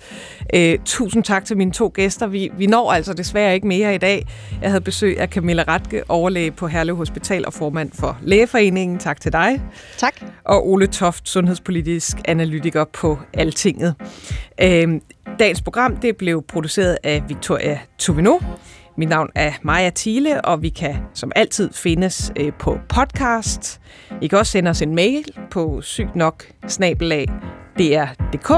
Øh, 0.54 0.78
tusind 0.84 1.24
tak 1.24 1.44
til 1.44 1.56
mine 1.56 1.72
to 1.72 1.90
gæster. 1.94 2.26
Vi, 2.26 2.50
vi 2.58 2.66
når 2.66 2.92
altså 2.92 3.12
desværre 3.12 3.54
ikke 3.54 3.66
mere 3.66 3.94
i 3.94 3.98
dag. 3.98 4.26
Jeg 4.62 4.70
havde 4.70 4.80
besøg 4.80 5.20
af 5.20 5.28
Camilla 5.28 5.64
Ratke, 5.68 6.02
overlæge 6.08 6.50
på 6.50 6.66
Herlev 6.66 6.96
Hospital 6.96 7.46
og 7.46 7.52
formand 7.52 7.90
for 7.94 8.18
Lægeforeningen. 8.22 8.98
Tak 8.98 9.20
til 9.20 9.32
dig. 9.32 9.62
Tak. 9.98 10.14
Og 10.44 10.68
Ole 10.68 10.86
Toft, 10.86 11.28
sundhedspolitisk 11.28 12.16
analytiker 12.24 12.84
på 12.84 13.18
Altinget. 13.32 13.94
Øh, 14.62 15.00
dagens 15.38 15.62
program 15.62 15.96
det 15.96 16.16
blev 16.16 16.42
produceret 16.48 16.98
af 17.02 17.22
Victoria 17.28 17.78
Tuvino. 17.98 18.38
Mit 18.96 19.08
navn 19.08 19.30
er 19.34 19.52
Maja 19.62 19.90
Thiele, 19.96 20.44
og 20.44 20.62
vi 20.62 20.68
kan 20.68 20.96
som 21.14 21.32
altid 21.36 21.72
findes 21.72 22.32
øh, 22.40 22.52
på 22.58 22.78
podcast. 22.88 23.80
I 24.20 24.26
kan 24.26 24.38
også 24.38 24.52
sende 24.52 24.70
os 24.70 24.82
en 24.82 24.94
mail 24.94 25.24
på 25.50 25.80
sygt 25.82 26.16
nok 26.16 26.44
dr.dk. 26.68 28.50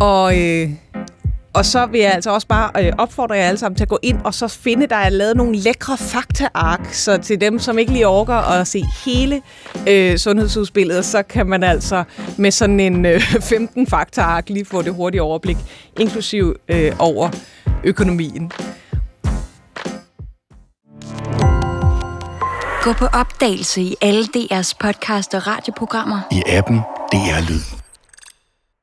Og, 0.00 0.38
øh, 0.38 0.70
og 1.54 1.64
så 1.64 1.86
vil 1.86 2.00
jeg 2.00 2.12
altså 2.12 2.30
også 2.30 2.46
bare 2.46 2.86
øh, 2.86 2.92
opfordre 2.98 3.34
jer 3.34 3.48
alle 3.48 3.58
sammen 3.58 3.76
til 3.76 3.84
at 3.84 3.88
gå 3.88 3.98
ind 4.02 4.18
og 4.24 4.34
så 4.34 4.48
finde, 4.48 4.86
der 4.86 4.96
er 4.96 5.08
lavet 5.08 5.36
nogle 5.36 5.56
lækre 5.56 5.96
faktaark, 5.96 6.88
så 6.92 7.18
til 7.18 7.40
dem, 7.40 7.58
som 7.58 7.78
ikke 7.78 7.92
lige 7.92 8.06
orker 8.06 8.34
at 8.34 8.66
se 8.66 8.84
hele 9.04 9.42
øh, 9.88 10.18
sundhedsudspillet, 10.18 11.04
så 11.04 11.22
kan 11.22 11.46
man 11.46 11.62
altså 11.62 12.04
med 12.38 12.50
sådan 12.50 12.80
en 12.80 13.06
øh, 13.06 13.20
15 13.50 13.86
faktaark 13.86 14.48
lige 14.48 14.64
få 14.64 14.82
det 14.82 14.94
hurtige 14.94 15.22
overblik, 15.22 15.56
inklusiv 16.00 16.56
øh, 16.68 16.92
over 16.98 17.30
økonomien. 17.84 18.52
Gå 22.82 22.92
på 22.92 23.06
opdagelse 23.06 23.82
i 23.82 23.94
alle 24.00 24.24
DR's 24.36 24.72
podcast 24.80 25.34
og 25.34 25.46
radioprogrammer. 25.46 26.20
I 26.30 26.42
appen 26.46 26.80
DR 27.12 27.50
Lyd. 27.50 27.79